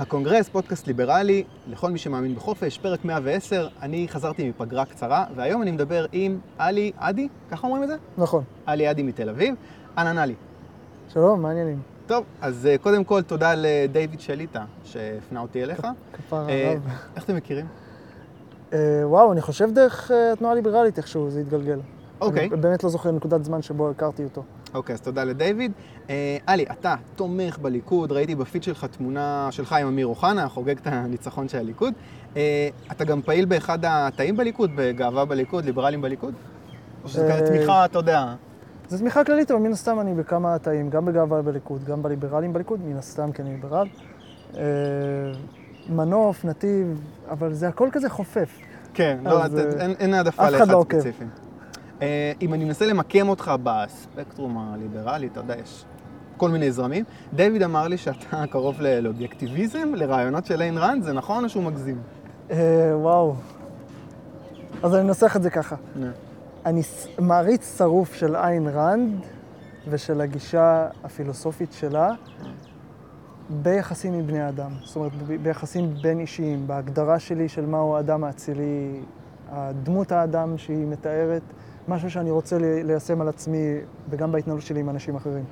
הקונגרס, 0.00 0.48
פודקאסט 0.48 0.86
ליברלי, 0.86 1.44
לכל 1.68 1.90
מי 1.90 1.98
שמאמין 1.98 2.34
בחופש, 2.34 2.78
פרק 2.78 3.04
110. 3.04 3.68
אני 3.82 4.08
חזרתי 4.08 4.48
מפגרה 4.48 4.84
קצרה, 4.84 5.24
והיום 5.36 5.62
אני 5.62 5.70
מדבר 5.70 6.06
עם 6.12 6.38
עלי 6.58 6.92
עדי, 6.98 7.28
ככה 7.50 7.66
אומרים 7.66 7.82
את 7.82 7.88
זה? 7.88 7.94
נכון. 8.18 8.44
עלי 8.66 8.86
עדי 8.86 9.02
מתל 9.02 9.28
אביב. 9.28 9.54
אהלן 9.98 10.18
עלי. 10.18 10.34
שלום, 11.08 11.42
מה 11.42 11.48
העניינים? 11.48 11.80
טוב, 12.06 12.24
אז 12.40 12.68
uh, 12.74 12.82
קודם 12.82 13.04
כל 13.04 13.22
תודה 13.22 13.52
לדיוויד 13.56 14.20
שליטה 14.20 14.64
שהפנה 14.84 15.40
אותי 15.40 15.62
אליך. 15.62 15.86
כפר 16.12 16.48
אה, 16.48 16.70
הרב. 16.70 16.82
איך 17.16 17.24
אתם 17.24 17.36
מכירים? 17.36 17.66
אה, 18.72 18.78
וואו, 19.04 19.32
אני 19.32 19.40
חושב 19.40 19.70
דרך 19.70 20.10
אה, 20.10 20.32
התנועה 20.32 20.52
הליברלית 20.52 20.98
איכשהו 20.98 21.30
זה 21.30 21.40
התגלגל. 21.40 21.80
אוקיי. 22.20 22.48
אני 22.48 22.56
באמת 22.56 22.84
לא 22.84 22.90
זוכר 22.90 23.10
נקודת 23.10 23.44
זמן 23.44 23.62
שבו 23.62 23.90
הכרתי 23.90 24.24
אותו. 24.24 24.42
אוקיי, 24.74 24.94
אז 24.94 25.00
תודה 25.00 25.24
לדיוויד. 25.24 25.72
אה, 26.10 26.36
עלי, 26.46 26.64
אתה 26.72 26.94
תומך 27.16 27.58
בליכוד, 27.58 28.12
ראיתי 28.12 28.34
בפיד 28.34 28.62
שלך 28.62 28.84
תמונה 28.84 29.48
שלך 29.50 29.72
עם 29.72 29.86
אמיר 29.86 30.06
אוחנה, 30.06 30.48
חוגג 30.48 30.76
את 30.78 30.86
הניצחון 30.86 31.48
של 31.48 31.58
הליכוד. 31.58 31.94
אה, 32.36 32.68
אתה 32.92 33.04
גם 33.04 33.22
פעיל 33.22 33.44
באחד 33.44 33.78
התאים 33.82 34.36
בליכוד, 34.36 34.70
בגאווה 34.76 35.24
בליכוד, 35.24 35.64
ליברלים 35.64 36.00
בליכוד? 36.02 36.34
או 37.04 37.08
שזה 37.08 37.26
אה, 37.34 37.40
כזה 37.40 37.46
תמיכה, 37.46 37.84
אתה 37.84 37.98
יודע. 37.98 38.34
זו 38.88 38.98
תמיכה 38.98 39.24
כללית, 39.24 39.50
אבל 39.50 39.60
מן 39.60 39.72
הסתם 39.72 40.00
אני 40.00 40.14
בכמה 40.14 40.58
תאים, 40.58 40.90
גם 40.90 41.04
בגאווה 41.04 41.42
בליכוד, 41.42 41.84
גם 41.84 42.02
בליברלים 42.02 42.52
בליכוד, 42.52 42.80
מן 42.84 42.96
הסתם 42.96 43.32
כי 43.32 43.42
אני 43.42 43.50
ליברל. 43.50 43.86
מנוף, 45.88 46.44
נתיב, 46.44 47.00
אבל 47.30 47.52
זה 47.52 47.68
הכל 47.68 47.88
כזה 47.92 48.08
חופף. 48.10 48.58
כן, 48.94 49.18
לא, 49.24 49.42
אין- 50.00 50.14
העדפה 50.14 50.50
לאחד 50.50 50.68
לא. 50.68 50.84
ספציפי. 50.90 51.24
אה, 52.02 52.32
אם 52.42 52.54
אני 52.54 52.64
מנסה 52.64 52.86
למקם 52.86 53.28
אותך 53.28 53.52
בספקטרום 53.62 54.58
הליברלי, 54.58 55.26
אתה 55.26 55.40
יודע, 55.40 55.54
יש 55.58 55.84
כל 56.36 56.50
מיני 56.50 56.72
זרמים. 56.72 57.04
דיוויד 57.34 57.62
אמר 57.62 57.88
לי 57.88 57.96
שאתה 57.96 58.46
קרוב 58.52 58.80
לאובייקטיביזם, 58.80 59.94
לרעיונות 59.94 60.46
של 60.46 60.62
איין 60.62 60.78
ראנד, 60.78 61.02
זה 61.02 61.12
נכון 61.12 61.44
או 61.44 61.48
שהוא 61.48 61.62
מגזים? 61.62 61.98
אה, 62.50 62.90
וואו. 62.94 63.34
אז 64.82 64.94
אני 64.94 65.08
אנסח 65.08 65.36
את 65.36 65.42
זה 65.42 65.50
ככה. 65.50 65.76
אני 66.66 66.82
מעריץ 67.18 67.78
שרוף 67.78 68.14
של 68.14 68.36
איין 68.36 68.68
ראנד 68.68 69.20
ושל 69.88 70.20
הגישה 70.20 70.86
הפילוסופית 71.04 71.72
שלה 71.72 72.10
ביחסים 73.50 74.14
עם 74.14 74.26
בני 74.26 74.48
אדם. 74.48 74.70
זאת 74.84 74.96
אומרת, 74.96 75.12
ביחסים 75.42 75.94
בין 76.02 76.20
אישיים, 76.20 76.66
בהגדרה 76.66 77.18
שלי 77.18 77.48
של 77.48 77.66
מהו 77.66 77.96
האדם 77.96 78.24
האצילי, 78.24 79.00
דמות 79.82 80.12
האדם 80.12 80.58
שהיא 80.58 80.86
מתארת, 80.86 81.42
משהו 81.88 82.10
שאני 82.10 82.30
רוצה 82.30 82.58
לי- 82.58 82.82
ליישם 82.84 83.20
על 83.20 83.28
עצמי 83.28 83.76
וגם 84.10 84.32
בהתנהלות 84.32 84.62
שלי 84.62 84.80
עם 84.80 84.90
אנשים 84.90 85.16
אחרים. 85.16 85.44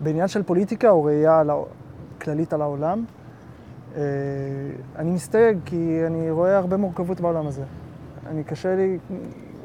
בעניין 0.00 0.28
של 0.28 0.42
פוליטיקה 0.42 0.90
או 0.90 1.04
ראייה 1.04 1.42
כללית 2.20 2.52
על 2.52 2.62
העולם, 2.62 3.04
אה, 3.96 4.02
אני 4.96 5.10
מסתייג 5.10 5.58
כי 5.64 6.00
אני 6.06 6.30
רואה 6.30 6.56
הרבה 6.58 6.76
מורכבות 6.76 7.20
בעולם 7.20 7.46
הזה. 7.46 7.62
אני 8.26 8.44
קשה 8.44 8.76
לי, 8.76 8.98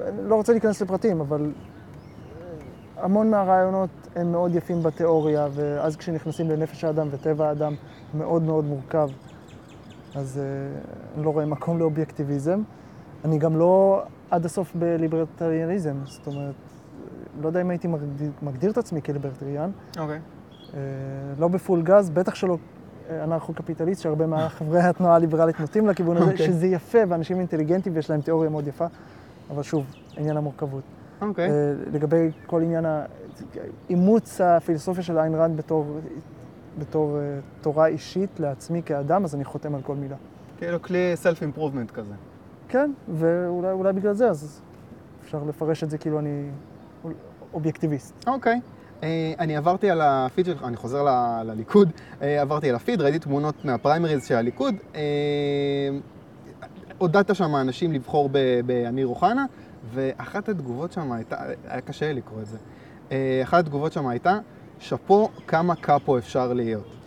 אני 0.08 0.30
לא 0.30 0.36
רוצה 0.36 0.52
להיכנס 0.52 0.82
לפרטים, 0.82 1.22
אבל 1.22 1.52
אה, 1.52 3.04
המון 3.04 3.30
מהרעיונות 3.32 3.90
הם 4.16 4.32
מאוד 4.32 4.56
יפים 4.56 4.84
בתיאוריה, 4.84 5.48
ואז 5.54 5.96
כשנכנסים 5.96 6.50
לנפש 6.50 6.84
האדם 6.84 7.08
וטבע 7.12 7.48
האדם, 7.48 7.74
מאוד 8.18 8.42
מאוד 8.44 8.66
מורכב. 8.66 9.10
אז 10.16 10.38
אה, 10.38 10.80
אני 11.16 11.26
לא 11.26 11.30
רואה 11.30 11.46
מקום 11.46 11.80
לאובייקטיביזם. 11.80 12.62
אני 13.26 13.38
גם 13.38 13.58
לא 13.58 14.04
עד 14.32 14.46
הסוף 14.46 14.76
בליברטריאניזם, 14.76 15.96
זאת 16.06 16.28
אומרת, 16.28 16.56
לא 17.42 17.48
יודע 17.48 17.62
אם 17.62 17.70
הייתי 17.70 17.88
מגדיר, 17.88 18.32
מגדיר 18.42 18.72
את 18.72 18.78
עצמי 18.78 19.02
כליברטריאן. 19.02 19.72
אוקיי. 20.00 20.20
אה, 20.74 20.80
לא 21.40 21.48
בפול 21.48 21.82
גז, 21.82 22.10
בטח 22.10 22.36
שלא 22.36 22.58
אה, 23.10 23.24
אנרכו-קפיטליסט, 23.24 24.02
שהרבה 24.02 24.28
מהחברי 24.28 24.80
התנועה 24.80 25.16
הליברלית 25.16 25.60
נוטים 25.60 25.88
לכיוון 25.88 26.18
הזה, 26.18 26.32
אוקיי. 26.32 26.46
שזה 26.46 26.68
יפה, 26.68 26.98
ואנשים 27.08 27.40
אינטליגנטים 27.40 27.96
ויש 27.96 28.10
להם 28.10 28.22
תיאוריה 28.22 28.50
מאוד 28.50 28.68
יפה, 28.68 28.86
אבל 29.50 29.64
שוב, 29.64 29.86
עניין 30.18 30.38
המורכבות. 30.38 30.84
אוקיי. 31.22 31.50
אה, 31.50 31.74
לגבי 31.94 32.32
כל 32.46 32.62
עניין 32.62 32.86
האימוץ 32.86 34.42
הפילוסופיה 34.42 35.04
של 35.04 35.18
איין 35.18 35.36
רנד 35.36 35.58
בתור, 35.58 36.00
בתור 36.80 37.18
תורה 37.62 37.88
אישית 37.88 38.40
לעצמי 38.40 38.82
כאדם, 38.86 39.24
אז 39.24 39.36
אני 39.36 39.44
חותם 39.44 39.76
על 39.76 39.82
כל 39.82 39.96
מילה. 39.96 40.16
כאילו 40.58 40.82
כלי 40.82 41.12
self 41.16 41.42
improvement 41.42 41.92
כזה. 41.92 42.14
כן, 42.72 42.92
ואולי 43.08 43.72
אולי 43.72 43.94
בגלל 43.94 44.14
זה, 44.14 44.30
אז 44.30 44.62
אפשר 45.24 45.44
לפרש 45.44 45.84
את 45.84 45.90
זה 45.90 45.98
כאילו 45.98 46.20
אני 46.20 46.50
אובייקטיביסט. 47.54 48.14
אוקיי. 48.28 48.62
אה, 49.04 49.34
אני 49.40 49.58
עברתי 49.58 49.90
על 49.90 50.02
הפיד 50.02 50.46
שלך, 50.46 50.64
אני 50.64 50.76
חוזר 50.76 51.06
לליכוד, 51.46 51.90
אה, 52.22 52.42
עברתי 52.42 52.70
על 52.70 52.76
הפיד, 52.76 53.02
ראיתי 53.02 53.20
תמונות 53.20 53.66
מהפריימריז 53.66 54.26
של 54.26 54.36
הליכוד. 54.36 54.76
אה, 54.96 55.02
עודדת 56.98 57.36
שם 57.36 57.56
אנשים 57.56 57.94
לבחור 57.94 58.30
באמיר 58.66 59.08
אוחנה, 59.08 59.46
ואחת 59.94 60.50
התגובות 60.50 60.92
שם 60.92 61.12
הייתה, 61.12 61.36
היה 61.68 61.82
קשה 61.82 62.14
לקרוא 62.14 62.42
את 62.42 62.48
זה. 62.48 62.58
אחת 63.44 63.60
התגובות 63.60 63.94
שם 63.94 64.08
הייתה, 64.08 64.40
שאפו 64.80 65.30
כמה 65.48 65.76
קאפו 65.76 66.18
אפשר 66.18 66.54
להיות. 66.54 67.01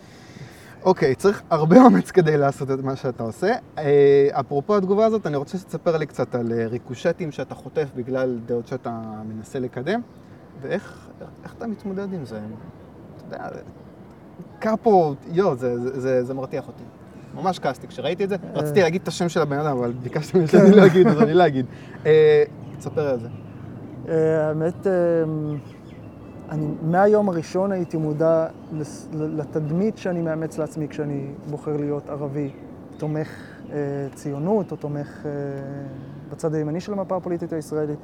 אוקיי, 0.85 1.15
צריך 1.15 1.41
הרבה 1.49 1.81
אומץ 1.81 2.11
כדי 2.11 2.37
לעשות 2.37 2.71
את 2.71 2.79
מה 2.79 2.95
שאתה 2.95 3.23
עושה. 3.23 3.53
אה, 3.77 4.27
אפרופו 4.31 4.77
התגובה 4.77 5.05
הזאת, 5.05 5.27
אני 5.27 5.35
רוצה 5.35 5.57
שתספר 5.57 5.97
לי 5.97 6.05
קצת 6.05 6.35
על 6.35 6.51
אה, 6.51 6.67
ריקושטים 6.67 7.31
שאתה 7.31 7.55
חוטף 7.55 7.87
בגלל 7.95 8.39
דעות 8.45 8.67
שאתה 8.67 8.99
מנסה 9.29 9.59
לקדם, 9.59 10.01
ואיך 10.61 11.07
איך 11.43 11.53
אתה 11.57 11.67
מתמודד 11.67 12.13
עם 12.13 12.25
זה. 12.25 12.39
אתה 13.17 13.35
יודע, 13.35 13.49
קאפו, 14.59 15.15
יו, 15.31 15.55
זה, 15.55 15.79
זה, 15.79 15.99
זה, 15.99 16.23
זה 16.23 16.33
מרתיח 16.33 16.67
אותי. 16.67 16.83
ממש 17.35 17.59
כעסתי 17.59 17.87
כשראיתי 17.87 18.23
את 18.23 18.29
זה. 18.29 18.35
רציתי 18.53 18.81
להגיד 18.81 19.01
את 19.01 19.07
השם 19.07 19.29
של 19.29 19.41
הבן 19.41 19.59
אדם, 19.59 19.77
אבל 19.77 19.91
ביקשת 19.91 20.35
ממני 20.35 20.47
שאני 20.47 20.71
לא 20.71 20.85
אגיד, 20.85 21.07
אז 21.07 21.21
אני 21.21 21.33
לא 21.33 21.47
אגיד. 21.47 21.65
אה, 22.05 22.43
תספר 22.77 23.07
על 23.07 23.19
זה. 23.19 23.27
האמת, 24.07 24.87
אה, 24.87 24.91
אני 26.49 26.65
מהיום 26.81 27.29
הראשון 27.29 27.71
הייתי 27.71 27.97
מודע 27.97 28.45
לתדמית 29.13 29.97
שאני 29.97 30.21
מאמץ 30.21 30.57
לעצמי 30.57 30.87
כשאני 30.87 31.27
בוחר 31.49 31.77
להיות 31.77 32.09
ערבי, 32.09 32.49
תומך 32.97 33.27
אה, 33.71 33.77
ציונות 34.13 34.71
או 34.71 34.77
תומך 34.77 35.07
אה, 35.25 35.31
בצד 36.31 36.53
הימני 36.53 36.81
של 36.81 36.93
המפה 36.93 37.17
הפוליטית 37.17 37.53
הישראלית. 37.53 37.99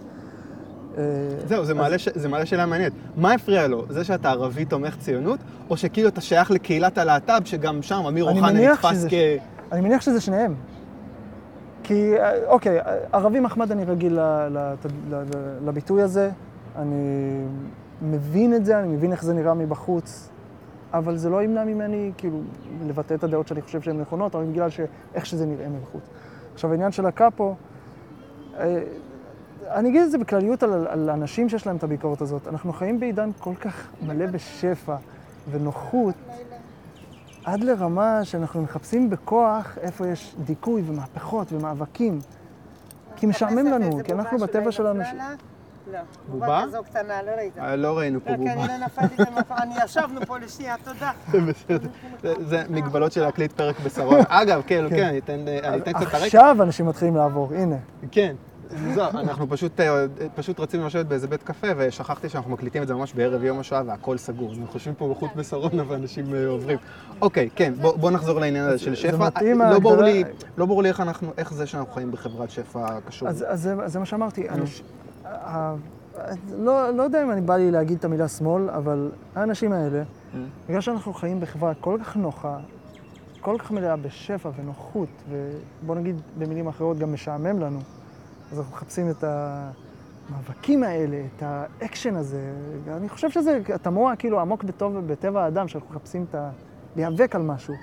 אה, 0.97 1.03
זהו, 1.45 1.65
זה 1.65 1.73
מעלה, 1.73 1.97
ש... 1.97 2.09
זה 2.15 2.29
מעלה 2.29 2.45
שאלה 2.45 2.65
מעניינת. 2.65 2.93
מה 3.17 3.33
הפריע 3.33 3.67
לו? 3.67 3.85
זה 3.89 4.03
שאתה 4.03 4.29
ערבי 4.29 4.65
תומך 4.65 4.97
ציונות, 4.97 5.39
או 5.69 5.77
שכאילו 5.77 6.09
אתה 6.09 6.21
שייך 6.21 6.51
לקהילת 6.51 6.97
הלהט"ב, 6.97 7.41
שגם 7.45 7.81
שם 7.81 8.05
אמיר 8.07 8.23
אוחנה 8.23 8.51
נתפס 8.71 8.91
שזה 8.91 9.09
כ... 9.09 9.13
אני 9.71 9.81
מניח 9.81 10.01
שזה 10.01 10.21
שניהם. 10.21 10.55
כי, 11.83 12.17
אה, 12.17 12.31
אוקיי, 12.47 12.79
ערבי 13.13 13.39
מחמד 13.39 13.71
אני 13.71 13.85
רגיל 13.85 14.13
ל- 14.13 14.47
ל- 14.49 14.73
ל- 15.09 15.15
ל- 15.15 15.67
לביטוי 15.67 16.01
הזה, 16.01 16.29
אני 16.75 16.95
מבין 18.01 18.53
את 18.53 18.65
זה, 18.65 18.79
אני 18.79 18.87
מבין 18.87 19.11
איך 19.11 19.23
זה 19.23 19.33
נראה 19.33 19.53
מבחוץ, 19.53 20.29
אבל 20.93 21.17
זה 21.17 21.29
לא 21.29 21.43
ימנע 21.43 21.63
ממני, 21.63 22.11
כאילו, 22.17 22.39
לבטא 22.87 23.13
את 23.13 23.23
הדעות 23.23 23.47
שאני 23.47 23.61
חושב 23.61 23.81
שהן 23.81 24.01
נכונות, 24.01 24.35
אבל 24.35 24.45
בגלל 24.45 24.69
שאיך 24.69 25.25
שזה 25.25 25.45
נראה 25.45 25.69
מבחוץ. 25.69 26.03
עכשיו, 26.53 26.71
העניין 26.71 26.91
של 26.91 27.05
הקאפו, 27.05 27.55
אה, 28.57 28.83
אני 29.69 29.89
אגיד 29.89 30.01
את 30.01 30.11
זה 30.11 30.17
בכלליות 30.17 30.63
על, 30.63 30.87
על 30.87 31.09
אנשים 31.09 31.49
שיש 31.49 31.67
להם 31.67 31.75
את 31.75 31.83
הביקורת 31.83 32.21
הזאת. 32.21 32.47
אנחנו 32.47 32.73
חיים 32.73 32.99
בעידן 32.99 33.29
כל 33.39 33.55
כך 33.55 33.87
מלא 34.07 34.25
בשפע 34.25 34.95
ונוחות, 35.51 36.15
עד 37.45 37.63
לרמה 37.63 38.25
שאנחנו 38.25 38.61
מחפשים 38.61 39.09
בכוח 39.09 39.77
איפה 39.81 40.07
יש 40.07 40.35
דיכוי 40.45 40.83
ומהפכות 40.85 41.53
ומאבקים. 41.53 42.19
כי 43.15 43.25
משעמם 43.25 43.65
לנו, 43.65 43.99
כי 44.03 44.13
אנחנו 44.13 44.37
בטבע 44.37 44.71
שלנו... 44.71 45.03
לא, 45.93 45.99
בובה? 46.27 46.45
בובה 46.45 46.63
כזו 46.67 46.83
קטנה, 46.83 47.21
לא 47.23 47.31
ראית. 47.31 47.57
אה, 47.57 47.75
לא 47.75 47.97
ראינו 47.97 48.19
פה 48.23 48.31
לא, 48.31 48.35
כי 48.37 48.41
בובה. 48.41 48.53
אני 48.53 48.67
לא 48.67 48.85
נפלתי 48.85 49.15
במפח, 49.23 49.61
אני 49.61 49.73
ישבנו 49.85 50.21
פה 50.25 50.37
לשנייה, 50.37 50.75
תודה. 50.83 51.11
בסדר. 51.47 51.89
זה- 52.39 52.63
מגבלות 52.69 53.11
של 53.11 53.21
להקליט 53.21 53.51
פרק 53.51 53.79
בשרון. 53.79 54.19
אגב, 54.29 54.61
כן, 54.67 54.85
כן, 54.89 55.03
אני 55.05 55.17
אתן 55.17 55.33
אני 55.63 55.77
אתן 55.81 55.93
קצת 55.93 56.01
את 56.07 56.13
הרקע. 56.13 56.25
עכשיו 56.25 56.57
אנשים 56.61 56.85
מתחילים 56.85 57.15
לעבור, 57.15 57.53
הנה. 57.53 57.75
כן. 58.11 58.35
זהו, 58.93 59.03
אנחנו 59.19 59.49
פשוט, 59.49 59.79
אה, 59.79 60.05
פשוט 60.35 60.59
רצינו 60.59 60.85
לשבת 60.85 61.05
באיזה 61.05 61.27
בית 61.27 61.43
קפה, 61.43 61.67
ושכחתי 61.77 62.29
שאנחנו 62.29 62.51
מקליטים 62.51 62.83
את 62.83 62.87
זה 62.87 62.93
ממש 62.93 63.13
בערב 63.13 63.43
יום 63.43 63.59
השואה 63.59 63.81
והכל 63.85 64.17
סגור. 64.17 64.51
אז 64.51 64.57
אנחנו 64.57 64.71
חושבים 64.73 64.95
פה 64.95 65.09
בחוץ 65.15 65.31
בשרונה 65.35 65.83
ואנשים 65.87 66.35
אה, 66.35 66.47
עוברים. 66.47 66.77
אוקיי, 67.21 67.49
כן, 67.55 67.73
בוא, 67.81 67.97
בוא 67.97 68.11
נחזור 68.11 68.39
לעניין 68.39 68.65
הזה 68.65 68.77
של 68.77 68.89
זה 68.89 68.95
שפע. 68.95 69.17
מתאים, 69.17 69.61
לא 69.61 69.79
ברור 69.79 70.01
לי, 70.01 70.23
לא 70.57 70.65
ברור 70.65 70.83
לי 70.83 70.89
איך 70.89 70.99
אנחנו, 71.01 71.31
איך 71.37 71.53
זה 71.53 71.65
שאנחנו 71.67 71.93
חיים 71.93 72.11
בחברת 72.11 72.49
שפע 72.49 72.85
קשור. 73.07 73.27
אז, 73.27 73.45
אז 73.47 73.61
זה, 73.61 73.75
זה 73.85 73.99
מה 73.99 74.05
שאמרתי. 74.05 74.49
אנש, 74.49 74.81
לא, 76.57 76.89
לא 76.89 77.03
יודע 77.03 77.23
אם 77.23 77.31
אני 77.31 77.41
בא 77.41 77.57
לי 77.57 77.71
להגיד 77.71 77.97
את 77.97 78.05
המילה 78.05 78.27
שמאל, 78.27 78.69
אבל 78.69 79.11
האנשים 79.35 79.71
האלה, 79.71 80.03
בגלל 80.69 80.81
שאנחנו 80.81 81.13
חיים 81.13 81.39
בחברה 81.39 81.73
כל 81.73 81.97
כך 82.03 82.17
נוחה, 82.17 82.57
כל 83.41 83.55
כך 83.59 83.71
מלאה 83.71 83.95
בשפע 83.95 84.49
ונוחות, 84.55 85.09
ובוא 85.29 85.95
נגיד 85.95 86.21
במילים 86.37 86.67
אחרות 86.67 86.97
גם 86.97 87.13
משעמם 87.13 87.59
לנו, 87.59 87.79
אז 88.51 88.59
אנחנו 88.59 88.73
מחפשים 88.75 89.09
את 89.09 89.23
המאבקים 89.23 90.83
האלה, 90.83 91.23
את 91.37 91.43
האקשן 91.43 92.15
הזה. 92.15 92.41
אני 92.87 93.09
חושב 93.09 93.29
שזה 93.29 93.59
תמוה 93.81 94.15
כאילו 94.15 94.39
עמוק 94.39 94.63
בטוב, 94.63 94.93
בטבע 95.07 95.43
האדם, 95.43 95.67
שאנחנו 95.67 95.89
מחפשים 95.89 96.25
את 96.29 96.35
ה... 96.35 96.49
להיאבק 96.95 97.35
על 97.35 97.41
משהו. 97.41 97.73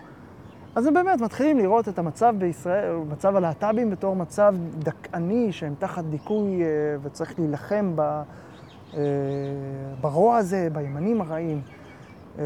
אז 0.75 0.87
הם 0.87 0.95
באמת 0.95 1.21
מתחילים 1.21 1.59
לראות 1.59 1.89
את 1.89 1.99
המצב 1.99 2.35
בישראל, 2.39 2.97
מצב 3.09 3.37
הלהט"בים 3.37 3.91
בתור 3.91 4.17
מצב 4.17 4.55
דכאני, 4.79 5.53
שהם 5.53 5.75
תחת 5.79 6.05
דיכוי 6.05 6.63
אה, 6.63 6.67
וצריך 7.03 7.39
להילחם 7.39 7.93
ב, 7.95 8.01
אה, 8.01 9.03
ברוע 10.01 10.37
הזה, 10.37 10.69
בימנים 10.73 11.21
הרעים. 11.21 11.61
אה, 12.39 12.45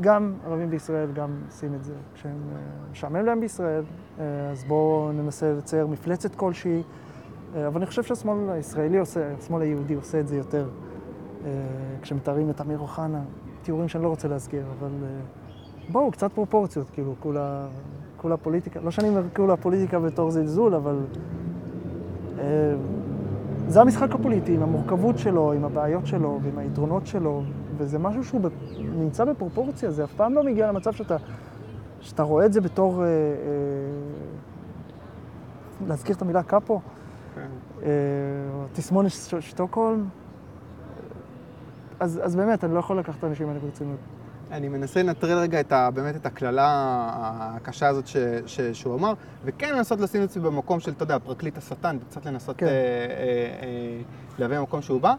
גם 0.00 0.34
ערבים 0.46 0.70
בישראל 0.70 1.12
גם 1.12 1.30
עושים 1.46 1.74
את 1.74 1.84
זה. 1.84 1.94
כשהם 2.14 2.38
משעמם 2.92 3.26
להם 3.26 3.40
בישראל, 3.40 3.82
אז 4.50 4.64
בואו 4.64 5.12
ננסה 5.12 5.52
לצייר 5.52 5.86
מפלצת 5.86 6.34
כלשהי. 6.34 6.82
אבל 7.66 7.76
אני 7.76 7.86
חושב 7.86 8.02
שהשמאל 8.02 8.50
הישראלי 8.50 8.98
עושה, 8.98 9.34
השמאל 9.38 9.62
היהודי 9.62 9.94
עושה 9.94 10.20
את 10.20 10.28
זה 10.28 10.36
יותר. 10.36 10.68
כשמתארים 12.02 12.50
את 12.50 12.60
אמיר 12.60 12.78
אוחנה, 12.78 13.20
תיאורים 13.62 13.88
שאני 13.88 14.04
לא 14.04 14.08
רוצה 14.08 14.28
להזכיר, 14.28 14.64
אבל 14.78 14.90
בואו, 15.88 16.10
קצת 16.10 16.32
פרופורציות, 16.32 16.90
כאילו, 16.90 17.14
כולה, 17.20 17.66
כולה 18.16 18.36
פוליטיקה. 18.36 18.80
לא 18.80 18.90
שאני 18.90 19.08
אומר 19.08 19.22
כולה 19.36 19.56
פוליטיקה 19.56 20.00
בתור 20.00 20.30
זלזול, 20.30 20.74
אבל 20.74 20.98
אה, 22.38 22.74
זה 23.68 23.80
המשחק 23.80 24.14
הפוליטי, 24.14 24.54
עם 24.54 24.62
המורכבות 24.62 25.18
שלו, 25.18 25.52
עם 25.52 25.64
הבעיות 25.64 26.06
שלו 26.06 26.40
ועם 26.42 26.58
היתרונות 26.58 27.06
שלו, 27.06 27.42
וזה 27.76 27.98
משהו 27.98 28.24
שהוא 28.24 28.40
נמצא 28.78 29.24
בפרופורציה, 29.24 29.90
זה 29.90 30.04
אף 30.04 30.12
פעם 30.12 30.34
לא 30.34 30.42
מגיע 30.42 30.68
למצב 30.68 30.92
שאתה, 30.92 31.16
שאתה 32.00 32.22
רואה 32.22 32.46
את 32.46 32.52
זה 32.52 32.60
בתור, 32.60 33.02
אה, 33.02 33.06
אה, 33.06 33.12
להזכיר 35.86 36.16
את 36.16 36.22
המילה 36.22 36.42
קאפו, 36.42 36.80
כן. 37.34 37.48
תסמונת 38.72 39.10
שטוקהולם. 39.40 40.04
אז, 42.00 42.20
אז 42.22 42.36
באמת, 42.36 42.64
אני 42.64 42.74
לא 42.74 42.78
יכול 42.78 42.98
לקחת 42.98 43.18
את 43.18 43.24
האנשים 43.24 43.48
האלה 43.48 43.60
ברצינות. 43.60 43.98
אני 44.52 44.68
מנסה 44.68 45.02
לנטרל 45.02 45.38
רגע 45.38 45.60
את 45.60 45.72
ה, 45.72 45.90
באמת 45.90 46.16
את 46.16 46.26
הקללה 46.26 46.66
הקשה 47.56 47.88
הזאת 47.88 48.06
ש, 48.06 48.16
ש, 48.46 48.60
שהוא 48.60 48.94
אמר, 48.94 49.14
וכן 49.44 49.74
לנסות 49.74 50.00
לשים 50.00 50.22
את 50.22 50.28
עצמי 50.28 50.42
במקום 50.42 50.80
של, 50.80 50.90
אתה 50.90 51.02
יודע, 51.02 51.18
פרקליט 51.18 51.58
השטן, 51.58 51.98
וקצת 52.00 52.26
לנסות 52.26 52.56
כן. 52.56 52.66
אה, 52.66 52.70
אה, 52.70 52.76
אה, 53.62 54.00
להביא 54.38 54.56
למקום 54.56 54.82
שהוא 54.82 55.00
בא. 55.00 55.10
הוא 55.10 55.16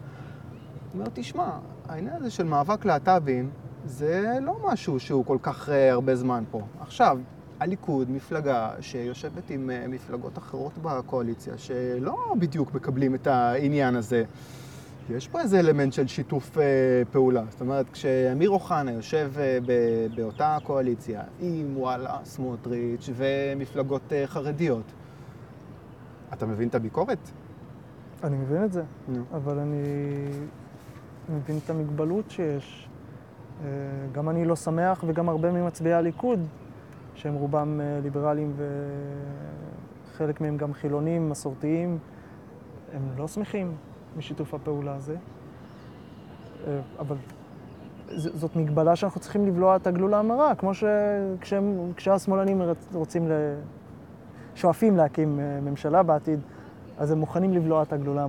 אומר, 0.94 1.06
תשמע, 1.14 1.50
העניין 1.90 2.16
הזה 2.16 2.32
של 2.32 2.44
מאבק 2.44 2.86
להט"בים, 2.86 3.50
זה 3.86 4.38
לא 4.42 4.56
משהו 4.64 5.00
שהוא 5.00 5.26
כל 5.26 5.38
כך 5.42 5.70
אה, 5.70 5.92
הרבה 5.92 6.16
זמן 6.16 6.44
פה. 6.52 6.62
עכשיו, 6.80 7.18
הליכוד, 7.60 8.12
מפלגה 8.12 8.72
שיושבת 8.82 9.50
עם 9.50 9.70
אה, 9.70 9.86
מפלגות 9.88 10.38
אחרות 10.38 10.78
בקואליציה, 10.82 11.58
שלא 11.58 12.34
בדיוק 12.40 12.74
מקבלים 12.74 13.16
את 13.16 13.28
העניין 13.28 13.96
הזה. 13.96 14.24
יש 15.10 15.28
פה 15.28 15.42
איזה 15.42 15.60
אלמנט 15.60 15.94
של 15.94 16.08
שיתוף 16.08 16.58
אה, 16.58 16.64
פעולה. 17.12 17.44
זאת 17.50 17.62
אומרת, 17.62 17.90
כשאמיר 17.90 18.50
אוחנה 18.50 18.92
יושב 18.92 19.32
אה, 19.38 19.58
ב- 19.66 20.08
באותה 20.16 20.58
קואליציה 20.64 21.22
עם 21.40 21.78
וואלה, 21.78 22.18
סמוטריץ' 22.24 23.10
ומפלגות 23.16 24.14
אה, 24.14 24.28
חרדיות, 24.28 24.84
אתה 26.34 26.46
מבין 26.46 26.68
את 26.68 26.76
הביקורת? 26.76 27.30
אני 28.24 28.38
מבין 28.38 28.64
את 28.64 28.72
זה, 28.72 28.84
נו. 29.08 29.24
אבל 29.34 29.60
אני 29.60 29.84
מבין 31.30 31.58
את 31.66 31.70
המגבלות 31.70 32.32
שיש. 32.32 32.90
אה, 33.64 33.70
גם 34.12 34.30
אני 34.30 34.46
לא 34.46 34.56
שמח, 34.56 35.04
וגם 35.08 35.30
הרבה 35.30 35.52
ממצביעי 35.52 35.94
הליכוד, 35.94 36.40
שהם 37.16 37.34
רובם 37.34 37.82
אה, 37.82 38.00
ליברלים 38.04 38.54
וחלק 40.16 40.42
מהם 40.42 40.58
גם 40.58 40.74
חילונים, 40.74 41.30
מסורתיים, 41.30 41.98
הם 42.94 43.02
לא 43.18 43.28
שמחים 43.28 43.76
משיתוף 44.18 44.54
הפעולה 44.54 44.96
הזה. 44.96 45.16
אה, 46.68 46.80
אבל 47.00 47.16
זאת 48.16 48.56
מגבלה 48.56 48.96
שאנחנו 48.96 49.22
צריכים 49.22 49.48
לבלוע 49.48 49.76
את 49.76 49.88
הגלולה 49.88 50.20
המרה, 50.20 50.56
כמו 50.56 50.72
שכשהשמאלנים 50.74 52.62
רוצים, 52.94 53.28
ל... 53.28 53.32
שואפים 54.56 54.98
להקים 54.98 55.40
אה, 55.40 55.60
ממשלה 55.62 56.04
בעתיד, 56.04 56.40
אז 56.98 57.12
הם 57.12 57.18
מוכנים 57.18 57.54
לבלוע 57.54 57.84
את 57.84 57.94
הגלולה 57.94 58.26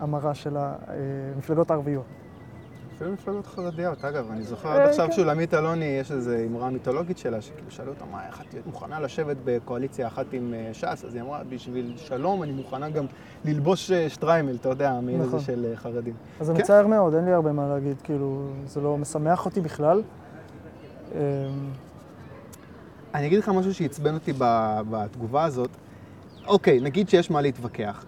המרה, 0.00 0.34
של 0.34 0.56
המפלגות 0.56 1.70
הערביות. 1.70 2.04
אפילו 2.98 3.12
מפלגות 3.12 3.46
חרדיות. 3.46 4.04
אגב, 4.04 4.30
אני 4.30 4.42
זוכר 4.42 4.68
אה, 4.68 4.82
עד 4.82 4.88
עכשיו 4.88 5.06
כן. 5.06 5.12
שולמית 5.12 5.54
אלוני, 5.54 5.84
יש 5.84 6.12
איזו 6.12 6.30
אמרה 6.46 6.70
מיתולוגית 6.70 7.18
שלה, 7.18 7.40
שכאילו 7.40 7.70
שאלו 7.70 7.88
אותה, 7.92 8.04
מה, 8.10 8.26
איך 8.26 8.40
את 8.40 8.66
מוכנה 8.66 9.00
לשבת 9.00 9.36
בקואליציה 9.44 10.06
אחת 10.06 10.26
עם 10.32 10.54
אה, 10.54 10.74
ש"ס? 10.74 11.04
אז 11.04 11.14
היא 11.14 11.22
אמרה, 11.22 11.42
בשביל 11.48 11.92
שלום 11.96 12.42
אני 12.42 12.52
מוכנה 12.52 12.90
גם 12.90 13.06
ללבוש 13.44 13.90
אה, 13.90 14.10
שטריימל, 14.10 14.56
אתה 14.56 14.68
יודע, 14.68 14.90
המעיל 14.90 15.20
הזה 15.20 15.28
נכון. 15.28 15.40
של 15.40 15.72
חרדים. 15.76 16.14
אז 16.40 16.46
זה 16.46 16.52
כן. 16.54 16.60
מצער 16.60 16.86
מאוד, 16.86 17.14
אין 17.14 17.24
לי 17.24 17.32
הרבה 17.32 17.52
מה 17.52 17.68
להגיד, 17.68 17.96
כאילו, 18.04 18.48
זה 18.66 18.80
לא 18.80 18.98
משמח 18.98 19.46
אותי 19.46 19.60
בכלל. 19.60 20.02
אמ, 21.14 21.18
אני 23.14 23.26
אגיד 23.26 23.38
לך 23.38 23.48
משהו 23.48 23.74
שעצבן 23.74 24.14
אותי 24.14 24.32
בתגובה 24.90 25.44
הזאת. 25.44 25.70
אוקיי, 26.46 26.80
נגיד 26.80 27.08
שיש 27.08 27.30
מה 27.30 27.40
להתווכח, 27.40 28.04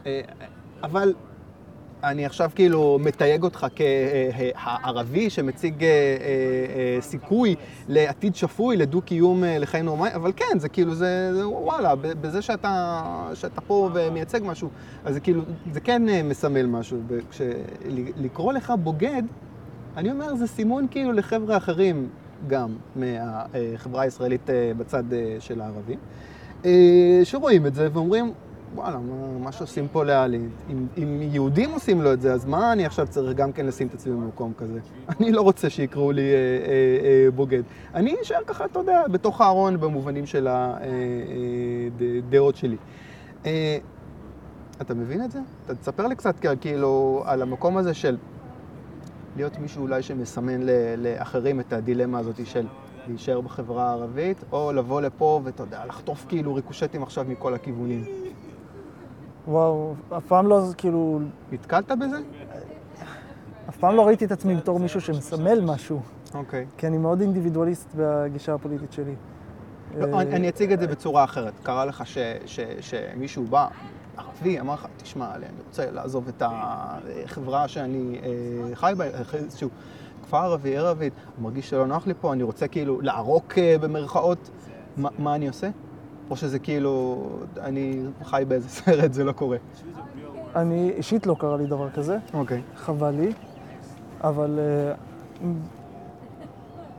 אבל 0.83 1.15
אני 2.05 2.27
עכשיו 2.27 2.51
כאילו 2.55 2.99
מתייג 3.01 3.43
אותך 3.43 3.67
כערבי 3.77 5.31
שמציג 5.31 5.85
אה, 5.85 5.89
אה, 5.89 5.95
אה, 6.77 7.01
סיכוי 7.01 7.55
לעתיד 7.89 8.35
שפוי, 8.37 8.77
לדו-קיום 8.77 9.45
לחיים 9.47 9.85
נורמליים, 9.85 10.15
אבל 10.17 10.33
כן, 10.37 10.59
זה 10.59 10.69
כאילו, 10.69 10.95
זה, 10.95 11.35
זה 11.35 11.49
וואלה, 11.49 11.95
בזה 11.95 12.43
שאתה, 12.43 13.03
שאתה 13.35 13.61
פה 13.61 13.91
ומייצג 13.95 14.41
משהו, 14.45 14.69
אז 15.05 15.15
זה 15.15 15.21
כאילו, 15.21 15.43
זה 15.73 15.81
כן 15.81 16.03
מסמל 16.25 16.67
משהו. 16.67 16.99
לקרוא 18.17 18.53
לך 18.53 18.73
בוגד, 18.83 19.23
אני 19.97 20.11
אומר, 20.11 20.35
זה 20.35 20.47
סימון 20.47 20.87
כאילו 20.91 21.13
לחבר'ה 21.13 21.57
אחרים 21.57 22.09
גם 22.47 22.77
מהחברה 22.97 24.03
הישראלית 24.03 24.51
בצד 24.77 25.05
של 25.39 25.61
הערבים, 25.61 25.99
שרואים 27.25 27.67
את 27.67 27.75
זה 27.75 27.89
ואומרים, 27.93 28.33
וואלה, 28.75 28.99
מה, 28.99 29.39
מה 29.39 29.53
שעושים 29.53 29.89
פה 29.89 30.05
לאלי, 30.05 30.41
אם, 30.71 30.87
אם 30.99 31.19
יהודים 31.23 31.71
עושים 31.71 32.03
לו 32.03 32.13
את 32.13 32.21
זה, 32.21 32.33
אז 32.33 32.47
מה 32.47 32.73
אני 32.73 32.87
עכשיו 32.87 33.07
צריך 33.07 33.37
גם 33.37 33.53
כן 33.53 33.67
לשים 33.67 33.87
את 33.87 33.95
עצמי 33.95 34.13
במקום 34.13 34.53
כזה? 34.59 34.81
אני 35.21 35.33
לא 35.33 35.43
רוצה 35.43 35.71
שיקראו 35.71 36.13
לי 36.13 36.23
אה, 36.23 36.35
אה, 36.35 36.37
אה, 37.05 37.31
בוגד. 37.31 37.63
אני 37.95 38.17
אשאר 38.23 38.45
ככה, 38.47 38.65
אתה 38.65 38.79
יודע, 38.79 39.03
בתוך 39.11 39.41
הארון 39.41 39.81
במובנים 39.81 40.27
של 40.27 40.49
הדעות 42.29 42.57
שלי. 42.57 42.77
אה, 43.47 43.79
אתה 44.81 44.95
מבין 44.95 45.25
את 45.25 45.31
זה? 45.31 45.39
אתה 45.65 45.75
תספר 45.75 46.07
לי 46.07 46.17
קצת 46.17 46.35
כאילו 46.61 47.23
על 47.27 47.43
המקום 47.43 47.77
הזה 47.77 47.95
של 47.95 48.17
להיות 49.37 49.59
מישהו 49.59 49.83
אולי 49.83 50.03
שמסמן 50.03 50.61
לאחרים 50.99 51.61
את 51.61 51.73
הדילמה 51.73 52.19
הזאת 52.19 52.47
של 52.47 52.67
להישאר 53.09 53.41
בחברה 53.41 53.89
הערבית, 53.89 54.45
או 54.53 54.73
לבוא 54.73 55.01
לפה 55.01 55.41
ואתה 55.45 55.63
יודע, 55.63 55.87
לחטוף 55.87 56.27
כאילו 56.29 56.55
ריקושטים 56.55 57.03
עכשיו 57.03 57.25
מכל 57.29 57.55
הכיוונים. 57.55 58.05
וואו, 59.49 59.95
אף 60.17 60.27
פעם 60.27 60.47
לא, 60.47 60.63
כאילו, 60.77 61.21
נתקלת 61.53 61.93
בזה? 61.93 62.17
אף 63.69 63.77
פעם 63.77 63.97
לא 63.97 64.07
ראיתי 64.07 64.25
את 64.25 64.33
עצמי 64.33 64.57
בתור 64.57 64.79
מישהו 64.79 65.01
שמסמל 65.01 65.61
משהו, 65.61 66.01
אוקיי. 66.35 66.67
כי 66.77 66.87
אני 66.87 66.99
מאוד 66.99 67.21
אינדיבידואליסט 67.21 67.89
בגישה 67.97 68.55
הפוליטית 68.55 68.93
שלי. 68.93 69.15
לא, 69.99 70.05
אה, 70.05 70.23
אני, 70.23 70.49
אציג 70.49 70.73
את 70.73 70.81
זה 70.81 70.87
בצורה 70.87 71.25
אחרת. 71.25 71.53
קרה 71.63 71.85
לך 71.85 72.05
שמישהו 72.81 73.45
בא, 73.45 73.69
ערבי, 74.17 74.61
אמר 74.61 74.75
לך, 74.75 74.87
תשמע, 74.97 75.35
אני 75.35 75.47
רוצה 75.67 75.91
לעזוב 75.91 76.29
את 76.29 76.43
החברה 76.47 77.69
שאני 77.69 78.21
אה, 78.23 78.77
חי 78.77 78.93
בה, 78.97 79.05
איזשהו 79.35 79.69
כפר 80.23 80.37
ערבי, 80.37 80.69
עיר 80.69 80.87
ערבית, 80.87 81.13
מרגיש 81.39 81.71
שלא 81.71 81.87
נוח 81.87 82.07
לי 82.07 82.15
פה, 82.21 82.33
אני 82.33 82.43
רוצה 82.43 82.69
כאילו 82.69 83.01
לערוק 83.01 83.59
אה, 83.59 83.77
במרכאות, 83.81 84.51
מה 84.97 85.35
אני 85.35 85.49
עושה? 85.49 85.71
או 86.31 86.37
שזה 86.37 86.59
כאילו, 86.59 87.27
אני 87.61 88.03
חי 88.23 88.45
באיזה 88.49 88.69
סרט, 88.79 89.13
זה 89.13 89.25
לא 89.25 89.33
קורה. 89.33 89.57
אני, 90.57 90.91
אישית 90.91 91.27
לא 91.27 91.37
קרה 91.39 91.57
לי 91.57 91.67
דבר 91.67 91.91
כזה, 91.91 92.19
אוקיי. 92.35 92.63
חבל 92.77 93.11
לי, 93.11 93.33
אבל 94.25 94.59
אה, 94.59 94.93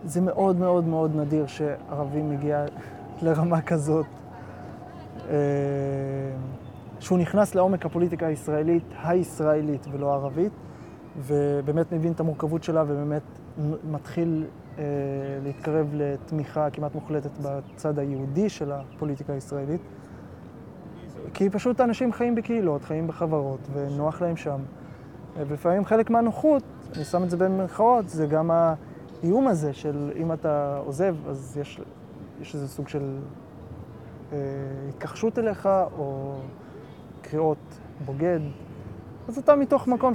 זה 0.03 0.21
מאוד 0.21 0.59
מאוד 0.59 0.87
מאוד 0.87 1.15
נדיר 1.15 1.47
שערבי 1.47 2.21
מגיע 2.21 2.65
לרמה 3.21 3.61
כזאת, 3.61 4.05
אה, 5.29 5.35
שהוא 6.99 7.17
נכנס 7.17 7.55
לעומק 7.55 7.85
הפוליטיקה 7.85 8.27
הישראלית, 8.27 8.83
הישראלית 9.03 9.87
ולא 9.91 10.11
הערבית, 10.11 10.51
ובאמת 11.17 11.91
מבין 11.91 12.11
את 12.11 12.19
המורכבות 12.19 12.63
שלה 12.63 12.83
ובאמת 12.83 13.21
מתחיל 13.91 14.45
אה, 14.77 14.83
להתקרב 15.43 15.89
לתמיכה 15.93 16.69
כמעט 16.69 16.95
מוחלטת 16.95 17.31
בצד 17.41 17.99
היהודי 17.99 18.49
של 18.49 18.71
הפוליטיקה 18.71 19.33
הישראלית. 19.33 19.81
כי 21.33 21.49
פשוט 21.49 21.81
אנשים 21.81 22.13
חיים 22.13 22.35
בקהילות, 22.35 22.83
חיים 22.83 23.07
בחברות, 23.07 23.59
ונוח 23.73 24.21
להם 24.21 24.37
שם. 24.37 24.59
ולפעמים 25.37 25.85
חלק 25.85 26.09
מהנוחות, 26.09 26.63
אני 26.95 27.03
שם 27.03 27.23
את 27.23 27.29
זה 27.29 27.37
במרכאות, 27.37 28.09
זה 28.09 28.27
גם 28.27 28.51
האיום 28.51 29.47
הזה 29.47 29.73
של 29.73 30.11
אם 30.15 30.33
אתה 30.33 30.77
עוזב, 30.85 31.15
אז 31.27 31.57
יש, 31.61 31.81
יש 32.41 32.55
איזה 32.55 32.67
סוג 32.67 32.87
של 32.87 33.17
אה, 34.31 34.37
התכחשות 34.89 35.39
אליך, 35.39 35.69
או 35.97 36.35
קריאות 37.21 37.79
בוגד. 38.05 38.39
אז 39.27 39.37
אתה 39.37 39.55
מתוך 39.55 39.87
מקום 39.87 40.13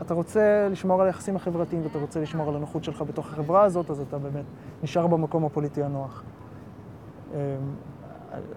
שאתה 0.00 0.14
רוצה 0.14 0.68
לשמור 0.70 1.00
על 1.00 1.06
היחסים 1.06 1.36
החברתיים 1.36 1.82
ואתה 1.82 1.98
רוצה 1.98 2.20
לשמור 2.20 2.48
על 2.48 2.56
הנוחות 2.56 2.84
שלך 2.84 3.02
בתוך 3.02 3.26
החברה 3.26 3.64
הזאת, 3.64 3.90
אז 3.90 4.00
אתה 4.00 4.18
באמת 4.18 4.44
נשאר 4.82 5.06
במקום 5.06 5.44
הפוליטי 5.44 5.82
הנוח. 5.82 6.24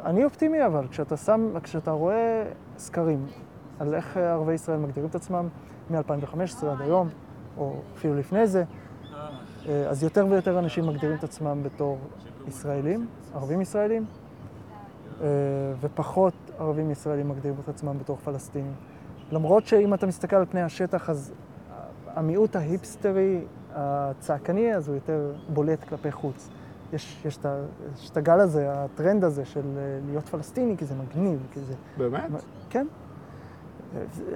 אני 0.05 0.23
אופטימי, 0.23 0.65
אבל 0.65 0.87
כשאתה 0.87 1.17
שם, 1.17 1.49
כשאתה 1.63 1.91
רואה 1.91 2.43
סקרים 2.77 3.25
על 3.79 3.93
איך 3.93 4.17
ערביי 4.17 4.55
ישראל 4.55 4.79
מגדירים 4.79 5.09
את 5.09 5.15
עצמם 5.15 5.47
מ-2015 5.89 6.65
עד 6.65 6.81
היום, 6.81 7.09
או 7.57 7.75
אפילו 7.97 8.15
לפני 8.15 8.47
זה, 8.47 8.63
אה, 9.67 9.89
אז 9.89 10.03
יותר 10.03 10.25
ויותר 10.29 10.59
אנשים 10.59 10.87
מגדירים 10.87 11.17
את 11.17 11.23
עצמם 11.23 11.63
בתור 11.63 11.97
ישראלים, 12.47 13.07
ערבים 13.35 13.61
ישראלים, 13.61 14.05
אה, 15.21 15.27
ופחות 15.81 16.33
ערבים 16.59 16.91
ישראלים 16.91 17.29
מגדירים 17.29 17.55
את 17.63 17.69
עצמם 17.69 17.97
בתור 17.99 18.17
פלסטינים. 18.17 18.73
למרות 19.31 19.65
שאם 19.65 19.93
אתה 19.93 20.07
מסתכל 20.07 20.35
על 20.35 20.45
פני 20.45 20.61
השטח, 20.61 21.09
אז 21.09 21.33
המיעוט 22.07 22.55
ההיפסטרי, 22.55 23.41
הצעקני, 23.75 24.75
אז 24.75 24.87
הוא 24.87 24.95
יותר 24.95 25.31
בולט 25.49 25.83
כלפי 25.83 26.11
חוץ. 26.11 26.49
יש, 26.93 27.21
יש, 27.25 27.37
את, 27.37 27.45
יש 28.01 28.09
את 28.09 28.17
הגל 28.17 28.39
הזה, 28.39 28.71
הטרנד 28.71 29.23
הזה 29.23 29.45
של 29.45 29.77
אה, 29.77 29.99
להיות 30.05 30.29
פלסטיני, 30.29 30.77
כי 30.77 30.85
זה 30.85 30.95
מגניב, 30.95 31.39
כי 31.51 31.59
זה... 31.59 31.73
באמת? 31.97 32.29
כן. 32.69 32.87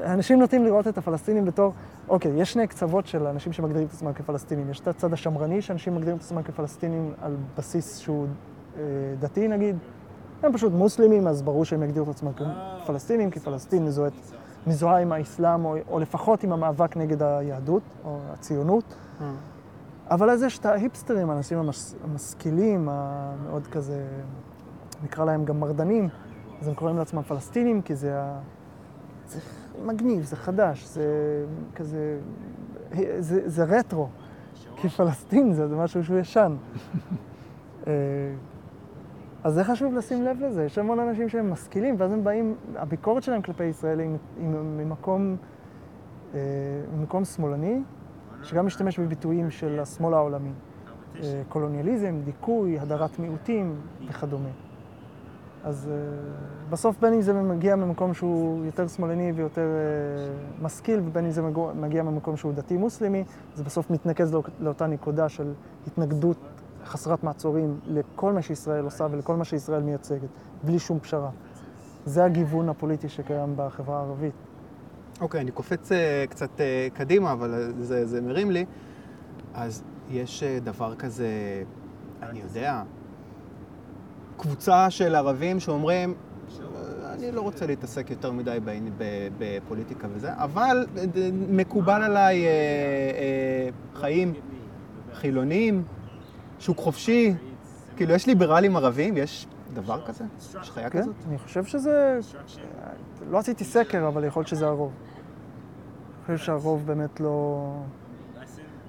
אנשים 0.03 0.39
נוטים 0.39 0.65
לראות 0.65 0.87
את 0.87 0.97
הפלסטינים 0.97 1.45
בתור, 1.45 1.73
אוקיי, 2.09 2.31
יש 2.41 2.53
שני 2.53 2.67
קצוות 2.67 3.07
של 3.07 3.27
אנשים 3.27 3.53
שמגדירים 3.53 3.87
את 3.87 3.93
עצמם 3.93 4.13
כפלסטינים. 4.13 4.69
יש 4.69 4.79
את 4.79 4.87
הצד 4.87 5.13
השמרני, 5.13 5.61
שאנשים 5.61 5.95
מגדירים 5.95 6.17
את 6.17 6.21
עצמם 6.21 6.43
כפלסטינים 6.43 7.13
על 7.21 7.35
בסיס 7.57 7.97
שהוא 7.97 8.27
אה, 8.77 8.81
דתי 9.19 9.47
נגיד. 9.47 9.75
הם 10.43 10.53
פשוט 10.53 10.73
מוסלמים, 10.73 11.27
אז 11.27 11.41
ברור 11.41 11.65
שהם 11.65 11.83
יגדירו 11.83 12.11
את 12.11 12.15
עצמם 12.15 12.31
כפלסטינים, 12.83 13.31
כי 13.31 13.39
פלסטין 13.39 13.85
מזוהה, 13.85 14.09
מזוהה 14.67 15.01
עם 15.01 15.11
האסלאם, 15.11 15.65
או, 15.65 15.75
או 15.89 15.99
לפחות 15.99 16.43
עם 16.43 16.51
המאבק 16.51 16.97
נגד 16.97 17.23
היהדות, 17.23 17.83
או 18.05 18.19
הציונות. 18.31 18.95
אה. 19.21 19.31
אבל 20.09 20.29
אז 20.29 20.43
יש 20.43 20.59
את 20.59 20.65
ההיפסטרים, 20.65 21.29
האנשים 21.29 21.57
המס, 21.57 21.95
המשכילים, 22.03 22.89
המאוד 22.91 23.67
כזה, 23.67 24.07
נקרא 25.03 25.25
להם 25.25 25.45
גם 25.45 25.59
מרדנים, 25.59 26.09
אז 26.61 26.67
הם 26.67 26.73
קוראים 26.73 26.97
לעצמם 26.97 27.21
פלסטינים, 27.21 27.81
כי 27.81 27.95
זה, 27.95 28.21
ה... 28.21 28.39
זה 29.27 29.39
מגניב, 29.85 30.23
זה 30.23 30.35
חדש, 30.35 30.85
זה 30.85 31.05
כזה, 31.75 32.19
זה, 33.19 33.49
זה 33.49 33.63
רטרו, 33.63 34.07
כי 34.75 34.89
פלסטין 34.89 35.53
זה, 35.53 35.67
זה 35.67 35.75
משהו 35.75 36.03
שהוא 36.03 36.17
ישן. 36.17 36.55
אה, 39.43 39.47
אז 39.47 39.53
זה 39.53 39.63
חשוב 39.63 39.93
לשים 39.93 40.23
לב 40.23 40.41
לזה, 40.41 40.63
יש 40.63 40.77
המון 40.77 40.99
אנשים 40.99 41.29
שהם 41.29 41.51
משכילים, 41.51 41.95
ואז 41.97 42.11
הם 42.11 42.23
באים, 42.23 42.55
הביקורת 42.75 43.23
שלהם 43.23 43.41
כלפי 43.41 43.63
ישראל 43.63 43.99
היא 43.99 44.09
ממקום, 44.47 45.35
אה, 46.33 46.39
ממקום 46.97 47.25
שמאלני, 47.25 47.81
שגם 48.43 48.65
משתמש 48.65 48.99
בביטויים 48.99 49.51
של 49.51 49.79
השמאל 49.79 50.13
העולמי. 50.13 50.51
אה, 51.23 51.41
קולוניאליזם, 51.49 52.21
דיכוי, 52.25 52.79
הדרת 52.79 53.19
מיעוטים 53.19 53.75
וכדומה. 54.09 54.49
אז 55.63 55.89
uh, 55.89 56.71
בסוף 56.71 56.99
בין 56.99 57.13
אם 57.13 57.21
זה 57.21 57.33
מגיע 57.33 57.75
ממקום 57.75 58.13
שהוא 58.13 58.65
יותר 58.65 58.87
שמאלני 58.87 59.31
ויותר 59.31 59.61
uh, 59.61 60.63
משכיל, 60.63 60.99
ובין 61.05 61.25
אם 61.25 61.31
זה 61.31 61.41
מגיע 61.75 62.03
ממקום 62.03 62.37
שהוא 62.37 62.53
דתי-מוסלמי, 62.53 63.23
זה 63.55 63.63
בסוף 63.63 63.91
מתנקז 63.91 64.33
לא, 64.33 64.43
לאותה 64.59 64.87
נקודה 64.87 65.29
של 65.29 65.53
התנגדות 65.87 66.37
חסרת 66.87 67.23
מעצורים 67.23 67.79
לכל 67.87 68.33
מה 68.33 68.41
שישראל 68.41 68.83
עושה 68.83 69.07
ולכל 69.11 69.35
מה 69.35 69.45
שישראל 69.45 69.83
מייצגת, 69.83 70.29
בלי 70.63 70.79
שום 70.79 70.99
פשרה. 70.99 71.29
זה 72.05 72.25
הגיוון 72.25 72.69
הפוליטי 72.69 73.09
שקיים 73.09 73.53
בחברה 73.55 73.97
הערבית. 73.97 74.33
אוקיי, 75.21 75.39
okay, 75.39 75.43
אני 75.43 75.51
קופץ 75.51 75.91
uh, 75.91 75.95
קצת 76.29 76.49
uh, 76.57 76.97
קדימה, 76.97 77.31
אבל 77.31 77.73
זה, 77.79 78.05
זה 78.05 78.21
מרים 78.21 78.51
לי. 78.51 78.65
אז 79.53 79.83
יש 80.09 80.43
uh, 80.43 80.63
דבר 80.63 80.95
כזה, 80.95 81.27
אני 82.21 82.39
יודע, 82.39 82.83
קבוצה 84.37 84.89
של 84.89 85.15
ערבים 85.15 85.59
שאומרים, 85.59 86.13
אני 87.17 87.31
לא 87.31 87.41
רוצה 87.41 87.65
להתעסק 87.65 88.09
יותר 88.09 88.31
מדי 88.31 88.57
בפוליטיקה 89.37 90.07
וזה, 90.11 90.33
אבל 90.33 90.85
מקובל 91.49 92.03
עליי 92.03 92.45
אה, 92.45 92.49
אה, 92.49 93.69
חיים 93.93 94.33
חילוניים, 95.13 95.83
שוק 96.59 96.77
חופשי, 96.77 97.33
כאילו 97.95 98.13
יש 98.13 98.27
ליברלים 98.27 98.75
ערבים, 98.75 99.17
יש 99.17 99.47
דבר 99.73 100.05
כזה? 100.05 100.23
יש 100.61 100.71
חיה 100.71 100.89
כן, 100.89 100.99
כזאת? 101.01 101.15
אני 101.27 101.37
חושב 101.37 101.65
שזה... 101.65 102.19
לא 103.29 103.37
עשיתי 103.37 103.63
סקר, 103.63 104.07
אבל 104.07 104.23
יכול 104.23 104.39
להיות 104.39 104.47
שזה 104.47 104.67
הרוב. 104.67 104.91
אני 106.29 106.37
חושב 106.37 106.45
שהרוב 106.45 106.85
באמת 106.85 107.19
לא... 107.19 107.71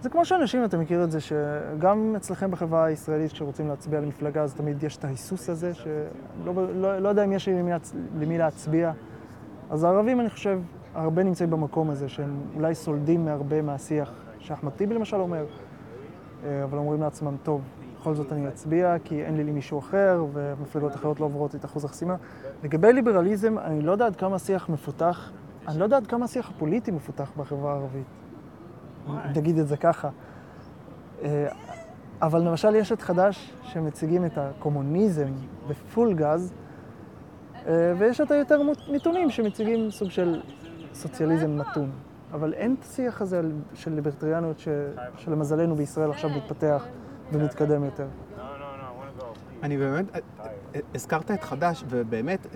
זה 0.01 0.09
כמו 0.09 0.25
שאנשים, 0.25 0.65
אתה 0.65 0.79
מכיר 0.79 1.05
את 1.05 1.11
זה, 1.11 1.19
שגם 1.21 2.15
אצלכם 2.17 2.51
בחברה 2.51 2.85
הישראלית, 2.85 3.33
כשרוצים 3.33 3.69
להצביע 3.69 4.01
למפלגה, 4.01 4.43
אז 4.43 4.55
תמיד 4.55 4.83
יש 4.83 4.97
את 4.97 5.05
ההיסוס 5.05 5.51
הזה, 5.51 5.75
שלא 5.75 6.55
לא, 6.75 6.99
לא 6.99 7.09
יודע 7.09 7.25
אם 7.25 7.33
יש 7.33 7.49
למי, 7.49 7.71
למי 8.19 8.39
להצביע. 8.39 8.93
אז 9.71 9.85
הערבים, 9.85 10.21
אני 10.21 10.31
חושב, 10.31 10.61
הרבה 10.95 11.23
נמצאים 11.23 11.51
במקום 11.51 11.91
הזה, 11.91 12.09
שהם 12.09 12.41
אולי 12.55 12.75
סולדים 12.75 13.25
מהרבה 13.25 13.63
מהשיח 13.63 14.13
שאחמד 14.39 14.73
טיבי 14.73 14.95
למשל 14.95 15.17
אומר, 15.17 15.45
אבל 16.64 16.78
אומרים 16.78 17.00
לעצמם, 17.00 17.37
טוב, 17.42 17.61
בכל 18.00 18.14
זאת 18.14 18.33
אני 18.33 18.49
אצביע, 18.49 18.97
כי 19.04 19.25
אין 19.25 19.37
לי 19.37 19.45
למישהו 19.45 19.78
אחר, 19.78 20.25
ומפלגות 20.33 20.95
אחרות 20.95 21.21
לא 21.21 21.25
עוברות 21.25 21.54
את 21.54 21.64
אחוז 21.64 21.85
החסימה. 21.85 22.16
לגבי 22.64 22.92
ליברליזם, 22.92 23.59
אני 23.59 23.80
לא 23.83 23.92
יודע 23.92 24.07
עד 24.07 24.16
כמה 24.16 24.37
השיח 24.37 24.68
מפותח, 24.68 25.30
אני 25.68 25.78
לא 25.78 25.85
יודע 25.85 25.97
עד 25.97 26.07
כמה 26.07 26.25
השיח 26.25 26.50
הפוליטי 26.50 26.90
מפותח 26.90 27.33
בחברה 27.37 27.73
הערבית. 27.73 28.07
נגיד 29.37 29.59
את 29.59 29.68
זה 29.68 29.76
ככה. 29.76 30.09
אה, 31.23 31.49
אבל 32.23 32.40
למשל 32.40 32.75
יש 32.75 32.92
את 32.92 33.02
חד"ש 33.02 33.52
שמציגים 33.62 34.25
את 34.25 34.38
הקומוניזם 34.38 35.28
בפול 35.68 36.14
גז, 36.14 36.52
אה, 37.66 37.92
ויש 37.99 38.21
את 38.21 38.30
היותר 38.30 38.61
מתונים 38.92 39.30
שמציגים 39.30 39.90
סוג 39.90 40.11
של 40.11 40.42
סוציאליזם 40.95 41.59
מתון. 41.59 41.90
אבל 42.32 42.54
אין 42.54 42.76
את 42.78 42.85
השיח 42.85 43.23
הזה 43.23 43.40
של 43.75 43.92
ליברטריאניות 43.92 44.58
ש... 44.58 44.68
שלמזלנו 45.16 45.75
בישראל 45.75 46.11
עכשיו 46.11 46.30
מתפתח 46.30 46.87
ומתקדם 47.32 47.85
יותר. 47.85 48.06
אני 49.62 49.76
באמת, 49.76 50.04
אה, 50.14 50.20
הזכרת 50.94 51.30
את 51.30 51.42
חד"ש, 51.42 51.85
ובאמת, 51.88 52.47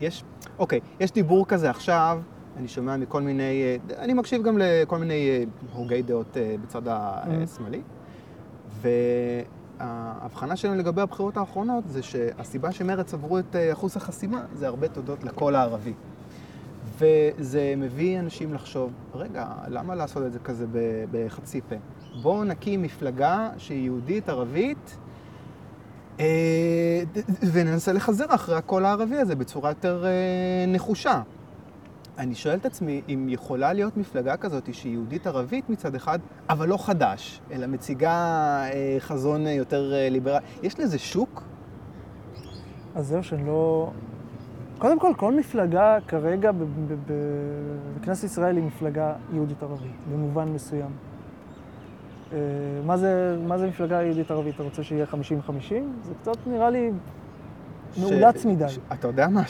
יש, 0.00 0.24
אוקיי, 0.58 0.80
יש 1.00 1.12
דיבור 1.12 1.46
כזה 1.46 1.70
עכשיו, 1.70 2.20
אני 2.56 2.68
שומע 2.68 2.96
מכל 2.96 3.22
מיני, 3.22 3.62
אה, 3.62 3.76
אני 3.98 4.14
מקשיב 4.14 4.42
גם 4.42 4.58
לכל 4.58 4.98
מיני 4.98 5.28
אה, 5.30 5.44
הוגי 5.72 6.02
דעות 6.02 6.36
אה, 6.36 6.54
בצד 6.62 6.82
השמאלי, 6.86 7.82
וההבחנה 9.80 10.56
שלנו 10.56 10.74
לגבי 10.74 11.00
הבחירות 11.00 11.36
האחרונות 11.36 11.88
זה 11.88 12.02
שהסיבה 12.02 12.72
שמרצ 12.72 13.14
עברו 13.14 13.38
את 13.38 13.56
אחוז 13.72 13.96
החסימה 13.96 14.44
זה 14.54 14.66
הרבה 14.66 14.88
תודות 14.88 15.24
לקול 15.24 15.54
הערבי. 15.54 15.92
וזה 17.02 17.74
מביא 17.76 18.18
אנשים 18.18 18.54
לחשוב, 18.54 18.92
רגע, 19.14 19.46
למה 19.68 19.94
לעשות 19.94 20.26
את 20.26 20.32
זה 20.32 20.38
כזה 20.38 20.66
בחצי 21.10 21.60
פה? 21.68 21.74
בואו 22.22 22.44
נקים 22.44 22.82
מפלגה 22.82 23.50
שהיא 23.58 23.84
יהודית, 23.84 24.28
ערבית, 24.28 24.98
וננסה 27.52 27.92
לחזר 27.92 28.34
אחרי 28.34 28.56
הקול 28.56 28.84
הערבי 28.84 29.16
הזה 29.16 29.34
בצורה 29.34 29.70
יותר 29.70 30.04
נחושה. 30.68 31.22
אני 32.18 32.34
שואל 32.34 32.54
את 32.54 32.66
עצמי 32.66 33.02
אם 33.08 33.26
יכולה 33.28 33.72
להיות 33.72 33.96
מפלגה 33.96 34.36
כזאת 34.36 34.74
שהיא 34.74 34.92
יהודית-ערבית 34.92 35.70
מצד 35.70 35.94
אחד, 35.94 36.18
אבל 36.48 36.68
לא 36.68 36.76
חדש, 36.76 37.40
אלא 37.52 37.66
מציגה 37.66 38.10
אה, 38.72 38.96
חזון 38.98 39.46
יותר 39.46 39.92
אה, 39.94 40.08
ליברלי. 40.08 40.44
יש 40.62 40.80
לזה 40.80 40.98
שוק? 40.98 41.42
אז 42.94 43.06
זהו, 43.06 43.22
שאני 43.22 43.46
לא... 43.46 43.90
קודם 44.82 44.98
כל, 44.98 45.12
כל 45.16 45.34
מפלגה 45.34 45.98
כרגע 46.08 46.50
בכנסת 48.00 48.24
ישראל 48.24 48.56
היא 48.56 48.64
מפלגה 48.64 49.14
יהודית-ערבית, 49.32 49.92
במובן 50.12 50.48
מסוים. 50.48 50.90
אה, 52.32 52.38
מה 52.86 52.96
זה, 52.96 53.36
מה 53.46 53.58
זה 53.58 53.66
מפלגה 53.66 54.02
יהודית-ערבית? 54.02 54.54
אתה 54.54 54.62
רוצה 54.62 54.82
שיהיה 54.82 55.06
50-50? 55.12 55.14
זה 56.02 56.14
קצת 56.22 56.36
נראה 56.46 56.70
לי 56.70 56.90
מאולץ 58.00 58.44
מדי. 58.44 58.68
ש, 58.68 58.78
אתה 58.92 59.08
יודע 59.08 59.28
מה? 59.28 59.42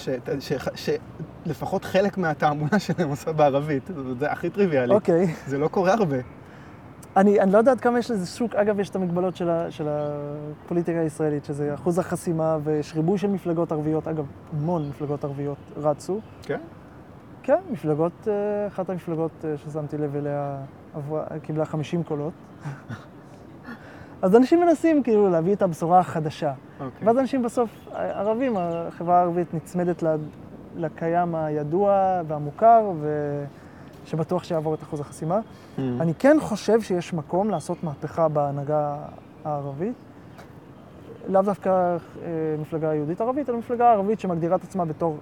שלפחות 1.46 1.84
חלק 1.84 2.18
מהתעמולה 2.18 2.78
שלהם 2.78 3.08
עושה 3.08 3.32
בערבית. 3.32 3.90
זה 4.18 4.32
הכי 4.32 4.50
טריוויאלי. 4.50 4.94
אוקיי. 4.94 5.34
זה 5.46 5.58
לא 5.58 5.68
קורה 5.68 5.92
הרבה. 5.92 6.18
אני, 7.16 7.40
אני 7.40 7.52
לא 7.52 7.58
יודע 7.58 7.70
עד 7.70 7.80
כמה 7.80 7.98
יש 7.98 8.10
לזה 8.10 8.26
שוק. 8.26 8.54
אגב, 8.54 8.80
יש 8.80 8.90
את 8.90 8.96
המגבלות 8.96 9.36
של, 9.36 9.50
ה, 9.50 9.70
של 9.70 9.88
הפוליטיקה 9.88 11.00
הישראלית, 11.00 11.44
שזה 11.44 11.74
אחוז 11.74 11.98
החסימה 11.98 12.58
ויש 12.64 12.92
ריבוי 12.96 13.18
של 13.18 13.28
מפלגות 13.28 13.72
ערביות. 13.72 14.08
אגב, 14.08 14.26
המון 14.52 14.88
מפלגות 14.88 15.24
ערביות 15.24 15.58
רצו. 15.76 16.20
כן? 16.42 16.60
כן, 17.42 17.58
מפלגות, 17.70 18.28
אה, 18.28 18.66
אחת 18.66 18.90
המפלגות 18.90 19.30
אה, 19.44 19.56
ששמתי 19.56 19.98
לב 19.98 20.16
אליה 20.16 20.56
עברה, 20.94 21.24
קיבלה 21.42 21.64
50 21.64 22.02
קולות. 22.02 22.32
אז 24.22 24.36
אנשים 24.36 24.60
מנסים 24.60 25.02
כאילו 25.02 25.30
להביא 25.30 25.54
את 25.54 25.62
הבשורה 25.62 25.98
החדשה. 25.98 26.52
Okay. 26.52 26.82
אוקיי. 26.82 27.08
ואז 27.08 27.18
אנשים 27.18 27.42
בסוף, 27.42 27.88
ערבים, 27.92 28.56
החברה 28.56 29.18
הערבית 29.18 29.54
נצמדת 29.54 30.02
לקיים 30.76 31.34
הידוע 31.34 32.20
והמוכר, 32.26 32.92
ושבטוח 34.04 34.44
שיעבור 34.44 34.74
את 34.74 34.82
אחוז 34.82 35.00
החסימה. 35.00 35.38
Mm. 35.38 35.80
אני 36.00 36.14
כן 36.14 36.36
חושב 36.40 36.80
שיש 36.80 37.12
מקום 37.12 37.50
לעשות 37.50 37.84
מהפכה 37.84 38.28
בהנהגה 38.28 38.96
הערבית. 39.44 39.94
לאו 41.28 41.42
דווקא 41.42 41.68
אה, 41.68 42.28
מפלגה 42.60 42.94
יהודית-ערבית, 42.94 43.48
אלא 43.48 43.58
מפלגה 43.58 43.92
ערבית 43.92 44.20
שמגדירה 44.20 44.56
את 44.56 44.64
עצמה 44.64 44.84
בתור 44.84 45.16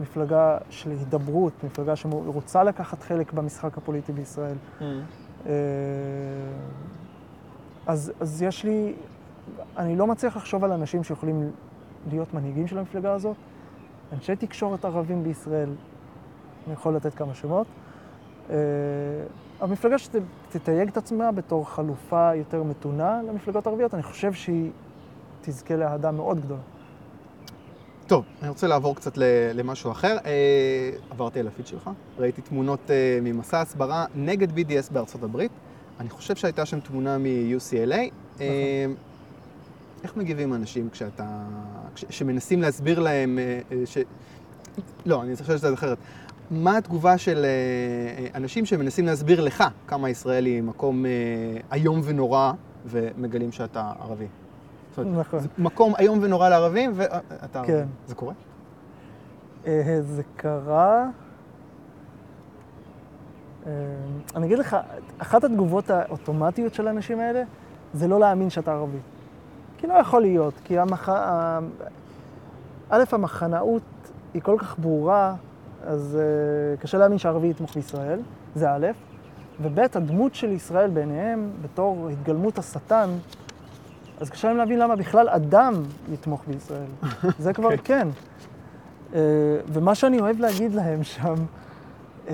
מפלגה 0.00 0.58
של 0.70 0.90
הידברות, 0.90 1.52
מפלגה 1.64 1.96
שרוצה 1.96 2.64
לקחת 2.64 3.02
חלק 3.02 3.32
במשחק 3.32 3.78
הפוליטי 3.78 4.12
בישראל. 4.12 4.56
אה, 5.46 5.52
אז, 7.86 8.12
אז 8.20 8.42
יש 8.42 8.64
לי, 8.64 8.92
אני 9.76 9.96
לא 9.96 10.06
מצליח 10.06 10.36
לחשוב 10.36 10.64
על 10.64 10.72
אנשים 10.72 11.04
שיכולים 11.04 11.50
להיות 12.10 12.34
מנהיגים 12.34 12.66
של 12.66 12.78
המפלגה 12.78 13.12
הזאת. 13.12 13.36
אנשי 14.12 14.36
תקשורת 14.36 14.84
ערבים 14.84 15.24
בישראל, 15.24 15.70
אני 16.66 16.74
יכול 16.74 16.96
לתת 16.96 17.14
כמה 17.14 17.34
שמות. 17.34 17.66
אה, 18.50 18.56
המפלגה 19.60 19.96
שתתייג 19.98 20.88
את 20.88 20.96
עצמה 20.96 21.32
בתור 21.32 21.68
חלופה 21.70 22.34
יותר 22.34 22.62
מתונה 22.62 23.20
למפלגות 23.28 23.66
ערביות, 23.66 23.94
אני 23.94 24.02
חושב 24.02 24.32
שהיא 24.32 24.70
תזכה 25.40 25.76
לאהדה 25.76 26.10
מאוד 26.10 26.40
גדולה. 26.40 26.60
טוב, 28.06 28.24
אני 28.42 28.48
רוצה 28.48 28.66
לעבור 28.66 28.96
קצת 28.96 29.12
למשהו 29.54 29.90
אחר. 29.90 30.16
אה, 30.24 30.90
עברתי 31.10 31.40
על 31.40 31.48
הפיד 31.48 31.66
שלך, 31.66 31.90
ראיתי 32.18 32.42
תמונות 32.42 32.90
אה, 32.90 33.18
ממסע 33.22 33.60
הסברה 33.60 34.04
נגד 34.14 34.50
BDS 34.58 34.92
בארצות 34.92 35.22
הברית. 35.22 35.50
אני 36.00 36.10
חושב 36.10 36.36
שהייתה 36.36 36.66
שם 36.66 36.80
תמונה 36.80 37.18
מ-UCLA. 37.18 38.10
אה, 38.40 38.86
איך 40.02 40.16
מגיבים 40.16 40.54
אנשים 40.54 40.90
כשאתה... 40.90 41.44
כש, 41.94 42.04
שמנסים 42.10 42.62
להסביר 42.62 43.00
להם 43.00 43.38
אה, 43.38 43.76
ש... 43.86 43.98
לא, 45.06 45.22
אני 45.22 45.36
חושב 45.36 45.56
שזה 45.56 45.74
אחרת. 45.74 45.98
מה 46.50 46.76
התגובה 46.76 47.18
של 47.18 47.44
אה, 47.44 47.48
אה, 48.24 48.28
אנשים 48.34 48.66
שמנסים 48.66 49.06
להסביר 49.06 49.40
לך 49.40 49.64
כמה 49.86 50.10
ישראל 50.10 50.46
היא 50.46 50.62
מקום 50.62 51.06
אה, 51.06 51.10
איום 51.72 52.00
ונורא 52.04 52.52
ומגלים 52.86 53.52
שאתה 53.52 53.92
ערבי? 54.00 54.26
נכון. 54.98 55.40
זה 55.40 55.48
מקום 55.58 55.92
איום 55.98 56.18
ונורא 56.22 56.48
לערבים 56.48 56.92
ואתה 56.94 57.58
ערבי. 57.58 57.72
כן. 57.72 57.86
זה 58.06 58.14
קורה? 58.14 58.32
אה, 59.66 59.98
זה 60.02 60.22
קרה... 60.36 61.06
אה, 63.66 63.72
אני 64.36 64.46
אגיד 64.46 64.58
לך, 64.58 64.76
אחת 65.18 65.44
התגובות 65.44 65.90
האוטומטיות 65.90 66.74
של 66.74 66.88
האנשים 66.88 67.20
האלה 67.20 67.42
זה 67.94 68.08
לא 68.08 68.20
להאמין 68.20 68.50
שאתה 68.50 68.72
ערבי. 68.72 68.98
כי 69.78 69.86
לא 69.86 69.94
יכול 69.94 70.22
להיות, 70.22 70.54
כי 70.64 70.78
המח... 70.78 71.08
א', 72.90 73.04
המחנאות 73.12 73.82
היא 74.34 74.42
כל 74.42 74.56
כך 74.58 74.78
ברורה, 74.78 75.34
אז 75.86 76.18
uh, 76.18 76.80
קשה 76.80 76.98
להאמין 76.98 77.18
שערבי 77.18 77.50
יתמוך 77.50 77.74
בישראל, 77.74 78.20
זה 78.54 78.70
א', 78.70 78.86
וב', 79.60 79.78
הדמות 79.78 80.34
של 80.34 80.52
ישראל 80.52 80.90
בעיניהם, 80.90 81.50
בתור 81.62 82.08
התגלמות 82.08 82.58
השטן, 82.58 83.10
אז 84.20 84.30
קשה 84.30 84.48
להם 84.48 84.56
להבין 84.56 84.78
למה 84.78 84.96
בכלל 84.96 85.28
אדם 85.28 85.74
יתמוך 86.12 86.42
בישראל. 86.46 86.86
זה 87.38 87.52
כבר 87.52 87.72
אוקיי. 87.72 87.78
כן. 87.84 88.08
Uh, 89.12 89.16
ומה 89.68 89.94
שאני 89.94 90.20
אוהב 90.20 90.40
להגיד 90.40 90.74
להם 90.74 91.02
שם, 91.02 91.34
uh, 92.26 92.30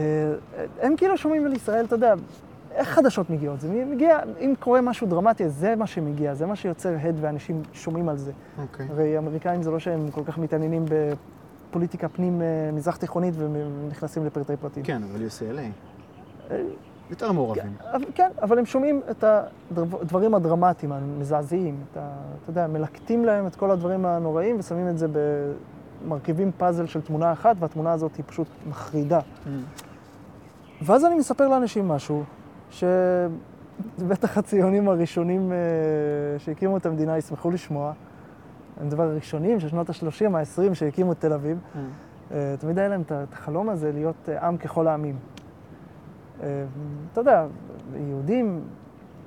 הם 0.80 0.96
כאילו 0.96 1.18
שומעים 1.18 1.46
על 1.46 1.52
ישראל, 1.52 1.84
אתה 1.84 1.94
יודע, 1.94 2.14
איך 2.74 2.88
חדשות 2.88 3.30
מגיעות? 3.30 3.60
זה 3.60 3.84
מגיע, 3.84 4.18
אם 4.40 4.54
קורה 4.60 4.80
משהו 4.80 5.06
דרמטי, 5.06 5.48
זה 5.48 5.76
מה 5.76 5.86
שמגיע, 5.86 6.34
זה 6.34 6.46
מה 6.46 6.56
שיוצר 6.56 6.94
הד 7.02 7.14
ואנשים 7.20 7.62
שומעים 7.72 8.08
על 8.08 8.16
זה. 8.16 8.32
אוקיי. 8.62 8.86
הרי 8.90 9.16
האמריקאים 9.16 9.62
זה 9.62 9.70
לא 9.70 9.78
שהם 9.78 10.10
כל 10.10 10.24
כך 10.24 10.38
מתעניינים 10.38 10.84
בפוליטיקה 10.84 11.41
פנים 12.12 12.42
אה, 12.42 12.46
מזרח 12.72 12.96
תיכונית 12.96 13.34
ונכנסים 13.38 14.26
לפרטי 14.26 14.56
פרטים. 14.56 14.82
כן, 14.82 15.02
אבל 15.02 15.26
UCLA. 15.26 15.60
אה, 16.50 16.62
יותר 17.10 17.32
מעורבים. 17.32 17.72
אבל- 17.92 18.04
כן, 18.14 18.30
אבל 18.42 18.58
הם 18.58 18.66
שומעים 18.66 19.00
את 19.10 19.24
הדברים 19.76 20.34
הדרמטיים, 20.34 20.92
המזעזעים, 20.92 21.76
את 21.92 21.96
ה, 21.96 22.10
אתה 22.42 22.50
יודע, 22.50 22.66
מלקטים 22.66 23.24
להם 23.24 23.46
את 23.46 23.56
כל 23.56 23.70
הדברים 23.70 24.06
הנוראים 24.06 24.58
ושמים 24.58 24.88
את 24.88 24.98
זה 24.98 25.06
במרכיבים 26.04 26.50
פאזל 26.58 26.86
של 26.86 27.00
תמונה 27.00 27.32
אחת, 27.32 27.56
והתמונה 27.58 27.92
הזאת 27.92 28.16
היא 28.16 28.24
פשוט 28.28 28.46
מחרידה. 28.68 29.20
ואז 30.82 31.04
אני 31.04 31.14
מספר 31.14 31.48
לאנשים 31.48 31.88
משהו, 31.88 32.22
שבטח 32.70 34.38
הציונים 34.38 34.88
הראשונים 34.88 35.52
אה, 35.52 35.56
שהקימו 36.38 36.76
את 36.76 36.86
המדינה 36.86 37.18
ישמחו 37.18 37.50
לשמוע. 37.50 37.92
הם 38.80 38.88
דבר 38.88 39.02
הראשונים 39.02 39.60
של 39.60 39.68
שנות 39.68 39.90
ה-30, 39.90 40.36
ה-20 40.36 40.74
שהקימו 40.74 41.12
את 41.12 41.20
תל 41.20 41.32
אביב. 41.32 41.58
אה, 42.32 42.54
תמיד 42.58 42.78
היה 42.78 42.88
להם 42.88 43.02
את 43.02 43.32
החלום 43.32 43.68
הזה 43.68 43.92
להיות 43.92 44.28
אה, 44.28 44.46
עם 44.48 44.56
ככל 44.56 44.86
העמים. 44.86 45.16
אה, 46.42 46.64
אתה 47.12 47.20
יודע, 47.20 47.46
יהודים 48.08 48.60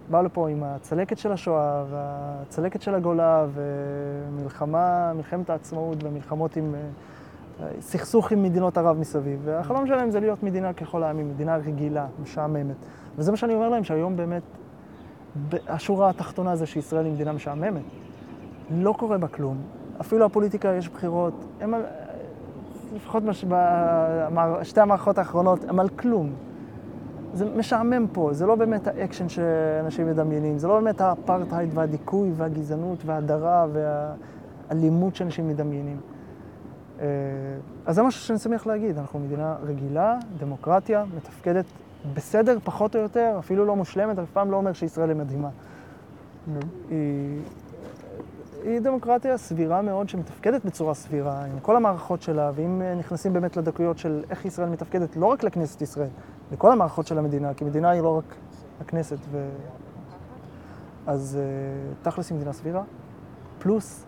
באו 0.10 0.24
לפה 0.24 0.50
עם 0.50 0.64
הצלקת 0.64 1.18
של 1.18 1.32
השואה 1.32 1.84
והצלקת 1.90 2.82
של 2.82 2.96
הגולה 2.96 3.46
ומלחמה, 3.54 5.14
מלחמת 5.16 5.50
העצמאות 5.50 6.04
והמלחמות 6.04 6.58
עם... 6.58 6.76
סכסוך 7.80 8.32
עם 8.32 8.44
מדינות 8.44 8.78
ערב 8.78 8.98
מסביב, 8.98 9.40
והחלום 9.44 9.88
שלהם 9.88 10.12
זה 10.12 10.20
להיות 10.20 10.44
מדינה 10.44 10.74
ככל 10.74 11.04
העמים, 11.04 11.30
מדינה 11.30 11.56
רגילה, 11.56 12.08
משעממת. 12.22 12.76
וזה 13.18 13.32
מה 13.32 13.38
שאני 13.38 13.54
אומר 13.54 13.70
להם, 13.70 13.84
שהיום 13.84 14.16
באמת, 14.18 14.42
השורה 15.68 16.10
התחתונה 16.10 16.56
זה 16.56 16.66
שישראל 16.66 17.06
היא 17.06 17.14
מדינה 17.14 17.32
משעממת. 17.32 17.82
לא 18.72 18.94
קורה 18.98 19.18
בה 19.18 19.28
כלום. 19.28 19.58
אפילו 20.02 20.26
הפוליטיקה, 20.26 20.70
יש 20.70 20.90
בחירות, 20.90 21.34
הם 21.62 21.74
על... 21.74 21.82
לפחות 22.96 23.24
בש... 23.24 23.46
בשתי 24.36 24.82
המערכות 24.82 25.18
האחרונות, 25.18 25.70
הם 25.70 25.80
על 25.80 25.90
כלום. 25.90 26.30
זה 27.34 27.46
משעמם 27.58 28.08
פה, 28.14 28.30
זה 28.34 28.46
לא 28.46 28.56
באמת 28.56 28.88
האקשן 28.88 29.30
שאנשים 29.30 30.08
מדמיינים, 30.08 30.58
זה 30.58 30.68
לא 30.68 30.80
באמת 30.80 31.02
האפרטהייד 31.02 31.70
והדיכוי 31.74 32.32
והגזענות 32.36 33.00
וההדרה 33.06 33.68
והאלימות 33.74 35.16
שאנשים 35.16 35.48
מדמיינים. 35.48 35.98
אה, 37.00 37.06
אז 37.86 37.96
זה 37.96 38.04
משהו 38.04 38.22
שאני 38.22 38.40
שמח 38.40 38.66
להגיד, 38.66 38.98
אנחנו 38.98 39.20
מדינה 39.20 39.56
רגילה, 39.64 40.18
דמוקרטיה, 40.40 41.04
מתפקדת 41.16 41.66
בסדר 42.14 42.58
פחות 42.64 42.96
או 42.96 43.02
יותר, 43.02 43.36
אפילו 43.40 43.66
לא 43.66 43.76
מושלמת, 43.76 44.20
אף 44.20 44.32
פעם 44.34 44.52
לא 44.52 44.58
אומר 44.58 44.74
שישראל 44.74 45.10
היא 45.10 45.18
מדהימה. 45.18 45.50
היא, 46.90 47.40
היא 48.66 48.80
דמוקרטיה 48.80 49.38
סבירה 49.38 49.82
מאוד 49.82 50.10
שמתפקדת 50.10 50.66
בצורה 50.66 50.94
סבירה, 50.94 51.46
עם 51.46 51.60
כל 51.60 51.76
המערכות 51.76 52.22
שלה, 52.22 52.52
ואם 52.56 52.82
אה, 52.82 52.96
נכנסים 52.96 53.34
באמת 53.34 53.58
לדקויות 53.58 53.98
של 53.98 54.24
איך 54.30 54.46
ישראל 54.46 54.70
מתפקדת, 54.70 55.16
לא 55.16 55.26
רק 55.26 55.44
לכנסת 55.44 55.82
ישראל, 55.82 56.10
לכל 56.52 56.72
המערכות 56.72 57.08
של 57.08 57.18
המדינה, 57.18 57.54
כי 57.54 57.66
מדינה 57.66 57.90
היא 57.90 58.02
לא 58.02 58.18
רק 58.18 58.36
הכנסת, 58.82 59.18
ו... 59.32 59.50
אז 61.08 61.40
אה, 61.42 62.12
תכלס 62.12 62.30
היא 62.30 62.36
מדינה 62.36 62.54
סבירה, 62.54 62.84
פלוס 63.60 64.06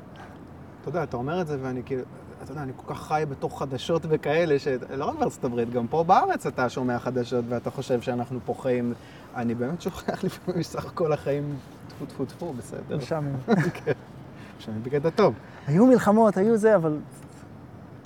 אתה 0.82 0.90
יודע, 0.90 1.04
אתה 1.04 1.18
אומר 1.18 1.42
את 1.42 1.48
זה 1.48 1.58
ואני 1.62 1.84
כאילו, 1.84 2.04
אתה 2.44 2.52
יודע, 2.52 2.64
אני 2.64 2.72
כל 2.76 2.94
כך 2.94 3.08
חי 3.08 3.24
בתוך 3.30 3.60
חדשות 3.60 4.02
וכאלה, 4.10 4.60
שלא 4.60 5.06
רק 5.06 5.16
בארצות 5.20 5.44
הברית, 5.44 5.70
גם 5.70 5.88
פה 5.88 6.04
בארץ 6.04 6.46
אתה 6.46 6.70
שומע 6.70 7.00
חדשות 7.00 7.46
ואתה 7.50 7.72
חושב 7.72 8.02
שאנחנו 8.02 8.40
פה 8.46 8.54
חיים, 8.62 8.94
אני 9.36 9.56
באמת 9.56 9.82
שוכח 9.82 10.24
לפעמים 10.26 10.64
סך 10.64 10.86
הכל 10.86 11.14
החיים, 11.14 11.56
טפו 11.88 12.06
טפו 12.06 12.26
טפו, 12.26 12.54
בסדר. 12.54 12.98
משעמם. 12.98 13.36
שאני 14.60 14.80
בקטע 14.80 15.10
טוב. 15.10 15.34
היו 15.68 15.86
מלחמות, 15.86 16.38
היו 16.38 16.58
זה, 16.58 16.76
אבל 16.76 16.98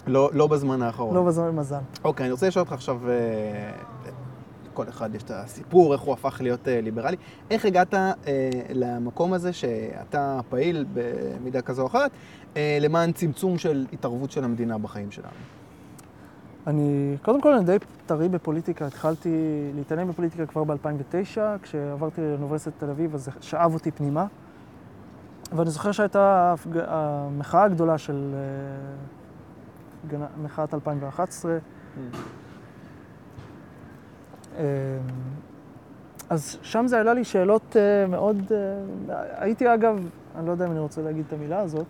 לא, 0.07 0.29
לא 0.33 0.47
בזמן 0.47 0.81
האחרון. 0.81 1.15
לא 1.15 1.23
בזמן 1.23 1.49
מזל. 1.55 1.79
אוקיי, 2.03 2.23
אני 2.23 2.31
רוצה 2.31 2.47
לשאול 2.47 2.61
אותך 2.63 2.73
עכשיו, 2.73 3.09
אה, 3.09 3.71
לכל 4.71 4.89
אחד 4.89 5.15
יש 5.15 5.23
את 5.23 5.31
הסיפור, 5.31 5.93
איך 5.93 6.01
הוא 6.01 6.13
הפך 6.13 6.41
להיות 6.41 6.67
אה, 6.67 6.81
ליברלי. 6.81 7.17
איך 7.51 7.65
הגעת 7.65 7.93
אה, 7.93 8.11
למקום 8.69 9.33
הזה 9.33 9.53
שאתה 9.53 10.39
פעיל 10.49 10.85
במידה 10.93 11.61
כזו 11.61 11.81
או 11.81 11.87
אחרת, 11.87 12.11
אה, 12.57 12.77
למען 12.81 13.11
צמצום 13.11 13.57
של 13.57 13.85
התערבות 13.93 14.31
של 14.31 14.43
המדינה 14.43 14.77
בחיים 14.77 15.11
שלנו? 15.11 15.33
אני, 16.67 17.15
קודם 17.21 17.41
כל, 17.41 17.53
אני 17.53 17.65
די 17.65 17.77
טרי 18.05 18.29
בפוליטיקה. 18.29 18.87
התחלתי 18.87 19.29
להתעניין 19.75 20.07
בפוליטיקה 20.07 20.45
כבר 20.45 20.63
ב-2009, 20.63 21.37
כשעברתי 21.61 22.21
לאוניברסיטת 22.21 22.79
תל 22.79 22.89
אביב, 22.89 23.15
אז 23.15 23.25
זה 23.25 23.31
שאב 23.41 23.73
אותי 23.73 23.91
פנימה. 23.91 24.25
ואני 25.51 25.69
זוכר 25.69 25.91
שהייתה 25.91 26.55
המחאה 26.87 27.63
הגדולה 27.63 27.97
של 27.97 28.35
אה, 30.11 30.27
מחאת 30.43 30.73
2011. 30.73 31.57
אה, 34.57 34.63
אז 36.29 36.57
שם 36.61 36.87
זה 36.87 36.97
העלה 36.97 37.13
לי 37.13 37.23
שאלות 37.23 37.77
אה, 37.77 38.07
מאוד... 38.07 38.51
אה, 38.51 39.43
הייתי 39.43 39.73
אגב, 39.73 40.09
אני 40.35 40.47
לא 40.47 40.51
יודע 40.51 40.65
אם 40.65 40.71
אני 40.71 40.79
רוצה 40.79 41.01
להגיד 41.01 41.23
את 41.27 41.33
המילה 41.33 41.59
הזאת, 41.59 41.87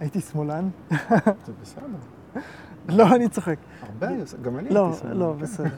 הייתי 0.00 0.20
שמאלן. 0.20 0.68
זה 1.46 1.52
בסדר. 1.62 1.86
לא, 2.88 3.14
אני 3.16 3.28
צוחק. 3.28 3.56
הרבה, 3.82 4.06
גם 4.42 4.58
אני 4.58 4.68
לא, 4.68 4.86
הייתי 4.86 5.00
שמאל. 5.00 5.16
לא, 5.16 5.34
בסדר. 5.38 5.68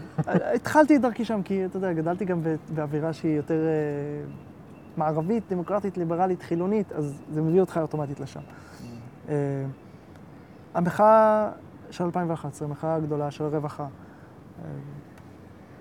התחלתי 0.55 0.97
את 0.97 1.01
דרכי 1.01 1.25
שם, 1.25 1.43
כי 1.43 1.65
אתה 1.65 1.77
יודע, 1.77 1.93
גדלתי 1.93 2.25
גם 2.25 2.41
באווירה 2.75 3.13
שהיא 3.13 3.37
יותר 3.37 3.61
מערבית, 4.97 5.45
דמוקרטית, 5.51 5.99
ליברלית, 5.99 6.43
חילונית, 6.43 6.93
אז 6.93 7.23
זה 7.33 7.43
מביא 7.43 7.61
אותך 7.61 7.79
אוטומטית 7.83 8.21
לשם. 8.21 8.41
אה, 9.29 9.35
המחאה 10.75 11.51
של 11.91 12.05
2011, 12.05 12.69
המחאה 12.69 12.95
הגדולה 12.95 13.31
של 13.31 13.45
הרווחה, 13.45 13.83
אה, 13.85 14.71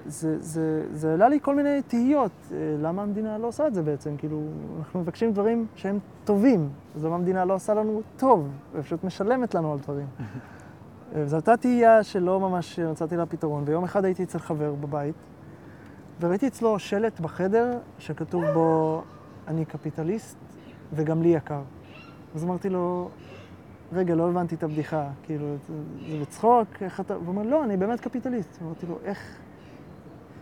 זה, 0.05 0.39
זה, 0.39 0.85
זה 0.93 1.11
העלה 1.11 1.29
לי 1.29 1.39
כל 1.41 1.55
מיני 1.55 1.81
תהיות, 1.81 2.31
אה, 2.51 2.57
למה 2.81 3.01
המדינה 3.01 3.37
לא 3.37 3.47
עושה 3.47 3.67
את 3.67 3.73
זה 3.73 3.83
בעצם? 3.83 4.17
כאילו, 4.17 4.41
אנחנו 4.79 4.99
מבקשים 4.99 5.33
דברים 5.33 5.65
שהם 5.75 5.99
טובים, 6.23 6.69
אז 6.95 7.05
למה 7.05 7.15
המדינה 7.15 7.45
לא 7.45 7.53
עושה 7.53 7.73
לנו 7.73 8.01
טוב, 8.17 8.47
ופשוט 8.73 9.03
משלמת 9.03 9.55
לנו 9.55 9.71
על 9.73 9.79
דברים. 9.79 10.07
זו 11.25 11.35
הייתה 11.35 11.57
תהייה 11.57 12.03
שלא 12.03 12.39
ממש 12.39 12.79
מצאתי 12.79 13.17
לה 13.17 13.25
פתרון, 13.25 13.63
ויום 13.65 13.83
אחד 13.83 14.05
הייתי 14.05 14.23
אצל 14.23 14.39
חבר 14.39 14.73
בבית, 14.73 15.15
וראיתי 16.21 16.47
אצלו 16.47 16.79
שלט 16.79 17.19
בחדר 17.19 17.77
שכתוב 17.99 18.43
בו, 18.53 19.01
אני 19.47 19.65
קפיטליסט 19.65 20.37
וגם 20.93 21.21
לי 21.21 21.29
יקר. 21.29 21.61
אז 22.35 22.43
אמרתי 22.43 22.69
לו, 22.69 23.09
רגע, 23.93 24.15
לא 24.15 24.29
הבנתי 24.29 24.55
את 24.55 24.63
הבדיחה, 24.63 25.07
כאילו, 25.23 25.45
זה 26.09 26.17
בצחוק, 26.21 26.67
איך 26.81 26.99
אתה... 26.99 27.17
והוא 27.17 27.27
אומר, 27.27 27.43
לא, 27.43 27.63
אני 27.63 27.77
באמת 27.77 27.99
קפיטליסט. 27.99 28.59
אמרתי 28.61 28.85
לו, 28.85 28.97
איך... 29.03 29.19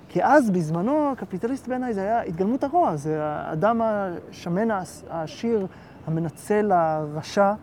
כי 0.10 0.24
אז, 0.24 0.52
בזמנו, 0.52 1.14
קפיטליסט 1.18 1.68
בעיניי 1.68 1.94
זה 1.94 2.02
היה 2.02 2.22
התגלמות 2.22 2.64
הרוע, 2.64 2.96
זה 2.96 3.24
האדם 3.24 3.82
השמן, 3.84 4.72
העש- 4.72 5.06
העשיר, 5.10 5.68
המנצל, 6.08 6.72
הרשע. 6.72 7.54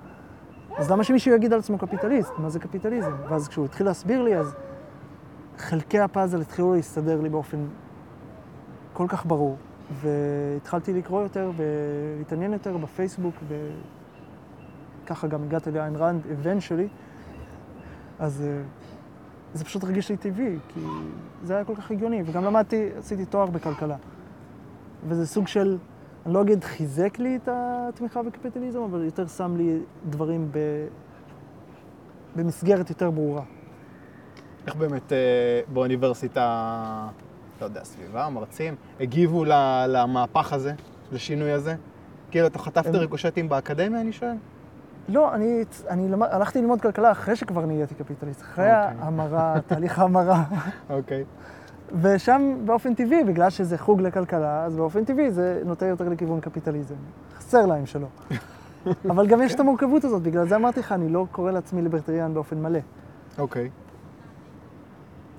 אז 0.76 0.90
למה 0.90 1.05
שמישהו 1.05 1.35
יגיד 1.35 1.52
על 1.52 1.59
עצמו 1.59 1.79
קפיטליסט? 1.79 2.33
מה 2.38 2.50
זה 2.50 2.59
קפיטליזם? 2.59 3.12
ואז 3.29 3.48
כשהוא 3.48 3.64
התחיל 3.64 3.87
להסביר 3.87 4.22
לי, 4.22 4.37
אז 4.37 4.55
חלקי 5.59 5.98
הפאזל 5.98 6.40
התחילו 6.40 6.74
להסתדר 6.74 7.20
לי 7.20 7.29
באופן 7.29 7.66
כל 8.96 9.06
כך 9.09 9.26
ברור. 9.26 9.56
והתחלתי 9.92 10.92
לקרוא 10.92 11.22
יותר 11.22 11.50
ולהתעניין 11.56 12.52
יותר 12.52 12.76
בפייסבוק, 12.76 13.35
וככה 15.04 15.26
גם 15.26 15.42
הגעתי 15.42 15.70
לאיין 15.70 15.96
ראנד, 15.96 16.22
eventually. 16.24 16.88
אז 18.18 18.42
אה, 18.46 18.62
זה 19.54 19.64
פשוט 19.64 19.85
הרגיש 19.85 20.11
לי 20.11 20.16
טבעי, 20.16 20.59
כי 20.68 20.80
זה 21.42 21.54
היה 21.54 21.64
כל 21.64 21.76
כך 21.76 21.90
הגיוני. 21.90 22.22
וגם 22.26 22.44
למדתי, 22.44 22.88
עשיתי 22.98 23.24
תואר 23.24 23.46
בכלכלה. 23.46 23.96
וזה 25.09 25.26
סוג 25.26 25.46
של, 25.46 25.78
אני 26.26 26.35
לא 26.35 26.42
אגיד 26.42 26.64
חיזק 26.64 27.18
לי 27.18 27.37
את 27.37 27.48
התמיכה 27.52 28.22
בקפיטליזם, 28.22 28.82
אבל 28.82 29.04
יותר 29.04 29.26
שם 29.26 29.56
לי 29.56 29.78
דברים 30.09 30.48
ב... 30.52 30.59
במסגרת 32.37 32.90
יותר 32.90 33.11
ברורה. 33.11 33.42
איך 34.66 34.76
באמת 34.76 35.12
אה, 35.12 35.61
באוניברסיטה, 35.72 37.09
לא 37.60 37.64
יודע, 37.64 37.84
סביבה, 37.84 38.28
מרצים, 38.28 38.74
הגיבו 39.00 39.44
למהפך 39.88 40.52
הזה, 40.52 40.72
לשינוי 41.12 41.52
הזה? 41.52 41.74
כאילו, 42.30 42.46
אתה 42.46 42.58
חטפת 42.58 42.86
הם- 42.86 42.94
ריקושטים 42.96 43.48
באקדמיה, 43.48 44.00
אני 44.00 44.12
שואל? 44.12 44.34
לא, 45.08 45.34
אני, 45.34 45.64
אני 45.88 46.08
למד, 46.08 46.28
הלכתי 46.30 46.60
ללמוד 46.60 46.80
כלכלה 46.80 47.12
אחרי 47.12 47.36
שכבר 47.36 47.66
נהייתי 47.66 47.94
קפיטליסט, 47.94 48.40
אחרי 48.40 48.64
אוקיי. 48.64 48.96
ההמרה, 49.00 49.54
תהליך 49.66 49.98
ההמרה. 49.98 50.44
אוקיי. 50.90 51.24
ושם 52.02 52.56
באופן 52.64 52.94
טבעי, 52.94 53.24
בגלל 53.24 53.50
שזה 53.50 53.78
חוג 53.78 54.00
לכלכלה, 54.00 54.64
אז 54.64 54.76
באופן 54.76 55.04
טבעי 55.04 55.30
זה 55.30 55.62
נוטה 55.64 55.86
יותר 55.86 56.08
לכיוון 56.08 56.40
קפיטליזם. 56.40 56.94
חסר 57.38 57.66
להם 57.66 57.86
שלא. 57.86 58.06
אבל 59.10 59.26
גם 59.26 59.42
יש 59.42 59.54
את 59.54 59.60
המורכבות 59.60 60.04
הזאת, 60.04 60.22
בגלל 60.22 60.48
זה 60.48 60.56
אמרתי 60.56 60.80
לך, 60.80 60.92
אני 60.92 61.08
לא 61.08 61.26
קורא 61.32 61.50
לעצמי 61.52 61.82
ליברטריאן 61.82 62.34
באופן 62.34 62.62
מלא. 62.62 62.78
אוקיי. 63.38 63.70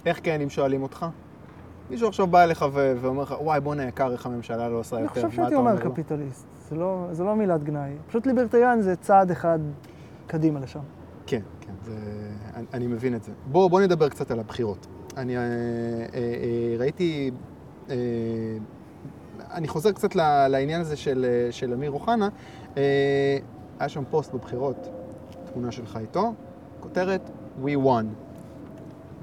איך 0.05 0.19
כן, 0.23 0.41
אם 0.41 0.49
שואלים 0.49 0.83
אותך? 0.83 1.05
מישהו 1.89 2.07
עכשיו 2.07 2.27
בא 2.27 2.43
אליך 2.43 2.65
ואומר 2.73 3.23
לך, 3.23 3.35
וואי, 3.41 3.59
בואנה 3.59 3.83
יקר, 3.87 4.11
איך 4.11 4.25
הממשלה 4.25 4.69
לא 4.69 4.77
עושה 4.79 4.95
אני 4.95 5.03
יותר. 5.03 5.13
חושב 5.13 5.27
מה 5.27 5.33
שהייתי 5.33 5.53
אתה 5.53 5.59
אומר 5.59 5.73
לו? 5.83 5.91
קפיטליסט, 5.91 6.45
זה 6.69 6.75
לא, 6.75 7.07
זה 7.11 7.23
לא 7.23 7.35
מילת 7.35 7.63
גנאי. 7.63 7.91
פשוט 8.07 8.27
ליברטריאן 8.27 8.81
זה 8.81 8.95
צעד 8.95 9.31
אחד 9.31 9.59
קדימה 10.27 10.59
לשם. 10.59 10.79
כן, 11.25 11.41
כן, 11.61 11.73
זה... 11.85 11.93
אני, 12.55 12.65
אני 12.73 12.87
מבין 12.87 13.15
את 13.15 13.23
זה. 13.23 13.31
בואו 13.51 13.69
בוא 13.69 13.81
נדבר 13.81 14.09
קצת 14.09 14.31
על 14.31 14.39
הבחירות. 14.39 14.87
אני 15.17 15.37
אה, 15.37 15.41
אה, 15.41 15.47
אה, 16.13 16.75
ראיתי... 16.79 17.31
אה, 17.89 17.95
אני 19.51 19.67
חוזר 19.67 19.91
קצת 19.91 20.15
לעניין 20.49 20.81
הזה 20.81 20.95
של, 20.95 21.25
אה, 21.29 21.51
של 21.51 21.73
אמיר 21.73 21.91
אוחנה. 21.91 22.29
אה, 22.77 23.37
היה 23.79 23.89
שם 23.89 24.03
פוסט 24.09 24.33
בבחירות, 24.33 24.87
תמונה 25.53 25.71
שלך 25.71 25.97
איתו, 26.01 26.33
כותרת 26.79 27.29
We 27.63 27.85
won. 27.85 28.26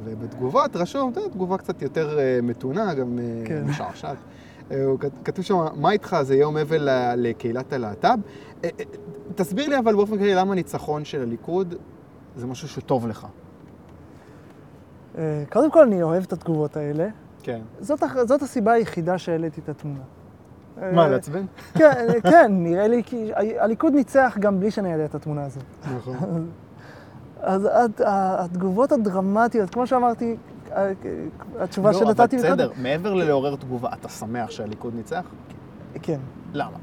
ובתגובות 0.05 0.77
רשום, 0.77 1.13
אתה 1.13 1.21
יודע, 1.21 1.31
תגובה 1.33 1.59
קצת 1.59 1.83
יותר 1.83 2.19
אה, 2.19 2.39
מתונה, 2.43 2.95
גם 2.95 3.19
אה, 3.19 3.43
כן. 3.45 3.65
משעשעת. 3.65 4.17
אה, 4.71 4.87
כתוב 5.25 5.45
שם, 5.45 5.57
מה 5.75 5.91
איתך, 5.91 6.17
זה 6.23 6.37
יום 6.37 6.57
אבל 6.57 6.89
לקהילת 7.17 7.73
הלהט"ב. 7.73 8.19
תסביר 9.35 9.69
לי 9.69 9.79
אבל 9.79 9.95
באופן 9.95 10.19
כללי 10.19 10.35
למה 10.35 10.55
ניצחון 10.55 11.05
של 11.05 11.23
הליכוד 11.23 11.75
זה 12.37 12.47
משהו 12.47 12.69
שטוב 12.69 13.07
לך. 13.07 13.27
קודם 15.53 15.71
כל, 15.71 15.83
אני 15.83 16.03
אוהב 16.03 16.23
את 16.23 16.33
התגובות 16.33 16.77
האלה. 16.77 17.09
כן. 17.43 17.61
זאת, 17.81 18.03
זאת 18.25 18.43
הסיבה 18.43 18.73
היחידה 18.73 19.19
שהעליתי 19.19 19.61
את 19.61 19.69
התמונה. 19.69 20.01
מה, 20.93 21.09
לעצבן? 21.09 21.45
כן, 21.75 22.07
כן, 22.23 22.47
נראה 22.51 22.89
לי 22.89 23.03
כי 23.05 23.31
הליכוד 23.35 23.95
ניצח 23.95 24.37
גם 24.41 24.61
בלי 24.61 24.71
שאני 24.71 24.93
אעלה 24.93 25.05
את 25.05 25.15
התמונה 25.15 25.45
הזאת. 25.45 25.65
נכון. 25.97 26.17
אז 27.45 27.65
ה- 27.65 28.45
התגובות 28.45 28.93
הדרמטיות, 28.93 29.71
כמו 29.71 29.87
שאמרתי, 29.87 30.37
ה- 30.73 30.89
התשובה 31.59 31.91
לא, 31.93 31.99
שנתתי 31.99 32.37
אבל 32.37 32.45
בסדר, 32.47 32.71
מעבר 32.83 33.15
ללעורר 33.15 33.57
תגובה, 33.57 33.93
אתה 33.93 34.09
שמח 34.09 34.51
שהליכוד 34.51 34.95
ניצח? 34.95 35.25
כן. 36.03 36.19
למה? 36.53 36.77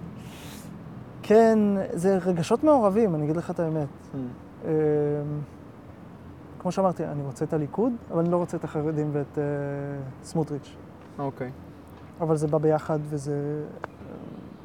כן, 1.23 1.59
זה 1.93 2.17
רגשות 2.17 2.63
מעורבים, 2.63 3.15
אני 3.15 3.23
אגיד 3.23 3.37
לך 3.37 3.51
את 3.51 3.59
האמת. 3.59 3.87
אמ, 4.65 4.69
כמו 6.59 6.71
שאמרתי, 6.71 7.05
אני 7.05 7.23
רוצה 7.23 7.45
את 7.45 7.53
הליכוד, 7.53 7.93
אבל 8.11 8.19
אני 8.19 8.31
לא 8.31 8.37
רוצה 8.37 8.57
את 8.57 8.63
החרדים 8.63 9.09
ואת 9.13 9.37
אה, 9.37 9.43
סמוטריץ'. 10.23 10.75
אוקיי. 11.19 11.51
אבל 12.21 12.35
זה 12.37 12.47
בא 12.47 12.57
ביחד 12.57 12.99
וזה 13.09 13.31
אה, 13.33 13.89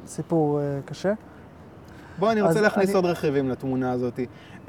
סיפור 0.07 0.59
אה, 0.59 0.79
קשה. 0.85 1.13
בוא, 2.19 2.31
אני 2.31 2.41
רוצה 2.41 2.61
להכניס 2.61 2.89
אני- 2.89 2.95
עוד 2.95 3.05
רכיבים 3.05 3.49
לתמונה 3.49 3.91
הזאת. 3.91 4.19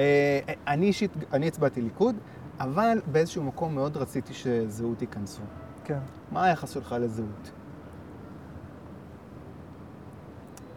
אה, 0.00 0.40
אני 0.66 0.86
אישית, 0.86 1.10
אני 1.32 1.48
הצבעתי 1.48 1.80
ליכוד, 1.82 2.16
אבל 2.60 3.00
באיזשהו 3.12 3.42
מקום 3.44 3.74
מאוד 3.74 3.96
רציתי 3.96 4.34
שזהות 4.34 5.02
ייכנסו. 5.02 5.42
כן. 5.84 5.98
מה 6.32 6.44
היחס 6.44 6.70
שלך 6.70 6.94
לזהות? 7.00 7.50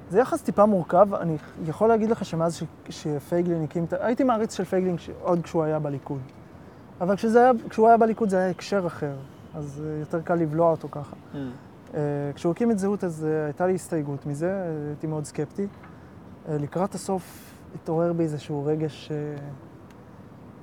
זה 0.09 0.19
יחס 0.19 0.41
טיפה 0.41 0.65
מורכב, 0.65 1.13
אני 1.13 1.37
יכול 1.65 1.89
להגיד 1.89 2.09
לך 2.09 2.25
שמאז 2.25 2.55
ש- 2.55 2.63
שפייגלין 2.89 3.63
הקים 3.63 3.83
את 3.83 3.93
ה... 3.93 4.05
הייתי 4.05 4.23
מעריץ 4.23 4.57
של 4.57 4.63
פייגלין 4.63 4.97
כש- 4.97 5.09
עוד 5.21 5.41
כשהוא 5.43 5.63
היה 5.63 5.79
בליכוד. 5.79 6.21
אבל 7.01 7.15
כשזה 7.15 7.39
היה, 7.39 7.51
כשהוא 7.69 7.87
היה 7.87 7.97
בליכוד 7.97 8.29
זה 8.29 8.37
היה 8.37 8.49
הקשר 8.49 8.87
אחר, 8.87 9.13
אז 9.55 9.83
אה, 9.85 9.99
יותר 9.99 10.21
קל 10.21 10.35
לבלוע 10.35 10.71
אותו 10.71 10.87
ככה. 10.91 11.15
אה, 11.93 11.99
כשהוא 12.35 12.51
הקים 12.51 12.71
את 12.71 12.79
זהות 12.79 13.03
אז 13.03 13.23
הייתה 13.45 13.67
לי 13.67 13.75
הסתייגות 13.75 14.25
מזה, 14.25 14.63
הייתי 14.87 15.07
מאוד 15.07 15.25
סקפטי. 15.25 15.67
אה, 16.49 16.57
לקראת 16.57 16.95
הסוף 16.95 17.53
התעורר 17.75 18.13
בי 18.13 18.23
איזשהו 18.23 18.65
רגש, 18.65 19.11
אה, 19.11 19.17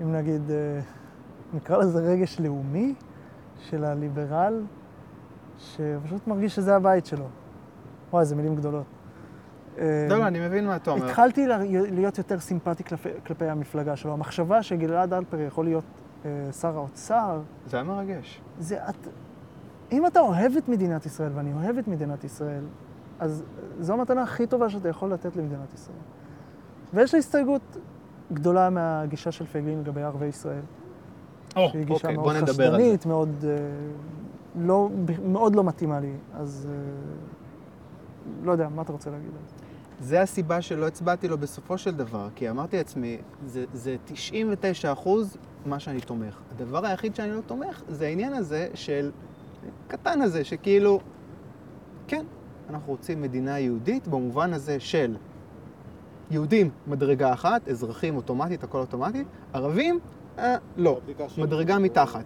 אם 0.02 0.12
נגיד, 0.12 0.50
אה, 0.50 0.80
נקרא 1.54 1.76
לזה 1.78 1.98
רגש 1.98 2.40
לאומי 2.40 2.94
של 3.58 3.84
הליברל, 3.84 4.62
שפשוט 5.58 6.26
מרגיש 6.26 6.54
שזה 6.54 6.76
הבית 6.76 7.06
שלו. 7.06 7.24
וואי, 8.10 8.20
איזה 8.20 8.36
מילים 8.36 8.56
גדולות. 8.56 8.84
לא, 9.78 9.84
לא, 10.08 10.26
אני 10.26 10.46
מבין 10.46 10.66
מה 10.66 10.76
אתה 10.76 10.90
אומר. 10.90 11.06
התחלתי 11.06 11.46
לה- 11.46 11.58
להיות 11.90 12.18
יותר 12.18 12.40
סימפטי 12.40 12.84
כלפי, 12.84 13.08
כלפי 13.26 13.44
המפלגה 13.44 13.96
שלו. 13.96 14.12
המחשבה 14.12 14.62
שגלעד 14.62 15.12
אלפר 15.12 15.40
יכול 15.40 15.64
להיות 15.64 15.84
שר 16.60 16.76
האוצר, 16.76 17.40
זה 17.66 17.76
היה 17.76 17.84
מרגש. 17.84 18.40
זה 18.58 18.88
את... 18.88 19.08
אם 19.92 20.06
אתה 20.06 20.20
אוהב 20.20 20.52
את 20.58 20.68
מדינת 20.68 21.06
ישראל, 21.06 21.30
ואני 21.34 21.52
אוהב 21.52 21.78
את 21.78 21.88
מדינת 21.88 22.24
ישראל, 22.24 22.64
אז 23.18 23.44
זו 23.80 23.92
המתנה 23.92 24.22
הכי 24.22 24.46
טובה 24.46 24.70
שאתה 24.70 24.88
יכול 24.88 25.12
לתת 25.12 25.36
למדינת 25.36 25.74
ישראל. 25.74 25.96
ויש 26.94 27.12
לי 27.12 27.18
הסתייגות 27.18 27.76
גדולה 28.32 28.70
מהגישה 28.70 29.32
של 29.32 29.46
פייגלין 29.46 29.80
לגבי 29.80 30.02
ערביי 30.02 30.28
ישראל. 30.28 30.62
או, 31.56 31.68
שהיא 31.68 31.84
גישה 31.84 31.94
אוקיי, 31.94 32.14
מאוד 32.14 32.24
בוא 32.24 32.32
נדבר 32.32 32.64
על 32.64 32.70
זה. 32.70 32.76
חשדנית, 32.78 33.06
מאוד, 33.06 33.44
אה, 33.48 33.56
לא, 34.56 34.88
מאוד 35.24 35.56
לא 35.56 35.64
מתאימה 35.64 36.00
לי. 36.00 36.12
אז 36.34 36.68
אה, 36.70 36.74
לא 38.44 38.52
יודע, 38.52 38.68
מה 38.68 38.82
אתה 38.82 38.92
רוצה 38.92 39.10
להגיד 39.10 39.30
על 39.30 39.48
זה? 39.48 39.54
זה 40.00 40.22
הסיבה 40.22 40.62
שלא 40.62 40.86
הצבעתי 40.86 41.28
לו 41.28 41.38
בסופו 41.38 41.78
של 41.78 41.94
דבר, 41.94 42.28
כי 42.34 42.50
אמרתי 42.50 42.76
לעצמי, 42.76 43.18
זה, 43.46 43.64
זה 43.72 43.96
99 44.04 44.92
אחוז 44.92 45.36
מה 45.66 45.78
שאני 45.78 46.00
תומך. 46.00 46.38
הדבר 46.50 46.86
היחיד 46.86 47.14
שאני 47.14 47.30
לא 47.30 47.40
תומך 47.40 47.82
זה 47.88 48.06
העניין 48.06 48.34
הזה 48.34 48.68
של, 48.74 49.10
קטן 49.88 50.20
הזה, 50.22 50.44
שכאילו, 50.44 51.00
כן, 52.06 52.24
אנחנו 52.70 52.92
רוצים 52.92 53.22
מדינה 53.22 53.58
יהודית 53.58 54.08
במובן 54.08 54.52
הזה 54.52 54.80
של 54.80 55.16
יהודים 56.30 56.70
מדרגה 56.86 57.32
אחת, 57.32 57.68
אזרחים 57.68 58.16
אוטומטית, 58.16 58.64
הכל 58.64 58.78
אוטומטי, 58.78 59.24
ערבים, 59.52 59.98
אה, 60.38 60.56
לא, 60.76 61.00
מדרגה 61.38 61.78
מתחת. 61.78 62.24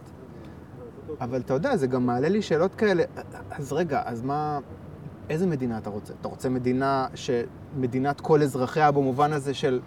אבל 1.20 1.40
אתה 1.40 1.54
יודע, 1.54 1.76
זה 1.76 1.86
גם 1.86 2.06
מעלה 2.06 2.28
לי 2.28 2.42
שאלות 2.42 2.74
כאלה, 2.74 3.02
אז 3.50 3.72
רגע, 3.72 4.02
אז 4.04 4.22
מה, 4.22 4.58
איזה 5.30 5.46
מדינה 5.46 5.78
אתה 5.78 5.90
רוצה? 5.90 6.14
אתה 6.20 6.28
רוצה 6.28 6.48
מדינה 6.48 7.06
ש... 7.14 7.30
מדינת 7.76 8.20
כל 8.20 8.42
אזרחיה 8.42 8.90
במובן 8.90 9.32
הזה 9.32 9.54
של 9.54 9.80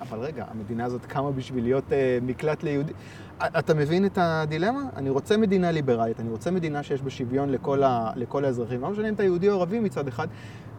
אבל 0.00 0.18
רגע, 0.18 0.44
המדינה 0.50 0.84
הזאת 0.84 1.06
קמה 1.06 1.30
בשביל 1.30 1.64
להיות 1.64 1.92
אה, 1.92 2.18
מקלט 2.22 2.62
ליהודי. 2.62 2.92
אתה 3.42 3.74
מבין 3.74 4.06
את 4.06 4.18
הדילמה? 4.20 4.82
אני 4.96 5.10
רוצה 5.10 5.36
מדינה 5.36 5.70
ליברלית, 5.70 6.20
אני 6.20 6.30
רוצה 6.30 6.50
מדינה 6.50 6.82
שיש 6.82 7.02
בה 7.02 7.10
שוויון 7.10 7.48
לכל, 7.48 7.82
ה, 7.82 8.10
לכל 8.16 8.44
האזרחים. 8.44 8.80
לא 8.80 8.90
משנה 8.90 9.08
אם 9.08 9.14
אתה 9.14 9.24
יהודי 9.24 9.48
או 9.48 9.54
ערבי 9.54 9.80
מצד 9.80 10.08
אחד. 10.08 10.28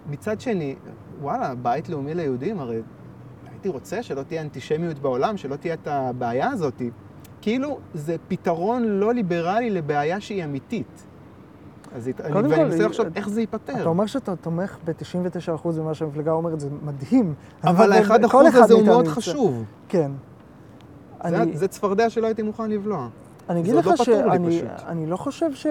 מצד 0.10 0.42
שני, 0.42 0.76
וואלה, 1.22 1.56
בית 1.56 1.90
לאומי 1.90 2.16
ליהודים, 2.16 2.60
הרי 2.60 2.82
הייתי 3.52 3.70
רוצה 3.70 4.04
שלא 4.04 4.24
תהיה 4.24 4.42
אנטישמיות 4.42 5.00
בעולם, 5.00 5.38
שלא 5.38 5.56
תהיה 5.56 5.74
את 5.74 5.88
הבעיה 5.88 6.50
הזאת. 6.50 6.82
כאילו, 7.42 7.80
זה 7.94 8.16
פתרון 8.28 8.84
לא 8.84 9.14
ליברלי 9.14 9.70
לבעיה 9.70 10.22
שהיא 10.22 10.44
אמיתית. 10.44 11.06
אז 11.96 12.08
אני, 12.08 12.34
ואני 12.34 12.56
כל, 12.56 12.64
מנסה 12.64 12.86
לחשוב 12.88 13.06
אה, 13.06 13.12
איך 13.16 13.30
זה 13.30 13.42
ייפתר. 13.42 13.74
אתה 13.74 13.90
אומר 13.90 14.06
שאתה 14.06 14.36
תומך 14.36 14.78
ב-99% 14.86 15.68
ממה 15.80 15.94
שהמפלגה 15.94 16.32
אומרת, 16.32 16.60
זה 16.60 16.70
מדהים. 16.84 17.34
אבל 17.64 17.92
האחד 17.92 18.20
כל 18.26 18.28
אחוז 18.28 18.48
אחד 18.48 18.60
הזה 18.60 18.74
הוא 18.74 18.86
מאוד. 18.86 19.08
חשוב. 19.08 19.64
כן. 19.90 20.12
זה, 21.28 21.42
אני- 21.42 21.58
זה 21.58 21.68
צפרדע 21.68 22.10
שלא 22.10 22.26
הייתי 22.28 22.42
מוכן 22.42 22.72
לבלוע. 22.72 23.08
אני 23.50 23.60
אגיד 23.60 23.76
לך 23.76 23.88
לא 23.88 23.96
שאני. 23.96 24.62
אני 24.88 25.06
לא 25.06 25.18
חושב 25.18 25.54
ש... 25.54 25.68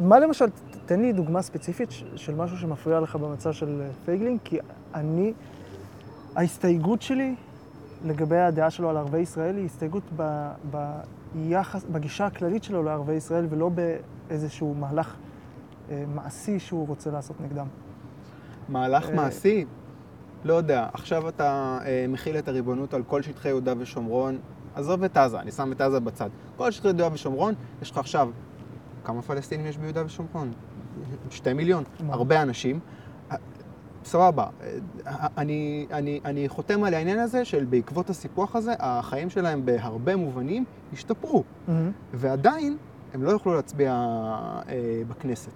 מה 0.00 0.18
למשל, 0.18 0.46
תן 0.86 1.00
לי 1.00 1.12
דוגמה 1.12 1.42
ספציפית 1.42 1.88
של 2.16 2.34
משהו 2.34 2.56
שמפריע 2.58 3.00
לך 3.00 3.16
במצע 3.16 3.52
של 3.52 3.80
אה, 3.80 3.88
פייגלין, 4.04 4.38
כי 4.44 4.58
אני, 4.94 5.32
ההסתייגות 6.36 7.02
שלי 7.02 7.34
לגבי 8.04 8.36
הדעה 8.38 8.70
שלו 8.70 8.90
על 8.90 8.96
ערביי 8.96 9.22
ישראל 9.22 9.56
היא 9.56 9.64
הסתייגות 9.64 10.02
ב, 10.16 10.50
ביחס, 11.34 11.84
בגישה 11.84 12.26
הכללית 12.26 12.64
שלו 12.64 12.82
לערביי 12.82 13.16
ישראל, 13.16 13.46
ולא 13.50 13.70
באיזשהו 14.28 14.74
מהלך 14.74 15.14
אה, 15.90 16.04
מעשי 16.14 16.58
שהוא 16.58 16.86
רוצה 16.88 17.10
לעשות 17.10 17.40
נגדם. 17.40 17.66
מהלך 18.68 19.08
אה, 19.08 19.14
מעשי? 19.14 19.64
לא 20.44 20.54
יודע. 20.54 20.86
עכשיו 20.92 21.28
אתה 21.28 21.78
אה, 21.84 22.06
מכיל 22.08 22.38
את 22.38 22.48
הריבונות 22.48 22.94
על 22.94 23.02
כל 23.02 23.22
שטחי 23.22 23.48
יהודה 23.48 23.74
ושומרון. 23.78 24.38
עזוב 24.74 25.04
את 25.04 25.16
עזה, 25.16 25.40
אני 25.40 25.52
שם 25.52 25.72
את 25.72 25.80
עזה 25.80 26.00
בצד. 26.00 26.28
כל 26.56 26.70
שטחי 26.70 26.88
יהודה 26.88 27.08
ושומרון, 27.12 27.54
יש 27.82 27.90
לך 27.90 27.98
עכשיו... 27.98 28.30
כמה 29.04 29.22
פלסטינים 29.22 29.66
יש 29.66 29.78
ביהודה 29.78 30.04
ושומרון? 30.04 30.52
שתי 31.30 31.52
מיליון. 31.52 31.84
הרבה 32.08 32.42
אנשים. 32.42 32.80
אה, 33.30 33.36
סבבה. 34.04 34.46
אה, 35.06 35.26
אני, 35.36 35.86
אני, 35.92 36.20
אני 36.24 36.48
חותם 36.48 36.84
על 36.84 36.94
העניין 36.94 37.18
הזה 37.18 37.44
של 37.44 37.64
בעקבות 37.64 38.10
הסיפוח 38.10 38.56
הזה, 38.56 38.74
החיים 38.78 39.30
שלהם 39.30 39.64
בהרבה 39.64 40.16
מובנים 40.16 40.64
השתפרו. 40.92 41.44
ועדיין 42.14 42.76
הם 43.14 43.22
לא 43.22 43.30
יוכלו 43.30 43.54
להצביע 43.54 43.92
אה, 44.68 45.02
בכנסת. 45.08 45.52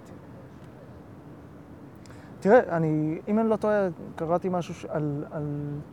תראה, 2.43 2.77
אני, 2.77 3.19
אם 3.27 3.39
אני 3.39 3.49
לא 3.49 3.55
טועה, 3.55 3.87
קראתי 4.15 4.49
משהו 4.51 4.73
ש- 4.73 4.85
על, 4.85 5.25
על 5.31 5.43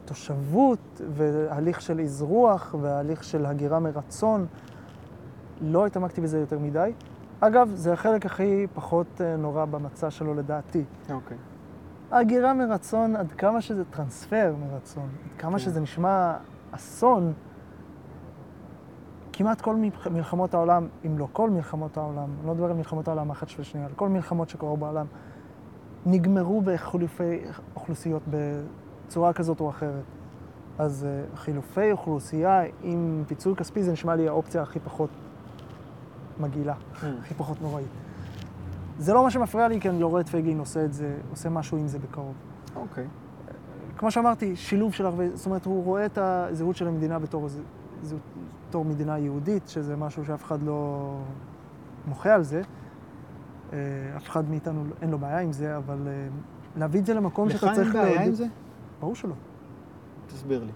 תושבות 0.05 1.01
והליך 1.15 1.81
של 1.81 2.01
אזרוח 2.01 2.75
והליך 2.81 3.25
של 3.25 3.47
הגירה 3.47 3.79
מרצון. 3.79 4.47
לא 5.61 5.87
התעמקתי 5.87 6.21
בזה 6.21 6.39
יותר 6.39 6.59
מדי. 6.59 6.93
אגב, 7.41 7.71
זה 7.75 7.93
החלק 7.93 8.27
הכי 8.27 8.67
פחות 8.75 9.07
אה, 9.21 9.37
נורא 9.37 9.65
במצע 9.65 10.11
שלו 10.11 10.35
לדעתי. 10.35 10.85
אוקיי. 11.13 11.37
הגירה 12.11 12.55
מרצון, 12.55 13.17
עד 13.17 13.33
כמה 13.33 13.61
שזה 13.61 13.85
טרנספר 13.85 14.55
מרצון, 14.71 15.09
עד 15.33 15.41
כמה 15.41 15.53
כן. 15.53 15.59
שזה 15.59 15.81
נשמע 15.81 16.35
אסון, 16.73 17.33
כמעט 19.33 19.61
כל 19.61 19.77
מלח- 19.77 20.07
מלחמות 20.07 20.55
העולם, 20.55 20.89
אם 21.07 21.19
לא 21.19 21.29
כל 21.33 21.51
מלחמות 21.51 21.97
העולם, 21.97 22.29
אני 22.39 22.47
לא 22.47 22.55
מדבר 22.55 22.67
על 22.67 22.73
מלחמות 22.77 23.09
העולם 23.09 23.31
אחת 23.31 23.49
של 23.49 23.63
שנייה, 23.63 23.87
על 23.87 23.93
כל 23.97 24.09
מלחמות 24.09 24.49
שקרו 24.49 24.77
בעולם, 24.77 25.07
נגמרו 26.07 26.63
בחילופי 26.63 27.39
אוכלוסיות 27.77 28.23
בצורה 29.07 29.33
כזאת 29.33 29.61
או 29.61 29.71
אחרת. 29.71 30.05
אז 30.79 31.07
אה, 31.09 31.37
חילופי 31.37 31.93
אוכלוסייה 31.93 32.63
עם 32.83 33.25
פיצוי 33.27 33.57
כספי 33.57 33.83
זה 33.83 33.93
נשמע 33.93 34.17
לי 34.17 34.29
האופציה 34.29 34.63
הכי 34.63 34.79
פחות 34.81 35.11
מגעילה, 36.41 36.75
הכי 36.95 37.35
פחות 37.35 37.63
נוראית. 37.63 37.89
זה 38.99 39.15
לא 39.15 39.23
מה 39.23 39.31
שמפריע 39.31 39.69
לי, 39.69 39.81
כי 39.81 39.89
אני 39.89 40.01
לא 40.01 40.07
רואה 40.07 40.21
את 40.21 40.29
פייגלין 40.29 40.59
עושה 40.59 40.85
את 40.85 40.93
זה, 40.93 41.17
עושה 41.31 41.49
משהו 41.49 41.79
עם 41.79 41.89
זה 41.89 41.99
בקרוב. 41.99 42.35
אוקיי. 42.77 43.07
כמו 43.97 44.11
שאמרתי, 44.11 44.57
שילוב 44.57 44.93
של 44.93 45.07
הרבה, 45.07 45.37
זאת 45.37 45.47
אומרת, 45.47 45.65
הוא 45.65 45.85
רואה 45.85 46.07
את 46.07 46.19
הזהות 46.19 46.77
של 46.77 46.89
המדינה 46.89 47.19
בתור, 47.19 47.49
בתור 48.69 48.85
מדינה 48.85 49.19
יהודית, 49.19 49.69
שזה 49.69 49.97
משהו 49.97 50.25
שאף 50.25 50.45
אחד 50.45 50.63
לא 50.63 51.11
מוחה 52.09 52.35
על 52.35 52.43
זה. 52.43 52.63
אה, 53.73 53.79
אף 54.17 54.29
אחד 54.29 54.51
מאיתנו 54.51 54.85
לא- 54.85 54.95
אין 55.03 55.11
לו 55.11 55.19
בעיה 55.19 55.39
עם 55.41 55.53
זה, 55.53 55.77
אבל 55.77 55.99
אה, 56.07 56.29
להביא 56.77 57.01
את 57.01 57.07
זה 57.07 57.15
למקום 57.15 57.49
לך 57.49 57.61
שאתה 57.61 57.75
צריך 57.75 57.95
אין 57.95 58.05
בעיה 58.05 58.25
עם 58.25 58.35
זה? 58.35 58.47
ברור 59.01 59.15
שלא. 59.15 59.35
תסביר 60.27 60.65
לי. 60.65 60.73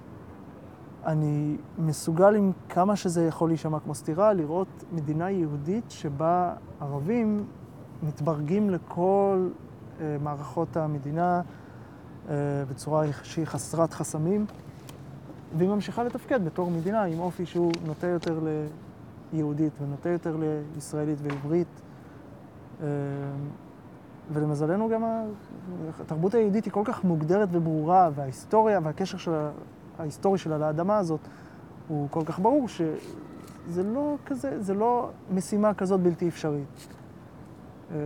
אני 1.06 1.56
מסוגל 1.78 2.34
עם 2.34 2.52
כמה 2.68 2.96
שזה 2.96 3.26
יכול 3.26 3.50
להישמע 3.50 3.80
כמו 3.80 3.94
סתירה, 3.94 4.32
לראות 4.32 4.84
מדינה 4.92 5.30
יהודית 5.30 5.90
שבה 5.90 6.54
ערבים 6.80 7.44
מתברגים 8.02 8.70
לכל 8.70 9.48
אה, 10.00 10.16
מערכות 10.22 10.76
המדינה 10.76 11.40
אה, 12.28 12.34
בצורה 12.70 13.04
שהיא 13.22 13.44
חסרת 13.44 13.92
חסמים, 13.94 14.46
והיא 15.58 15.68
ממשיכה 15.68 16.04
לתפקד 16.04 16.44
בתור 16.44 16.70
מדינה 16.70 17.02
עם 17.02 17.18
אופי 17.18 17.46
שהוא 17.46 17.72
נוטה 17.86 18.06
יותר 18.06 18.40
ליהודית 19.32 19.72
ונוטה 19.82 20.08
יותר 20.08 20.36
לישראלית 20.74 21.18
ועברית. 21.22 21.80
אה, 22.82 22.86
ולמזלנו 24.32 24.88
גם 24.88 25.04
התרבות 26.00 26.34
היהודית 26.34 26.64
היא 26.64 26.72
כל 26.72 26.82
כך 26.84 27.04
מוגדרת 27.04 27.48
וברורה, 27.52 28.10
וההיסטוריה 28.14 28.80
והקשר 28.82 29.18
של 29.18 29.32
ההיסטורי 29.98 30.38
שלה 30.38 30.58
לאדמה 30.58 30.98
הזאת 30.98 31.20
הוא 31.88 32.08
כל 32.10 32.24
כך 32.24 32.38
ברור 32.38 32.68
שזה 32.68 33.82
לא 33.82 34.16
כזה, 34.26 34.62
זה 34.62 34.74
לא 34.74 35.10
משימה 35.34 35.74
כזאת 35.74 36.00
בלתי 36.00 36.28
אפשרית. 36.28 36.88
אה, 37.90 37.96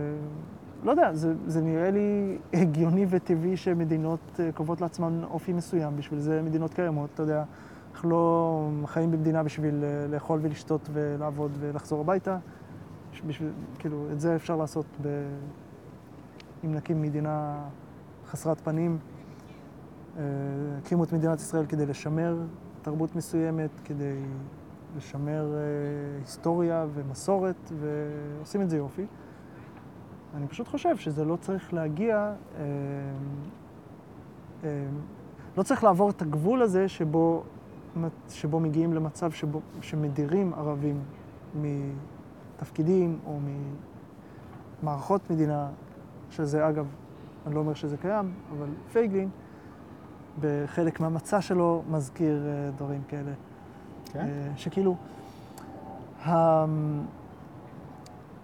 לא 0.83 0.91
יודע, 0.91 1.13
זה, 1.13 1.33
זה 1.47 1.61
נראה 1.61 1.91
לי 1.91 2.37
הגיוני 2.53 3.05
וטבעי 3.09 3.57
שמדינות 3.57 4.19
אה, 4.39 4.51
קובעות 4.51 4.81
לעצמן 4.81 5.23
אופי 5.23 5.53
מסוים, 5.53 5.97
בשביל 5.97 6.19
זה 6.19 6.41
מדינות 6.41 6.73
קיימות, 6.73 7.09
אתה 7.13 7.23
יודע. 7.23 7.43
אנחנו 7.93 8.09
לא 8.09 8.69
חיים 8.85 9.11
במדינה 9.11 9.43
בשביל 9.43 9.83
לאכול 10.09 10.39
ולשתות 10.41 10.89
ולעבוד 10.93 11.51
ולחזור 11.59 12.01
הביתה. 12.01 12.37
בשביל, 13.27 13.51
כאילו, 13.79 14.07
את 14.11 14.19
זה 14.19 14.35
אפשר 14.35 14.55
לעשות 14.55 14.85
ב... 15.01 15.07
אם 16.65 16.75
נקים 16.75 17.01
מדינה 17.01 17.63
חסרת 18.25 18.61
פנים. 18.61 18.97
אה, 20.17 20.23
הקימו 20.77 21.03
את 21.03 21.13
מדינת 21.13 21.39
ישראל 21.39 21.65
כדי 21.65 21.85
לשמר 21.85 22.37
תרבות 22.81 23.15
מסוימת, 23.15 23.69
כדי 23.85 24.15
לשמר 24.97 25.53
אה, 25.53 25.59
היסטוריה 26.19 26.85
ומסורת, 26.93 27.71
ועושים 27.79 28.61
את 28.61 28.69
זה 28.69 28.77
יופי. 28.77 29.05
אני 30.35 30.47
פשוט 30.47 30.67
חושב 30.67 30.97
שזה 30.97 31.25
לא 31.25 31.35
צריך 31.35 31.73
להגיע, 31.73 32.33
אה, 34.63 34.69
לא 35.57 35.63
צריך 35.63 35.83
לעבור 35.83 36.09
את 36.09 36.21
הגבול 36.21 36.61
הזה 36.61 36.87
שבו, 36.87 37.43
שבו 38.29 38.59
מגיעים 38.59 38.93
למצב 38.93 39.31
שבו, 39.31 39.61
שמדירים 39.81 40.53
ערבים 40.53 41.03
מתפקידים 42.59 43.19
או 43.25 43.39
ממערכות 44.83 45.29
מדינה, 45.29 45.67
שזה 46.31 46.69
אגב, 46.69 46.87
אני 47.45 47.55
לא 47.55 47.59
אומר 47.59 47.73
שזה 47.73 47.97
קיים, 47.97 48.33
אבל 48.57 48.67
פייגלין, 48.91 49.29
בחלק 50.41 50.99
מהמצע 50.99 51.41
שלו 51.41 51.83
מזכיר 51.89 52.47
אה, 52.47 52.71
דברים 52.71 53.01
כאלה. 53.07 53.31
כן? 54.05 54.19
אה, 54.19 54.51
שכאילו, 54.55 54.95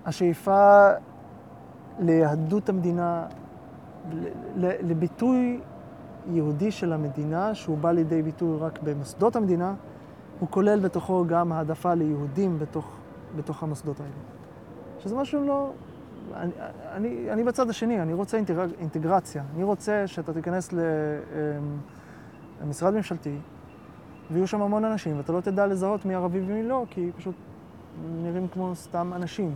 השאיפה 0.06 0.89
ליהדות 1.99 2.69
המדינה, 2.69 3.28
לביטוי 4.58 5.60
יהודי 6.32 6.71
של 6.71 6.93
המדינה, 6.93 7.56
שהוא 7.56 7.78
בא 7.78 7.91
לידי 7.91 8.21
ביטוי 8.21 8.58
רק 8.60 8.80
במוסדות 8.84 9.36
המדינה, 9.36 9.73
הוא 10.39 10.49
כולל 10.51 10.80
בתוכו 10.80 11.25
גם 11.28 11.51
העדפה 11.51 11.93
ליהודים 11.93 12.60
בתוך, 12.60 12.97
בתוך 13.38 13.63
המוסדות 13.63 14.00
האלה. 14.00 14.12
שזה 15.00 15.15
משהו 15.15 15.48
לא... 15.48 15.71
אני, 16.34 16.52
אני, 16.91 17.32
אני 17.32 17.43
בצד 17.43 17.69
השני, 17.69 18.02
אני 18.02 18.13
רוצה 18.13 18.38
אינטגר, 18.38 18.65
אינטגרציה. 18.80 19.43
אני 19.56 19.63
רוצה 19.63 20.08
שאתה 20.08 20.34
תיכנס 20.34 20.74
אמ, 20.74 20.78
למשרד 22.62 22.93
ממשלתי, 22.93 23.38
ויהיו 24.32 24.48
שם 24.48 24.62
המון 24.62 24.86
אנשים, 24.86 25.17
ואתה 25.17 25.32
לא 25.32 25.41
תדע 25.41 25.67
לזהות 25.67 26.06
מי 26.06 26.15
ערבי 26.15 26.39
ומי 26.39 26.63
לא, 26.63 26.86
כי 26.89 27.12
פשוט 27.17 27.36
נראים 28.24 28.48
כמו 28.48 28.76
סתם 28.76 29.12
אנשים. 29.15 29.54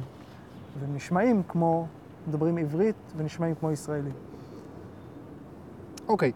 ונשמעים 0.80 1.44
כמו, 1.48 1.88
מדברים 2.28 2.58
עברית 2.58 2.96
ונשמעים 3.18 3.56
כמו 3.56 3.72
ישראלים. 3.72 4.13
אוקיי. 6.08 6.32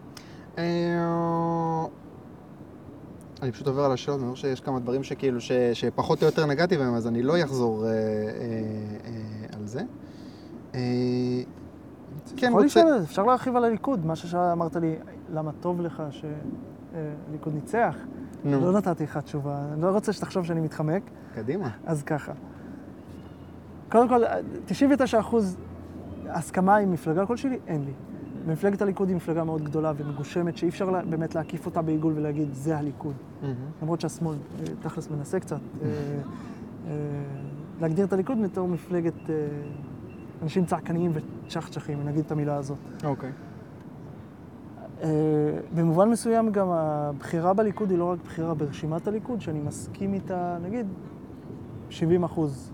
אה, 0.58 1.84
אני 3.44 3.52
פשוט 3.52 3.66
עובר 3.66 3.84
על 3.84 3.92
השאלות, 3.92 4.20
אני 4.22 4.30
חושב 4.30 4.48
שיש 4.48 4.60
כמה 4.60 4.80
דברים 4.80 5.02
שכאילו, 5.02 5.40
ש- 5.40 5.52
שפחות 5.72 6.22
או 6.22 6.26
יותר 6.26 6.46
נגעתי 6.46 6.76
בהם, 6.76 6.94
אז 6.94 7.06
אני 7.06 7.22
לא 7.22 7.42
אחזור 7.44 7.84
אה, 7.84 7.90
אה, 7.90 7.94
אה, 9.04 9.56
על 9.58 9.66
זה. 9.66 9.80
אה, 10.74 10.80
כן, 12.36 12.52
רוצה... 12.52 12.64
לשאול, 12.64 13.00
אפשר 13.02 13.22
להרחיב 13.22 13.56
על 13.56 13.64
הליכוד, 13.64 14.06
מה 14.06 14.16
שאמרת 14.16 14.76
לי, 14.76 14.94
למה 15.32 15.50
טוב 15.60 15.80
לך 15.80 16.02
ש... 16.10 16.24
אה, 16.94 17.10
ניצח. 17.54 17.96
נו, 18.44 18.60
לא 18.60 18.72
נתתי 18.72 19.04
לך 19.04 19.16
תשובה, 19.18 19.64
אני 19.72 19.82
לא 19.82 19.90
רוצה 19.90 20.12
שתחשוב 20.12 20.44
שאני 20.44 20.60
מתחמק, 20.60 21.02
קדימה. 21.34 21.70
אז 21.86 22.02
ככה. 22.02 22.32
קודם 23.90 24.08
כל, 24.08 24.22
99 24.66 25.20
אחוז 25.20 25.56
הסכמה 26.28 26.76
עם 26.76 26.92
מפלגה 26.92 27.26
כלשהי, 27.26 27.58
אין 27.66 27.84
לי. 27.84 27.92
מפלגת 28.46 28.82
הליכוד 28.82 29.08
היא 29.08 29.16
מפלגה 29.16 29.44
מאוד 29.44 29.62
גדולה 29.64 29.92
ומגושמת, 29.96 30.56
שאי 30.56 30.68
אפשר 30.68 30.90
לה- 30.90 31.02
באמת 31.04 31.34
להקיף 31.34 31.66
אותה 31.66 31.82
בעיגול 31.82 32.12
ולהגיד, 32.16 32.48
זה 32.52 32.78
הליכוד. 32.78 33.14
למרות 33.82 34.00
שהשמאל 34.00 34.34
אה, 34.60 34.64
תכלס 34.82 35.10
מנסה 35.10 35.40
קצת 35.40 35.56
אה, 35.82 35.88
אה, 36.88 36.92
להגדיר 37.80 38.04
את 38.06 38.12
הליכוד 38.12 38.38
בתור 38.44 38.68
מפלגת 38.68 39.14
אנשים 40.42 40.64
צעקניים 40.64 41.12
וצ'חצ'חים, 41.46 42.04
נגיד 42.08 42.24
את 42.24 42.32
המילה 42.32 42.56
הזאת. 42.56 42.78
אוקיי. 43.04 43.30
במובן 45.74 46.10
מסוים 46.10 46.52
גם 46.52 46.68
הבחירה 46.70 47.54
בליכוד 47.54 47.90
היא 47.90 47.98
לא 47.98 48.04
רק 48.04 48.18
בחירה 48.24 48.54
ברשימת 48.54 49.06
הליכוד, 49.08 49.40
שאני 49.40 49.60
מסכים 49.60 50.14
איתה, 50.14 50.56
נגיד, 50.62 50.86
70 51.90 52.24
אחוז. 52.24 52.72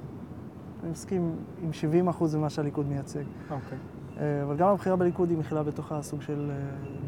אני 0.83 0.90
מסכים 0.90 1.33
עם 1.62 1.72
70 1.72 2.09
אחוז 2.09 2.35
ממה 2.37 2.50
שהליכוד 2.50 2.88
מייצג. 2.88 3.22
אוקיי. 3.50 3.78
אבל 4.20 4.56
גם 4.56 4.68
הבחירה 4.68 4.96
בליכוד 4.96 5.30
היא 5.30 5.38
מכילה 5.38 5.62
בתוכה 5.62 6.02
סוג 6.02 6.22
של 6.22 6.50
אה, 6.50 6.56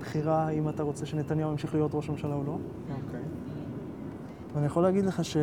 בחירה 0.00 0.48
אם 0.48 0.68
אתה 0.68 0.82
רוצה 0.82 1.06
שנתניהו 1.06 1.50
ימשיך 1.50 1.74
להיות 1.74 1.94
ראש 1.94 2.08
הממשלה 2.08 2.34
או 2.34 2.44
לא. 2.44 2.52
אוקיי. 2.52 3.20
ואני 4.54 4.66
יכול 4.66 4.82
להגיד 4.82 5.04
לך 5.04 5.24
ש... 5.24 5.36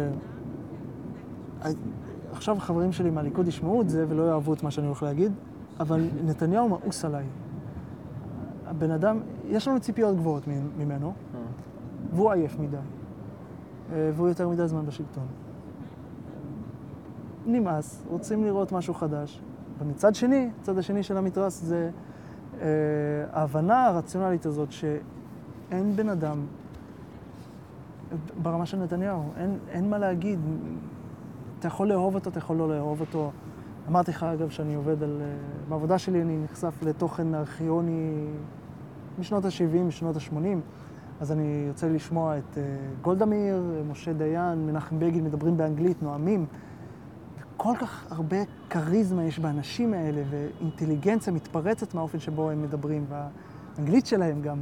עכשיו 2.31 2.57
החברים 2.57 2.91
שלי 2.91 3.09
מהליכוד 3.09 3.47
ישמעו 3.47 3.81
את 3.81 3.89
זה 3.89 4.05
ולא 4.09 4.29
יאהבו 4.29 4.53
את 4.53 4.63
מה 4.63 4.71
שאני 4.71 4.87
הולך 4.87 5.03
להגיד, 5.03 5.31
אבל 5.79 6.07
נתניהו 6.25 6.69
מאוס 6.69 7.05
עליי. 7.05 7.25
הבן 8.65 8.91
אדם, 8.91 9.19
יש 9.47 9.67
לנו 9.67 9.79
ציפיות 9.79 10.15
גבוהות 10.15 10.43
ממנו, 10.77 11.07
אה. 11.07 11.39
והוא 12.13 12.31
עייף 12.31 12.59
מדי. 12.59 12.77
אה, 12.77 14.11
והוא 14.15 14.27
יותר 14.27 14.49
מדי 14.49 14.67
זמן 14.67 14.85
בשלטון. 14.85 15.27
נמאס, 17.45 18.03
רוצים 18.09 18.43
לראות 18.43 18.71
משהו 18.71 18.93
חדש. 18.93 19.41
ומצד 19.79 20.15
שני, 20.15 20.49
הצד 20.61 20.77
השני 20.77 21.03
של 21.03 21.17
המתרס 21.17 21.61
זה 21.61 21.89
אה, 22.61 22.67
ההבנה 23.31 23.85
הרציונלית 23.85 24.45
הזאת 24.45 24.71
שאין 24.71 25.95
בן 25.95 26.09
אדם, 26.09 26.45
ברמה 28.41 28.65
של 28.65 28.77
נתניהו, 28.77 29.23
אין, 29.37 29.57
אין 29.69 29.89
מה 29.89 29.97
להגיד. 29.97 30.39
אתה 31.59 31.67
יכול 31.67 31.87
לאהוב 31.87 32.15
אותו, 32.15 32.29
אתה 32.29 32.37
יכול 32.37 32.57
לא 32.57 32.69
לאהוב 32.69 33.01
אותו. 33.01 33.31
אמרתי 33.87 34.11
לך, 34.11 34.23
אגב, 34.23 34.49
שאני 34.49 34.75
עובד 34.75 35.03
על... 35.03 35.17
אה, 35.21 35.35
בעבודה 35.69 35.97
שלי 35.97 36.21
אני 36.21 36.37
נחשף 36.43 36.83
לתוכן 36.83 37.35
ארכיוני 37.35 38.27
משנות 39.19 39.45
ה-70, 39.45 39.77
משנות 39.87 40.15
ה-80, 40.15 40.57
אז 41.21 41.31
אני 41.31 41.65
יוצא 41.67 41.87
לשמוע 41.87 42.37
את 42.37 42.57
אה, 42.57 42.63
גולדה 43.01 43.25
מאיר, 43.25 43.83
משה 43.91 44.13
דיין, 44.13 44.65
מנחם 44.65 44.99
בגין, 44.99 45.23
מדברים 45.23 45.57
באנגלית, 45.57 46.03
נואמים. 46.03 46.45
כל 47.61 47.75
כך 47.79 48.05
הרבה 48.11 48.37
כריזמה 48.69 49.23
יש 49.23 49.39
באנשים 49.39 49.93
האלה, 49.93 50.21
ואינטליגנציה 50.29 51.33
מתפרצת 51.33 51.93
מהאופן 51.93 52.19
שבו 52.19 52.49
הם 52.49 52.61
מדברים, 52.61 53.05
והאנגלית 53.09 54.05
שלהם 54.05 54.41
גם. 54.41 54.59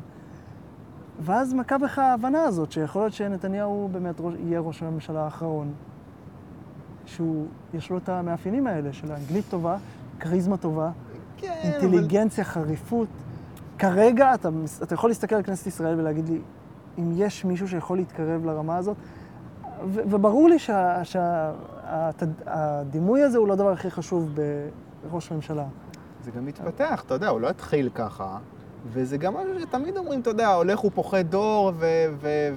ואז 1.20 1.54
מכה 1.54 1.78
בך 1.78 2.00
ההבנה 2.00 2.44
הזאת, 2.44 2.72
שיכול 2.72 3.02
להיות 3.02 3.14
שנתניהו 3.14 3.90
באמת 3.92 4.16
ראש, 4.20 4.34
יהיה 4.46 4.60
ראש 4.60 4.84
הממשלה 4.84 5.24
האחרון, 5.24 5.74
שהוא, 7.06 7.46
יש 7.74 7.90
לו 7.90 7.98
את 7.98 8.10
המאפיינים 8.10 8.68
האלה 8.68 8.94
של 8.94 9.12
האנגלית 9.12 9.46
טובה, 9.50 9.78
כריזמה 10.20 10.58
טובה, 10.58 10.92
כן, 11.38 11.54
אינטליגנציה, 11.64 12.44
חריפות. 12.44 13.08
כרגע 13.80 14.34
אתה, 14.34 14.50
אתה 14.84 14.94
יכול 14.94 15.10
להסתכל 15.10 15.36
על 15.36 15.44
כנסת 15.44 15.68
ישראל 15.68 16.00
ולהגיד 16.00 16.30
לי, 16.30 16.40
אם 17.00 17.12
יש 17.16 17.46
מישהו 17.46 17.68
שיכול 17.68 17.98
להתקרב 17.98 18.46
לרמה 18.46 18.78
הזאת, 18.78 18.98
ו- 19.86 20.02
וברור 20.10 20.50
לי 20.50 20.60
שהדימוי 22.20 23.22
הזה 23.22 23.38
הוא 23.38 23.48
לא 23.48 23.54
הדבר 23.54 23.72
הכי 23.72 23.92
חשוב 23.92 24.36
בראש 25.10 25.32
ממשלה. 25.32 25.66
זה 26.24 26.32
גם 26.32 26.46
מתפתח, 26.46 27.04
אתה 27.06 27.14
יודע, 27.14 27.30
הוא 27.30 27.42
לא 27.42 27.50
התחיל 27.50 27.90
ככה, 27.96 28.38
וזה 28.94 29.18
גם 29.18 29.34
משהו 29.34 29.60
שתמיד 29.60 29.98
אומרים, 29.98 30.20
אתה 30.20 30.30
יודע, 30.30 30.54
הולך 30.54 30.80
הוא 30.80 30.92
פוחד 30.96 31.22
דור, 31.30 31.72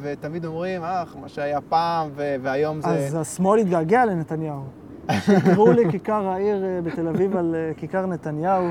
ותמיד 0.03 0.45
אומרים, 0.45 0.85
אה, 0.85 1.05
מה 1.21 1.29
שהיה 1.29 1.61
פעם, 1.61 2.11
והיום 2.15 2.81
זה... 2.81 2.89
אז 2.89 3.15
השמאל 3.15 3.61
התגעגע 3.61 4.05
לנתניהו. 4.05 4.63
קראו 5.45 5.73
לי 5.73 5.91
כיכר 5.91 6.27
העיר 6.29 6.65
אה, 6.65 6.81
בתל 6.83 7.09
אביב 7.09 7.37
על 7.37 7.55
אה, 7.55 7.75
כיכר 7.77 8.07
נתניהו. 8.07 8.69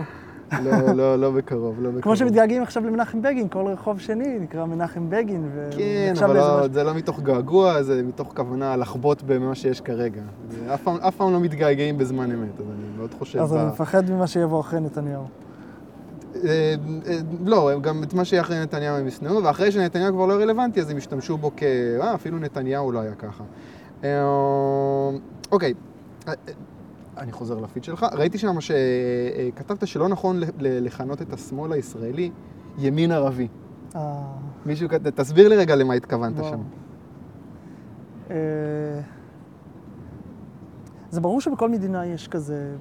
לא, 0.63 0.91
לא, 0.95 1.15
לא 1.19 1.31
בקרוב, 1.31 1.75
לא 1.81 1.89
בקרוב. 1.89 2.03
כמו 2.03 2.15
שמתגעגעים 2.15 2.63
עכשיו 2.63 2.85
למנחם 2.85 3.21
בגין, 3.21 3.47
כל 3.49 3.65
רחוב 3.67 3.99
שני 3.99 4.39
נקרא 4.39 4.65
מנחם 4.65 5.09
בגין. 5.09 5.49
ו- 5.53 5.69
כן, 5.77 6.13
אבל 6.25 6.37
לא, 6.37 6.57
משהו. 6.57 6.73
זה 6.73 6.83
לא 6.83 6.93
מתוך 6.93 7.19
געגוע, 7.19 7.83
זה 7.83 8.03
מתוך 8.03 8.33
כוונה 8.35 8.75
לחבוט 8.77 9.21
במה 9.21 9.55
שיש 9.55 9.81
כרגע. 9.81 10.21
אף 10.73 10.83
פעם, 10.83 10.95
אף 10.95 11.15
פעם 11.15 11.33
לא 11.33 11.39
מתגעגעים 11.39 11.97
בזמן 11.97 12.31
אמת, 12.31 12.59
אז 12.59 12.65
אני 12.65 12.97
מאוד 12.97 13.13
חושב... 13.19 13.39
אז 13.39 13.53
ב- 13.53 13.55
אני 13.55 13.65
מפחד 13.67 14.11
ממה 14.11 14.27
שיבוא 14.27 14.59
אחרי 14.59 14.79
נתניהו. 14.79 15.23
אה, 16.35 16.75
אה, 17.07 17.17
לא, 17.45 17.71
גם 17.81 18.03
את 18.03 18.13
מה 18.13 18.25
שיהיה 18.25 18.41
אחרי 18.41 18.59
נתניהו 18.59 18.97
הם 18.97 19.07
ישנאו, 19.07 19.43
ואחרי 19.43 19.71
שנתניהו 19.71 20.13
כבר 20.13 20.25
לא 20.25 20.33
רלוונטי, 20.33 20.81
אז 20.81 20.89
הם 20.89 20.97
ישתמשו 20.97 21.37
בו 21.37 21.51
כ... 21.57 21.63
אה, 21.63 22.15
אפילו 22.15 22.39
נתניהו 22.39 22.91
לא 22.91 22.99
היה 22.99 23.15
ככה. 23.15 23.43
אה, 24.03 24.09
אוקיי, 25.51 25.73
אני 27.19 27.31
חוזר 27.31 27.59
לפיד 27.59 27.83
שלך. 27.83 28.05
ראיתי 28.11 28.37
שם 28.37 28.55
שכתבת 28.61 29.87
שלא 29.87 30.07
נכון 30.07 30.39
לכנות 30.59 31.21
את 31.21 31.33
השמאל 31.33 31.71
הישראלי 31.71 32.31
ימין 32.77 33.11
ערבי. 33.11 33.47
אה, 33.95 34.21
מישהו 34.65 34.87
תסביר 35.15 35.49
לי 35.49 35.55
רגע 35.55 35.75
למה 35.75 35.93
התכוונת 35.93 36.39
וואו. 36.39 36.49
שם. 36.49 36.59
אה, 38.31 38.35
זה 41.09 41.21
ברור 41.21 41.41
שבכל 41.41 41.69
מדינה 41.69 42.05
יש 42.05 42.27
כזה 42.27 42.75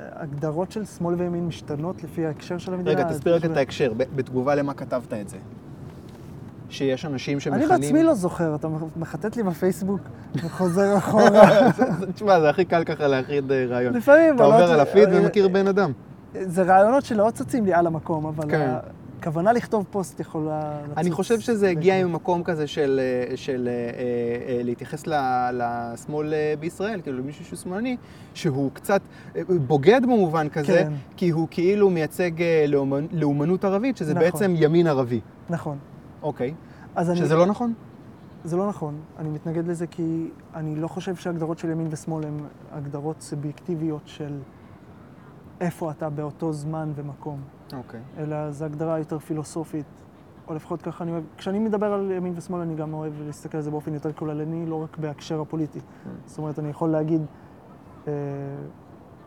אה, 0.00 0.04
הגדרות 0.12 0.72
של 0.72 0.84
שמאל 0.84 1.14
וימין 1.14 1.46
משתנות 1.46 2.04
לפי 2.04 2.26
ההקשר 2.26 2.58
של 2.58 2.74
המדינה. 2.74 2.90
רגע, 2.90 3.12
תסביר 3.12 3.36
רק 3.36 3.44
את 3.44 3.56
ההקשר, 3.56 3.92
בתגובה 3.96 4.54
למה 4.54 4.74
כתבת 4.74 5.12
את 5.12 5.28
זה. 5.28 5.38
שיש 6.70 7.04
אנשים 7.04 7.40
שמכנים... 7.40 7.70
אני 7.72 7.80
בעצמי 7.80 8.02
לא 8.02 8.14
זוכר, 8.14 8.54
אתה 8.54 8.68
מחטט 8.96 9.36
לי 9.36 9.42
בפייסבוק 9.42 10.00
וחוזר 10.34 10.96
אחורה. 10.98 11.70
תשמע, 12.14 12.40
זה 12.40 12.48
הכי 12.50 12.64
קל 12.64 12.84
ככה 12.84 13.06
להכריד 13.06 13.52
אה, 13.52 13.66
רעיון. 13.68 13.94
לפעמים, 13.94 14.34
אתה 14.34 14.44
עובר 14.44 14.66
לא- 14.66 14.72
על 14.74 14.80
הפיד 14.80 15.08
אה, 15.08 15.20
ומכיר 15.22 15.48
בן 15.48 15.66
אדם. 15.66 15.92
זה 16.40 16.62
רעיונות 16.62 17.04
שלא 17.04 17.30
צצים 17.34 17.64
לי 17.64 17.74
על 17.74 17.86
המקום, 17.86 18.26
אבל 18.26 18.50
כן. 18.50 18.70
הכוונה 19.18 19.52
לכתוב 19.52 19.86
פוסט 19.90 20.20
יכולה 20.20 20.60
לצוץ. 20.84 20.98
אני 20.98 21.10
חושב 21.10 21.40
שזה 21.40 21.68
הגיע. 21.68 22.06
ממקום 22.06 22.42
כזה 22.42 22.66
של, 22.66 23.00
אה, 23.30 23.36
של 23.36 23.68
להתייחס 24.64 25.04
לשמאל 25.52 26.32
בישראל, 26.60 27.00
כאילו 27.00 27.18
למישהו 27.18 27.44
שהוא 27.44 27.58
שמאלני, 27.58 27.96
שהוא 28.34 28.70
קצת 28.74 29.00
בוגד 29.48 30.00
במובן 30.02 30.48
כזה, 30.48 30.66
כן. 30.84 30.92
כי 31.16 31.28
הוא 31.30 31.48
כאילו 31.50 31.90
מייצג 31.90 32.30
לאומנ- 32.68 33.12
לאומנות 33.12 33.64
ערבית, 33.64 33.96
שזה 33.96 34.14
נכון. 34.14 34.24
בעצם 34.24 34.54
ימין 34.56 34.86
ערבי. 34.86 35.20
נכון. 35.50 35.78
אוקיי. 36.22 36.54
אז 36.94 37.10
אני... 37.10 37.18
שזה 37.18 37.36
לא 37.36 37.46
נכון? 37.46 37.74
זה 38.44 38.56
לא 38.56 38.68
נכון. 38.68 39.00
אני 39.18 39.28
מתנגד 39.28 39.66
לזה 39.66 39.86
כי 39.86 40.30
אני 40.54 40.76
לא 40.76 40.88
חושב 40.88 41.16
שהגדרות 41.16 41.58
של 41.58 41.70
ימין 41.70 41.86
ושמאל 41.90 42.24
הן 42.24 42.38
הגדרות 42.72 43.20
סובייקטיביות 43.20 44.02
של 44.04 44.38
איפה 45.60 45.90
אתה 45.90 46.10
באותו 46.10 46.52
זמן 46.52 46.92
ומקום, 46.94 47.40
אוקיי. 47.72 48.00
אלא 48.18 48.50
זו 48.50 48.64
הגדרה 48.64 48.98
יותר 48.98 49.18
פילוסופית, 49.18 49.86
או 50.48 50.54
לפחות 50.54 50.82
ככה 50.82 51.04
אני 51.04 51.12
אוהב. 51.12 51.24
כשאני 51.36 51.58
מדבר 51.58 51.92
על 51.92 52.10
ימין 52.10 52.32
ושמאל, 52.36 52.60
אני 52.60 52.74
גם 52.74 52.94
אוהב 52.94 53.12
להסתכל 53.26 53.56
על 53.56 53.62
זה 53.62 53.70
באופן 53.70 53.94
יותר 53.94 54.12
כוללני, 54.12 54.66
לא 54.66 54.82
רק 54.82 54.98
בהקשר 54.98 55.40
הפוליטי. 55.40 55.80
זאת 56.26 56.38
אומרת, 56.38 56.58
אני 56.58 56.68
יכול 56.68 56.90
להגיד, 56.90 57.20
אה, 58.08 58.12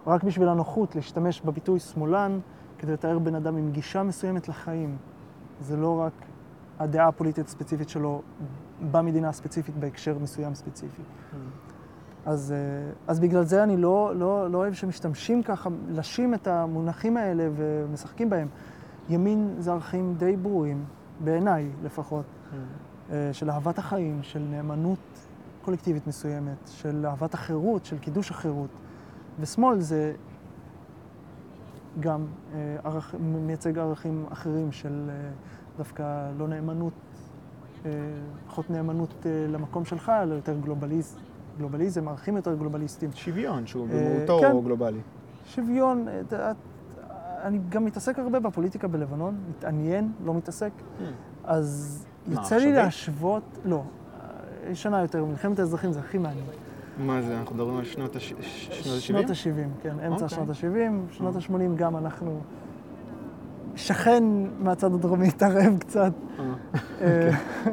רק 0.08 0.23
בשביל 0.23 0.47
הנוחות, 0.47 0.95
להשתמש 0.95 1.41
בביטוי 1.41 1.79
שמאלן 1.79 2.39
כדי 2.77 2.93
לתאר 2.93 3.19
בן 3.19 3.36
אדם 3.36 3.58
עם 3.58 3.71
גישה 3.71 4.03
מסוימת 4.03 4.47
לחיים. 4.47 4.97
זה 5.62 5.77
לא 5.77 5.99
רק 5.99 6.13
הדעה 6.84 7.08
הפוליטית 7.08 7.48
הספציפית 7.48 7.89
שלו 7.89 8.22
במדינה 8.91 9.30
הספציפית, 9.30 9.76
בהקשר 9.76 10.17
מסוים 10.17 10.56
ספציפי. 10.56 11.02
אז, 12.26 12.52
אה, 12.52 12.91
אז 13.08 13.19
בגלל 13.19 13.43
זה 13.43 13.63
אני 13.63 13.78
לא, 13.78 14.12
לא, 14.15 14.52
לא 14.52 14.58
אוהב 14.58 14.74
שמשתמשים 14.74 15.43
ככה, 15.43 15.69
לשים 15.89 16.34
את 16.34 16.47
המונחים 16.47 17.18
האלה 17.18 17.49
ומשחקים 17.55 18.30
בהם. 18.30 18.47
ימין 19.10 19.55
זה 19.60 19.72
ערכים 19.72 20.16
די 20.18 20.38
ברורים, 20.38 20.86
בעיניי 21.24 21.70
לפחות, 21.84 22.26
אה, 23.12 23.30
של 23.34 23.49
אהבת 23.49 23.78
החיים, 23.78 24.24
של 24.24 24.39
נאמנות 24.39 25.28
קולקטיבית 25.62 26.07
מסוימת, 26.07 26.57
של 26.68 27.05
אהבת 27.05 27.34
החירות, 27.34 27.86
של 27.86 27.97
קידוש 27.97 28.32
החירות. 28.32 28.70
ושמאל 29.39 29.80
זה 29.80 30.14
גם 31.99 32.26
אה, 32.53 32.78
ערכ... 32.84 33.16
מייצג 33.20 33.78
ערכים 33.78 34.26
אחרים 34.32 34.72
של 34.72 35.10
דווקא 35.78 36.03
לא 36.38 36.47
נאמנות, 36.47 36.93
אה, 37.86 37.91
פחות 38.47 38.69
נאמנות 38.69 39.13
אה, 39.26 39.45
למקום 39.49 39.86
שלך, 39.86 40.11
אלא 40.24 40.34
יותר 40.34 40.55
גלובליז... 40.63 41.15
גלובליזם, 41.57 42.07
ערכים 42.07 42.36
יותר 42.36 42.55
גלובליסטיים. 42.55 43.11
שוויון, 43.13 43.67
שהוא 43.67 43.88
אה, 43.91 44.15
במהותו 44.15 44.39
כן. 44.41 44.61
גלובלי. 44.63 44.99
שוויון, 45.45 46.07
אני 47.43 47.59
גם 47.69 47.86
מתעסק 47.86 48.19
הרבה 48.19 48.39
בפוליטיקה 48.39 48.88
בלבנון, 48.88 49.36
מתעניין, 49.49 50.11
לא 50.26 50.34
מתעסק. 50.34 50.71
אז 51.43 51.99
מה, 52.28 52.34
יוצא 52.34 52.55
לי? 52.57 52.74
להשוות, 52.74 53.43
לא, 53.65 53.84
ישנה 54.71 55.01
יותר, 55.01 55.26
מלחמת 55.26 55.59
האזרחים 55.59 55.91
זה 55.91 55.99
הכי 55.99 56.17
מעניין. 56.17 56.45
מה 56.97 57.21
זה, 57.21 57.39
אנחנו 57.39 57.55
מדברים 57.55 57.78
על 57.78 57.86
שנות 57.86 58.15
הש- 58.15 58.34
ש- 58.41 58.69
שנות 58.84 59.01
שנות 59.01 59.26
ה-70? 59.30 59.49
ה-70, 59.49 59.84
כן, 59.84 59.99
אמצע 59.99 60.24
אוקיי. 60.26 60.30
שנות 60.30 60.49
ה-70, 60.49 61.13
שנות 61.13 61.36
ה-80 61.36 61.76
גם 61.76 61.97
אנחנו... 61.97 62.39
שכן 63.76 64.24
מהצד 64.59 64.93
הדרומי 64.93 65.28
התערב 65.28 65.78
קצת. 65.80 66.13
אה, 67.01 67.30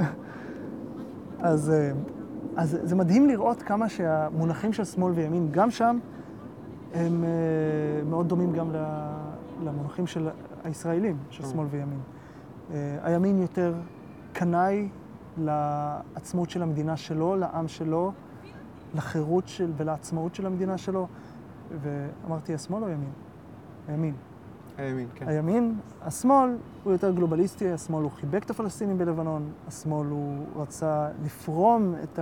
אז, 1.40 1.70
אה, 1.70 1.92
אז 2.56 2.78
זה 2.82 2.96
מדהים 2.96 3.28
לראות 3.28 3.62
כמה 3.62 3.88
שהמונחים 3.88 4.72
של 4.72 4.84
שמאל 4.84 5.12
וימין, 5.12 5.48
גם 5.50 5.70
שם, 5.70 5.98
הם 6.94 7.24
אה, 7.24 7.28
מאוד 8.04 8.28
דומים 8.28 8.52
גם 8.52 8.70
למונחים 9.64 10.06
של 10.06 10.28
הישראלים, 10.64 11.16
של 11.30 11.44
שמאל 11.44 11.66
וימין. 11.70 12.00
אה, 12.72 12.98
הימין 13.02 13.38
יותר 13.38 13.74
קנאי 14.32 14.88
לעצמאות 15.38 16.50
של 16.50 16.62
המדינה 16.62 16.96
שלו, 16.96 17.36
לעם 17.36 17.68
שלו, 17.68 18.12
לחירות 18.94 19.48
של, 19.48 19.72
ולעצמאות 19.76 20.34
של 20.34 20.46
המדינה 20.46 20.78
שלו. 20.78 21.06
ואמרתי, 21.82 22.54
השמאל 22.54 22.82
או 22.82 22.88
ימין? 22.88 23.12
הימין. 23.88 24.14
הימין, 24.80 25.08
כן. 25.14 25.28
הימין, 25.28 25.74
השמאל 26.02 26.50
הוא 26.84 26.92
יותר 26.92 27.10
גלובליסטי, 27.10 27.72
השמאל 27.72 28.02
הוא 28.02 28.10
חיבק 28.10 28.44
את 28.44 28.50
הפלסטינים 28.50 28.98
בלבנון, 28.98 29.50
השמאל 29.68 30.06
הוא 30.06 30.44
רצה 30.56 31.08
לפרום 31.24 31.94
את 32.02 32.18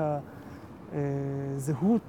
הזהות, 1.57 2.03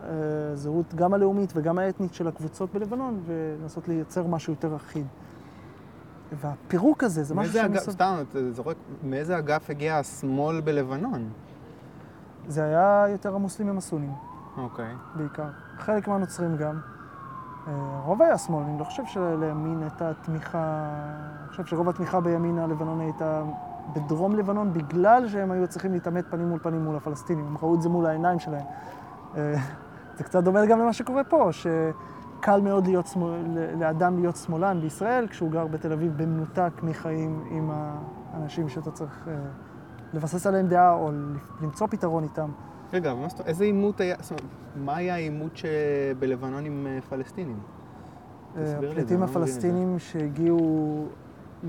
הזהות 0.00 0.94
גם 0.94 1.14
הלאומית 1.14 1.52
וגם 1.56 1.78
האתנית 1.78 2.14
של 2.14 2.28
הקבוצות 2.28 2.72
בלבנון 2.74 3.20
ולנסות 3.26 3.88
לייצר 3.88 4.26
משהו 4.26 4.52
יותר 4.52 4.76
אחיד. 4.76 5.06
והפירוק 6.40 7.04
הזה 7.04 7.24
זה 7.24 7.34
משהו 7.34 7.60
אגף, 7.60 7.80
שמסב- 7.80 7.90
סתם, 7.90 8.14
אתה 8.30 8.52
זורק, 8.52 8.76
מאיזה 9.04 9.38
אגף 9.38 9.70
הגיע 9.70 9.96
השמאל 9.98 10.60
בלבנון? 10.60 11.28
זה 12.48 12.64
היה 12.64 13.06
יותר 13.08 13.34
המוסלמים 13.34 13.78
הסונים 13.78 14.12
אוקיי. 14.56 14.94
בעיקר. 15.16 15.48
חלק 15.78 16.08
מהנוצרים 16.08 16.56
גם. 16.56 16.80
הרוב 17.70 18.22
היה 18.22 18.38
שמאל, 18.38 18.64
אני 18.64 18.78
לא 18.78 18.84
חושב 18.84 19.02
שלימין 19.06 19.82
הייתה 19.82 20.14
תמיכה, 20.22 20.84
אני 21.40 21.48
חושב 21.48 21.64
שרוב 21.64 21.88
התמיכה 21.88 22.20
בימין 22.20 22.58
הלבנוני 22.58 23.04
הייתה 23.04 23.42
בדרום 23.92 24.36
לבנון, 24.36 24.72
בגלל 24.72 25.28
שהם 25.28 25.50
היו 25.50 25.68
צריכים 25.68 25.92
להתעמת 25.92 26.24
פנים 26.30 26.48
מול 26.48 26.58
פנים 26.62 26.84
מול 26.84 26.96
הפלסטינים, 26.96 27.46
הם 27.46 27.56
ראו 27.62 27.74
את 27.74 27.82
זה 27.82 27.88
מול 27.88 28.06
העיניים 28.06 28.38
שלהם. 28.38 28.64
אה, 29.36 29.54
זה 30.16 30.24
קצת 30.24 30.44
דומה 30.44 30.66
גם 30.66 30.78
למה 30.80 30.92
שקורה 30.92 31.24
פה, 31.24 31.48
שקל 31.52 32.60
מאוד 32.60 32.86
להיות 32.86 33.06
שמאל, 33.06 33.58
לאדם 33.78 34.18
להיות 34.18 34.36
שמאלן 34.36 34.80
בישראל, 34.80 35.26
כשהוא 35.28 35.50
גר 35.50 35.66
בתל 35.66 35.92
אביב 35.92 36.22
במנותק 36.22 36.72
מחיים 36.82 37.44
עם 37.50 37.70
האנשים 38.32 38.68
שאתה 38.68 38.90
צריך 38.90 39.28
אה, 39.28 39.34
לבסס 40.12 40.46
עליהם 40.46 40.68
דעה 40.68 40.92
או 40.92 41.10
למצוא 41.62 41.86
פתרון 41.86 42.22
איתם. 42.22 42.50
רגע, 42.92 43.10
אבל 43.10 43.20
מה 43.20 43.28
זאת 43.28 43.38
אומרת, 43.38 43.48
איזה 43.48 43.64
עימות 43.64 44.00
היה, 44.00 44.16
זאת 44.20 44.30
אומרת, 44.30 44.44
מה 44.76 44.96
היה 44.96 45.14
העימות 45.14 45.56
שבלבנון 45.56 46.64
עם 46.64 46.86
אה, 46.86 47.00
פלסטינים? 47.00 47.58
זה, 48.56 48.78
הפליטים 48.78 49.22
הפלסטינים 49.22 49.98
שהגיעו 49.98 51.06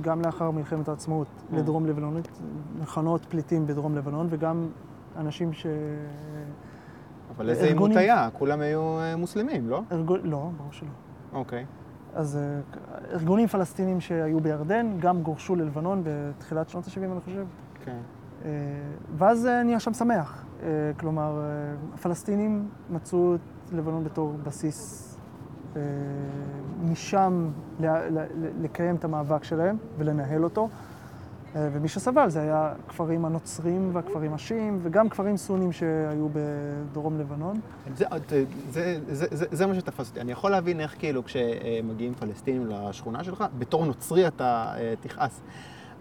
גם 0.02 0.22
לאחר 0.22 0.52
מלחמת 0.52 0.90
העצמאות 0.90 1.28
אה. 1.54 1.58
לדרום 1.58 1.86
לבנון, 1.86 2.22
מחנות 2.82 3.26
פליטים 3.26 3.68
בדרום 3.68 3.96
לבנון, 3.96 4.28
וגם 4.30 4.68
אנשים 5.18 5.54
ש... 5.54 5.66
אבל 7.36 7.50
איזה 7.50 7.66
עימות 7.66 7.96
היה? 7.96 8.30
כולם 8.34 8.60
היו 8.60 9.00
אה, 9.00 9.16
מוסלמים, 9.16 9.70
לא? 9.70 9.82
לא, 10.24 10.50
ברור 10.58 10.72
שלא. 10.72 10.90
אוקיי. 11.34 11.66
אז 12.14 12.38
אה, 12.38 12.60
ארגונים 13.14 13.48
פלסטינים 13.48 14.02
שהיו 14.02 14.40
בירדן 14.40 14.98
גם 15.00 15.22
גורשו 15.22 15.56
ללבנון 15.56 16.04
בתחילת 16.06 16.70
שנות 16.70 16.86
ה-70, 16.88 17.12
אני 17.12 17.22
חושב. 17.26 17.46
כן. 17.86 17.98
אה, 18.46 18.50
ואז 19.18 19.46
אה, 19.46 19.64
נהיה 19.64 19.80
שם 19.80 19.94
שמח. 19.94 20.46
אה, 20.64 20.68
כלומר, 21.00 21.40
אה, 21.40 21.76
הפלסטינים 21.94 22.70
מצאו 22.90 23.36
את 23.36 23.40
לבנון 23.74 24.04
בתור 24.04 24.36
בסיס 24.44 25.08
אה, 25.76 25.82
משם 26.84 27.50
לקיים 28.62 28.96
את 28.96 29.04
המאבק 29.04 29.44
שלהם 29.44 29.78
ולנהל 29.98 30.44
אותו. 30.44 30.70
ומי 31.56 31.88
שסבל 31.88 32.30
זה 32.30 32.42
היה 32.42 32.74
הכפרים 32.86 33.26
הנוצרים 33.26 33.90
והכפרים 33.94 34.34
השיעים 34.34 34.80
וגם 34.82 35.10
כפרים 35.10 35.38
סונים 35.38 35.72
שהיו 35.72 36.28
בדרום 36.34 37.20
לבנון. 37.20 37.60
זה, 37.96 38.06
זה, 38.30 38.46
זה, 38.70 39.00
זה, 39.32 39.46
זה, 39.52 39.66
מה 39.66 39.76
שתפס 39.76 40.10
אותי. 40.10 40.22
אני 40.22 40.32
יכול 40.32 40.52
להבין 40.52 40.80
איך 40.80 40.96
כאילו 41.00 41.24
כשמגיעים 41.24 42.14
פלסטינים 42.14 42.68
לשכונה 42.68 43.24
שלך, 43.24 43.46
בתור 43.60 43.86
נוצרי 43.86 44.28
אתה 44.28 44.74
תכעס. 45.02 45.42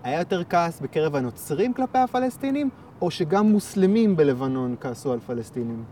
היה 0.02 0.18
יותר 0.18 0.44
כעס 0.44 0.80
בקרב 0.80 1.16
הנוצרים 1.16 1.74
כלפי 1.74 1.98
הפלסטינים, 1.98 2.70
או 3.02 3.10
שגם 3.10 3.46
מוסלמים 3.46 4.16
בלבנון 4.16 4.74
כעסו 4.80 5.12
על 5.12 5.18
פלסטינים? 5.26 5.84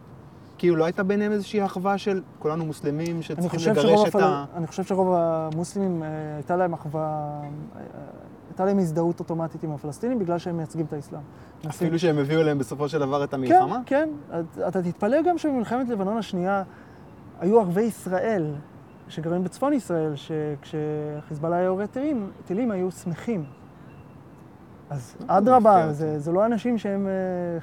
כאילו 0.59 0.77
לא 0.77 0.85
הייתה 0.85 1.03
ביניהם 1.03 1.33
איזושהי 1.33 1.65
אחווה 1.65 1.99
של 1.99 2.23
כולנו 2.39 2.65
מוסלמים 2.65 3.23
שצריכים 3.23 3.61
לגרש 3.73 4.01
את 4.03 4.09
הפל... 4.09 4.23
ה... 4.23 4.45
אני 4.57 4.67
חושב 4.67 4.85
שרוב 4.85 5.09
המוסלמים, 5.13 6.03
אה, 6.03 6.09
הייתה 6.37 6.57
להם 6.57 6.73
אחווה, 6.73 7.03
אה, 7.77 7.81
הייתה 8.51 8.65
להם 8.65 8.79
הזדהות 8.79 9.21
אוטומטית 9.21 9.63
עם 9.63 9.73
הפלסטינים 9.73 10.19
בגלל 10.19 10.39
שהם 10.39 10.57
מייצגים 10.57 10.87
את 10.87 10.93
האסלאם. 10.93 11.21
אפילו 11.69 11.99
שהם 11.99 12.19
הביאו 12.19 12.43
להם 12.43 12.59
בסופו 12.59 12.89
של 12.89 12.99
דבר 12.99 13.25
את 13.25 13.35
המלחמה? 13.35 13.81
כן, 13.87 14.09
כן. 14.31 14.41
את- 14.41 14.69
אתה 14.69 14.83
תתפלא 14.83 15.23
גם 15.23 15.39
שבמלחמת 15.39 15.89
לבנון 15.89 16.17
השנייה 16.17 16.63
היו 17.41 17.61
ערביי 17.61 17.85
ישראל 17.85 18.53
שגרים 19.09 19.45
בצפון 19.45 19.73
ישראל, 19.73 20.13
שכשחיזבאללה 20.17 21.57
היה 21.57 21.65
יורה 21.65 21.87
טילים, 21.87 22.31
טילים 22.47 22.71
היו 22.71 22.91
שמחים. 22.91 23.45
אז 24.91 25.16
לא 25.28 25.39
אדרבה. 25.39 25.93
זה, 25.93 26.18
זה 26.18 26.32
לא 26.32 26.47
אנשים 26.47 26.78
שהם 26.78 27.07
אה, 27.07 27.59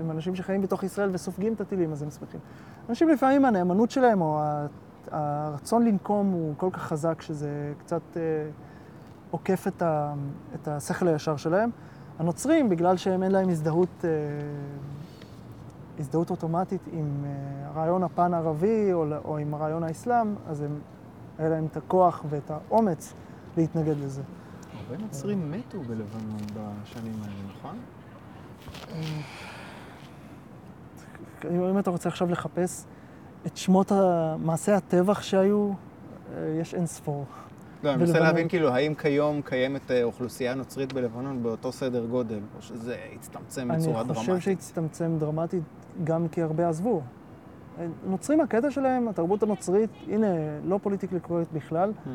הם 0.00 0.10
אנשים 0.10 0.34
שחיים 0.34 0.62
בתוך 0.62 0.82
ישראל 0.82 1.10
וסופגים 1.12 1.52
את 1.52 1.60
הטילים, 1.60 1.92
אז 1.92 2.02
הם 2.02 2.10
שמחים. 2.10 2.40
אנשים 2.88 3.08
לפעמים 3.08 3.44
הנאמנות 3.44 3.90
שלהם 3.90 4.20
או 4.20 4.40
הרצון 5.10 5.84
לנקום 5.84 6.30
הוא 6.30 6.54
כל 6.56 6.68
כך 6.72 6.82
חזק 6.82 7.22
שזה 7.22 7.72
קצת 7.78 8.02
אה, 8.16 8.22
עוקף 9.30 9.66
את, 9.66 9.82
ה, 9.82 10.14
את 10.54 10.68
השכל 10.68 11.08
הישר 11.08 11.36
שלהם. 11.36 11.70
הנוצרים, 12.18 12.68
בגלל 12.68 12.96
שהם 12.96 13.22
אין 13.22 13.32
להם 13.32 13.48
הזדהות, 13.48 14.04
אה, 14.04 14.10
הזדהות 15.98 16.30
אוטומטית 16.30 16.80
עם 16.92 17.24
אה, 17.24 17.70
רעיון 17.74 18.02
הפן 18.02 18.34
הערבי 18.34 18.92
או, 18.92 19.04
או 19.24 19.38
עם 19.38 19.54
רעיון 19.54 19.82
האסלאם, 19.82 20.34
אז 20.48 20.62
הם, 20.62 20.78
היה 21.38 21.48
להם 21.48 21.66
את 21.70 21.76
הכוח 21.76 22.24
ואת 22.28 22.50
האומץ 22.50 23.14
להתנגד 23.56 23.94
לזה. 24.04 24.22
הרבה 24.90 25.02
נוצרים 25.02 25.50
מתו 25.50 25.80
בלבנון 25.80 26.40
בשנים 26.54 27.14
האלה, 27.22 27.34
נכון? 27.48 27.78
אם 31.72 31.78
אתה 31.78 31.90
רוצה 31.90 32.08
עכשיו 32.08 32.30
לחפש 32.30 32.84
את 33.46 33.56
שמות 33.56 33.92
מעשי 34.38 34.72
הטבח 34.72 35.22
שהיו, 35.22 35.70
אה, 36.34 36.56
יש 36.60 36.74
אין 36.74 36.86
ספור. 36.86 37.24
לא, 37.82 37.90
אני 37.90 38.02
מנסה. 38.02 38.18
להבין 38.18 38.48
כאילו, 38.48 38.68
האם 38.68 38.94
כיום 38.94 39.42
קיימת 39.42 39.90
אה, 39.90 40.02
אוכלוסייה 40.02 40.54
נוצרית 40.54 40.92
בלבנון 40.92 41.42
באותו 41.42 41.72
סדר 41.72 42.06
גודל, 42.06 42.40
או 42.56 42.62
שזה 42.62 42.96
הצטמצם 43.14 43.68
בצורה 43.68 44.00
אני 44.00 44.08
דרמטית? 44.08 44.16
חושב 44.16 44.38
שהצטמצם 44.38 45.16
דרמטית 45.18 45.62
גם 46.04 46.28
כי 46.28 46.42
הרבה 46.42 46.68
עזבו. 46.68 47.02
נוצרים, 48.06 48.40
הקטע 48.40 48.70
שלהם, 48.70 49.08
התרבות 49.08 49.42
הנוצרית, 49.42 49.90
הנה, 50.08 50.26
לא 50.64 50.78
פוליטיקלי 50.82 51.20
קורקט 51.20 51.52
בכלל, 51.52 51.92
Hmm, 52.06 52.08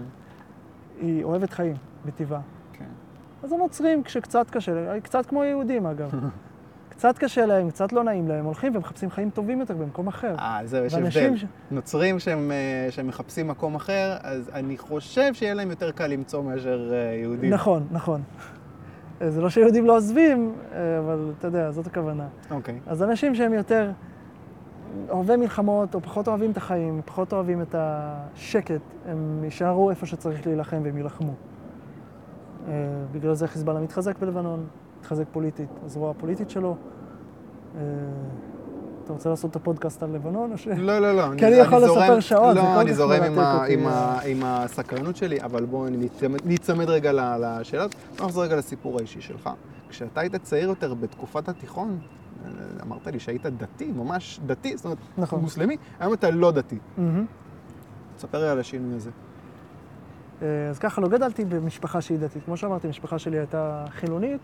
היא 1.02 1.24
אוהבת 1.24 1.50
חיים, 1.50 1.76
בטבעה. 2.06 2.42
אז 3.46 3.52
הנוצרים, 3.54 4.04
כשקצת 4.04 4.50
קשה 4.50 4.74
להם, 4.74 5.00
קצת 5.00 5.26
כמו 5.26 5.42
היהודים 5.42 5.86
אגב, 5.86 6.10
קצת 6.90 7.18
קשה 7.18 7.46
להם, 7.46 7.70
קצת 7.70 7.94
לא 7.94 8.04
נעים 8.04 8.28
להם, 8.28 8.46
הולכים 8.46 8.76
ומחפשים 8.76 9.12
חיים 9.12 9.30
טובים 9.30 9.60
יותר 9.60 9.74
במקום 9.76 10.08
אחר. 10.08 10.36
אה, 10.40 10.60
זהו, 10.66 10.86
יש 10.86 10.94
הבדל. 10.94 11.38
ש- 11.38 11.46
נוצרים 11.72 12.20
שהם, 12.20 12.52
אה, 12.52 12.92
שהם 12.92 13.08
מחפשים 13.08 13.48
מקום 13.48 13.76
אחר, 13.76 14.18
אז 14.22 14.50
אני 14.54 14.78
חושב 14.78 15.34
שיהיה 15.34 15.54
להם 15.54 15.70
יותר 15.70 15.92
קל 15.92 16.08
למצוא 16.08 16.44
מאשר 16.44 16.92
אה, 16.94 17.16
יהודים. 17.22 17.54
נכון, 17.54 17.88
נכון. 17.92 18.22
אה, 19.22 19.32
זה 19.32 19.42
לא 19.42 19.50
שיהודים 19.50 19.86
לא 19.86 19.96
עוזבים, 19.98 20.52
אה, 20.74 21.00
אבל 21.00 21.32
אתה 21.40 21.48
יודע, 21.48 21.72
זאת 21.72 21.88
הכוונה. 21.88 22.28
אוקיי. 22.52 22.80
אז 22.88 23.04
אנשים 23.04 23.36
שהם 23.36 23.54
יותר 23.54 23.92
אוהבי 25.10 25.36
מלחמות, 25.36 25.96
או 25.96 26.02
פחות 26.02 26.28
אוהבים 26.28 26.52
את 26.52 26.58
החיים, 26.58 27.02
פחות 27.06 27.34
אוהבים 27.34 27.62
את 27.62 27.76
השקט, 27.78 28.82
הם 29.08 29.42
יישארו 29.44 29.90
איפה 29.90 30.06
שצריך 30.06 30.48
להילחם 30.48 30.82
והם 30.84 30.98
יילחמו. 30.98 31.34
אה, 32.68 32.74
בגלל 33.12 33.34
זה 33.34 33.48
חיזבאללה 33.48 33.80
מתחזק 33.80 34.18
בלבנון, 34.20 34.66
מתחזק 35.00 35.24
פוליטית, 35.32 35.70
הזרוע 35.86 36.12
הפוליטית 36.12 36.50
שלו. 36.50 36.76
אה, 37.76 37.82
אתה 39.04 39.14
רוצה 39.14 39.30
לעשות 39.30 39.52
את 39.52 39.56
הפודקאסט 39.56 40.04
על 40.04 40.10
לבנון, 40.12 40.52
או 40.52 40.58
ש... 40.58 40.68
לא, 40.68 41.00
לא, 41.00 41.16
לא. 41.16 41.24
כי 41.38 41.46
אני 41.48 41.56
יכול 41.56 41.78
לספר 41.80 42.20
שעות, 42.20 42.54
זה 42.56 42.60
לא, 42.62 42.66
כל 42.66 42.80
אני 42.80 42.90
כך 42.90 42.96
זורם 42.96 43.24
עם 43.24 43.36
מרתק 43.36 43.40
ה- 43.86 44.14
אותי. 44.16 44.32
עם 44.32 44.42
הסקרנות 44.46 45.16
שלי, 45.16 45.42
אבל 45.42 45.66
בואו 45.66 45.88
ניצמד- 46.46 46.90
רגע 46.90 47.12
ל- 47.12 47.20
לשאלה 47.60 47.84
הזאת. 47.84 47.96
נחזור 48.22 48.44
רגע 48.44 48.56
לסיפור 48.56 48.98
האישי 48.98 49.22
שלך. 49.22 49.50
כשאתה 49.90 50.22
היית 50.22 50.36
צעיר 50.36 50.68
יותר 50.70 50.94
בתקופת 50.94 51.50
התיכון, 51.50 51.98
אה, 52.46 52.50
אמרת 52.84 53.08
לי 53.08 53.20
שהיית 53.20 53.46
דתי, 53.46 53.92
ממש 53.92 54.40
דתי, 54.46 54.78
זאת 54.78 54.86
אומרת, 54.86 54.98
נכון. 55.18 55.40
מוסלמי, 55.42 55.78
היום 56.00 56.14
אתה 56.14 56.32
לא 56.32 56.52
דתי. 56.52 56.78
מהמם. 56.98 57.26
תספר 58.18 58.42
לי 58.44 58.50
על 58.50 58.60
השינוי 58.60 58.96
הזה. 58.96 59.10
אה, 60.42 60.70
אז 60.70 60.80
ככה, 60.80 61.02
לא 61.02 61.08
גדלתי 61.08 61.46
במשפחה 61.46 62.02
שהיא 62.02 62.20
דתית. 62.20 62.44
כמו 62.46 62.58
שאמרתי, 62.58 62.88
המשפחה 62.88 63.20
שלי 63.20 63.38
הייתה 63.38 63.86
חילונית, 63.90 64.42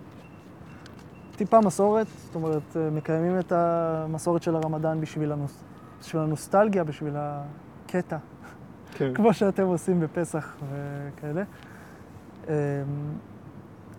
טיפה 1.36 1.62
מסורת, 1.62 2.08
זאת 2.08 2.36
אומרת, 2.36 2.78
אה, 2.78 2.89
מקיימים 2.89 3.39
את 3.39 3.52
המסורת 3.52 4.44
של 4.44 4.56
הרמדאן 4.56 5.02
בשביל, 5.02 5.32
הנוס... 5.32 5.64
בשביל 6.00 6.22
הנוסטלגיה, 6.22 6.84
בשביל 6.84 7.14
הקטע, 7.16 8.18
כן. 8.94 9.14
כמו 9.14 9.34
שאתם 9.34 9.64
עושים 9.64 10.00
בפסח 10.00 10.58
וכאלה. 10.70 11.44
אמ, 12.48 12.54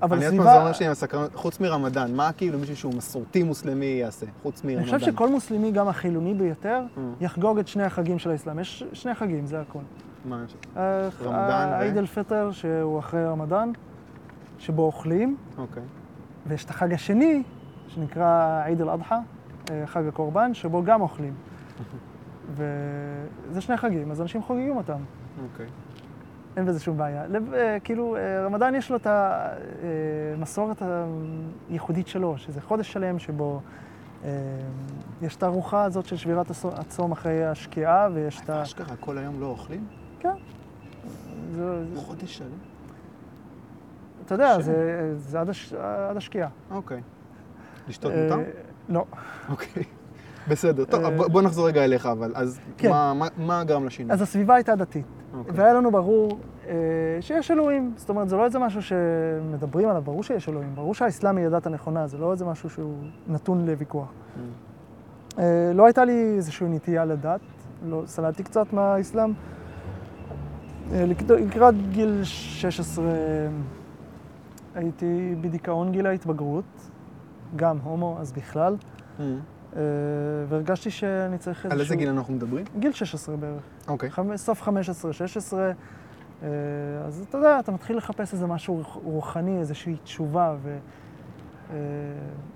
אבל 0.03 0.16
אני 0.16 0.26
עוד 0.26 0.34
פעם 0.34 0.43
סביבה... 0.43 0.53
זה 0.53 0.61
אומר 0.61 0.72
שאני 0.72 0.90
מסקרנות, 0.90 1.34
חוץ 1.34 1.61
מרמדאן, 1.61 2.14
מה 2.14 2.32
כאילו 2.32 2.59
מישהו 2.59 2.76
שהוא 2.76 2.95
מסורתי 2.95 3.43
מוסלמי 3.43 3.86
יעשה, 3.86 4.26
חוץ 4.43 4.64
מרמדאן? 4.64 4.82
אני 4.82 4.99
חושב 4.99 5.12
שכל 5.12 5.28
מוסלמי, 5.28 5.72
גם 5.72 5.88
החילוני 5.88 6.34
ביותר, 6.34 6.82
אה. 6.97 7.03
יחגוג 7.20 7.59
את 7.59 7.68
שני 7.68 7.82
החגים 7.82 8.18
של 8.18 8.30
האסלאם. 8.30 8.59
יש 8.59 8.84
שני 8.93 9.14
חגים, 9.14 9.47
זה 9.47 9.61
הכל. 9.61 9.78
מה 10.24 10.44
יש? 10.44 10.56
אה, 10.76 11.08
רמדאן 11.22 11.68
ו- 11.72 11.80
עיד 11.80 11.96
אל-פיטר, 11.96 12.50
שהוא 12.52 12.98
אחרי 12.98 13.26
רמדאן, 13.26 13.70
שבו 14.58 14.82
אוכלים, 14.82 15.36
אוקיי. 15.58 15.82
ויש 16.46 16.64
את 16.64 16.70
החג 16.70 16.92
השני, 16.92 17.42
שנקרא 17.88 18.62
עיד 18.64 18.80
אל-אדחא, 18.80 19.18
אה, 19.70 19.86
חג 19.86 20.06
הקורבן, 20.06 20.54
שבו 20.54 20.82
גם 20.84 21.00
אוכלים. 21.00 21.34
וזה 22.56 23.60
שני 23.60 23.76
חגים, 23.76 24.10
אז 24.10 24.20
אנשים 24.20 24.42
חוגגים 24.42 24.76
אותם. 24.76 24.98
אוקיי. 25.52 25.66
אין 26.56 26.66
בזה 26.66 26.80
שום 26.80 26.96
בעיה. 26.96 27.26
לב, 27.26 27.54
אה, 27.54 27.80
כאילו, 27.84 28.16
רמדאן 28.44 28.74
יש 28.74 28.90
לו 28.90 28.96
את 28.96 29.06
המסורת 30.36 30.82
הייחודית 31.70 32.08
שלו, 32.08 32.38
שזה 32.38 32.60
חודש 32.60 32.92
שלם 32.92 33.18
שבו 33.18 33.60
יש 35.22 35.36
את 35.36 35.42
הארוחה 35.42 35.84
הזאת 35.84 36.06
של 36.06 36.16
שבירת 36.16 36.46
הצום 36.64 37.12
אחרי 37.12 37.46
השקיעה, 37.46 38.08
ויש 38.14 38.40
את 38.40 38.50
ה... 38.50 38.62
אשכרה, 38.62 38.96
כל 38.96 39.18
היום 39.18 39.40
לא 39.40 39.46
אוכלים? 39.46 39.86
כן. 40.22 40.34
זה, 41.52 41.84
חודש 41.96 42.38
שלם? 42.38 42.46
אתה 44.26 44.34
יודע. 44.34 44.60
זה, 44.60 45.12
זה 45.16 45.40
עד, 45.40 45.48
הש, 45.48 45.72
עד 46.10 46.16
השקיעה. 46.16 46.48
אוקיי. 46.70 47.00
לשתות 47.88 48.12
אה, 48.12 48.22
מותר? 48.36 48.50
לא. 48.88 49.04
אוקיי. 49.48 49.82
בסדר. 50.48 50.84
טוב, 50.84 51.04
אה, 51.04 51.10
בוא- 51.28 51.42
נחזור 51.42 51.66
רגע 51.68 51.84
אליך, 51.84 52.06
אבל. 52.06 52.32
אז 52.34 52.60
כן. 52.78 52.90
מה- 52.90 53.14
מה- 53.14 53.26
מה 53.36 53.64
גרם 53.64 53.86
לשינוי? 53.86 54.12
אז 54.12 54.22
הסביבה 54.22 54.54
הייתה 54.54 54.74
דתית. 54.76 55.06
אוקיי. 55.38 55.52
והיה 55.56 55.74
לנו 55.74 55.90
ברור 55.90 56.38
אה, 56.68 56.72
שיש 57.20 57.50
אלוהים. 57.50 57.92
זאת 57.96 58.08
אומרת, 58.08 58.28
זה 58.28 58.36
לא 58.36 58.44
איזה 58.44 58.58
משהו 58.58 58.82
שמדברים 58.82 59.88
עליו, 59.88 60.02
ברור 60.02 60.22
שיש 60.22 60.48
אלוהים. 60.48 60.74
ברור 60.74 60.94
שהאסלאם 60.94 61.36
היא 61.36 61.46
הדת 61.46 61.66
הנכונה, 61.66 62.06
זה 62.06 62.18
לא 62.18 62.32
איזה 62.32 62.44
משהו 62.44 62.70
שהוא 62.70 62.94
נתון 63.28 63.66
לוויכוח. 63.66 64.08
Mm. 64.08 64.38
אה, 65.38 65.70
לא 65.74 65.86
הייתה 65.86 66.04
לי 66.04 66.34
איזושהי 66.36 66.68
נטייה 66.68 67.04
לדת, 67.04 67.40
לא, 67.86 68.02
סלדתי 68.06 68.42
קצת 68.42 68.72
מהאסלאם. 68.72 69.32
אה, 70.93 71.07
לק- 71.07 71.30
לקראת 71.30 71.90
גיל 71.90 72.20
16 72.24 73.05
הייתי 74.74 75.34
בדיכאון 75.40 75.93
גיל 75.93 76.07
ההתבגרות, 76.07 76.64
גם 77.57 77.78
הומו, 77.78 78.16
אז 78.20 78.32
בכלל, 78.32 78.76
Mm. 79.18 79.22
אה, 79.76 79.80
והרגשתי 80.49 80.90
שאני 80.90 81.38
צריך 81.38 81.57
איזשהו... 81.59 81.72
על 81.72 81.80
איזה 81.80 81.97
גיל 81.97 82.09
אנחנו 82.09 82.34
מדברים? 82.34 82.64
גיל 82.78 82.93
16 82.93 83.36
בערך. 83.36 83.62
אוקיי. 83.88 84.11
סוף 84.36 84.62
15, 84.62 85.12
16, 85.12 85.70
אה, 86.43 86.49
אז 87.07 87.24
אתה 87.28 87.38
יודע, 87.38 87.59
אתה 87.61 87.72
מתחיל 87.72 87.97
לחפש 87.97 88.32
איזה 88.32 88.47
משהו 88.47 88.74
רוח- 88.74 88.99
רוחני, 89.05 89.59
איזושהי 89.59 89.97
תשובה, 90.05 90.57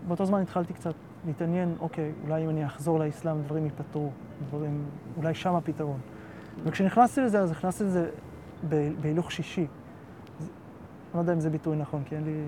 ובאותו 0.04 0.24
זמן 0.26 0.40
התחלתי 0.42 0.72
קצת 0.72 0.94
להתעניין, 1.26 1.74
אוקיי, 1.80 2.12
אולי 2.24 2.44
אם 2.44 2.50
אני 2.50 2.66
אחזור 2.66 2.98
לאסלאם, 2.98 3.42
דברים 3.42 3.64
ייפתרו, 3.64 4.10
דברים, 4.48 4.84
אולי 5.16 5.34
שם 5.34 5.54
הפתרון. 5.54 5.98
וכשנכנסתי 6.64 7.20
לזה, 7.20 7.40
אז 7.40 7.50
נכנסתי 7.50 7.84
לזה 7.84 8.08
בהילוך 9.00 9.32
שישי. 9.32 9.60
אני 9.60 9.68
לא 11.14 11.20
יודע 11.20 11.32
אם 11.32 11.40
זה 11.40 11.50
ביטוי 11.50 11.76
נכון, 11.76 12.02
כי 12.04 12.14
אין 12.14 12.24
לי, 12.24 12.42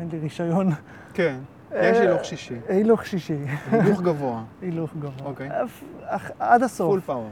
אין 0.00 0.08
לי 0.12 0.18
רישיון. 0.18 0.70
כן. 1.14 1.38
יש 1.70 1.96
אה, 1.96 2.00
הילוך 2.00 2.24
שישי. 2.24 2.54
הילוך 2.68 3.06
שישי, 3.06 3.36
הילוך 3.70 4.02
גבוה. 4.02 4.42
הילוך 4.62 4.90
גבוה. 4.98 5.26
אוקיי. 5.26 5.48
אך- 6.04 6.30
עד 6.38 6.62
הסוף. 6.62 6.88
פול 6.90 7.00
פאוור. 7.00 7.28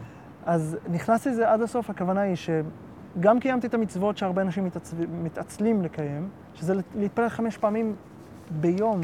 אז 0.47 0.77
נכנסתי 0.93 1.29
לזה 1.29 1.51
עד 1.53 1.61
הסוף, 1.63 1.91
הכוונה 1.91 2.21
היא 2.21 2.35
שגם 2.37 3.41
קיימתי 3.41 3.67
את 3.67 3.75
המצוות 3.75 4.17
שהרבה 4.19 4.43
אנשים 4.43 4.65
מתעצב... 4.65 4.97
מתעצלים 5.23 5.83
לקיים, 5.83 6.29
שזה 6.55 6.75
להתפלל 6.97 7.29
חמש 7.29 7.59
פעמים 7.59 7.95
ביום, 8.61 9.01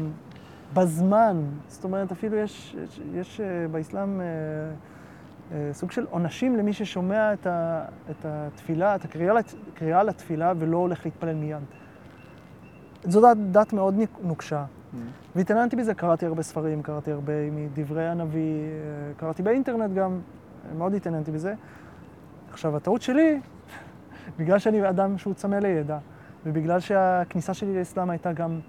בזמן. 0.73 1.37
זאת 1.67 1.83
אומרת, 1.83 2.11
אפילו 2.11 2.37
יש, 2.37 2.75
יש, 2.83 3.01
יש 3.13 3.41
אה, 3.41 3.67
באסלאם 3.71 4.21
אה, 4.21 4.25
אה, 4.25 4.31
סוג 5.71 5.91
של 5.91 6.05
עונשים 6.09 6.55
למי 6.55 6.73
ששומע 6.73 7.33
את, 7.33 7.47
ה, 7.47 7.85
את 8.09 8.25
התפילה, 8.25 8.95
את 8.95 9.05
הקריאה, 9.05 9.33
לת- 9.33 9.55
קריאה 9.73 10.03
לתפילה 10.03 10.53
ולא 10.59 10.77
הולך 10.77 11.05
להתפלל 11.05 11.35
מיד. 11.35 11.63
זו 13.03 13.21
דת, 13.21 13.37
דת 13.51 13.73
מאוד 13.73 13.95
נוקשה. 14.21 14.65
Mm. 14.65 14.97
והתעניינתי 15.35 15.75
בזה, 15.75 15.93
קראתי 15.93 16.25
הרבה 16.25 16.43
ספרים, 16.43 16.81
קראתי 16.83 17.11
הרבה 17.11 17.33
מדברי 17.51 18.07
הנביא, 18.07 18.41
אה, 18.41 19.13
קראתי 19.17 19.43
באינטרנט 19.43 19.93
גם, 19.93 20.19
אה, 20.69 20.73
מאוד 20.77 20.93
התעניינתי 20.93 21.31
בזה. 21.31 21.53
עכשיו, 22.51 22.75
הטעות 22.77 23.01
שלי, 23.01 23.39
בגלל 24.39 24.59
שאני 24.59 24.89
אדם 24.89 25.17
שהוא 25.17 25.33
צמא 25.33 25.55
לידע, 25.55 25.97
ובגלל 26.45 26.79
שהכניסה 26.79 27.53
שלי 27.53 27.79
לאסלאם 27.79 28.09
הייתה 28.09 28.33
גם 28.33 28.59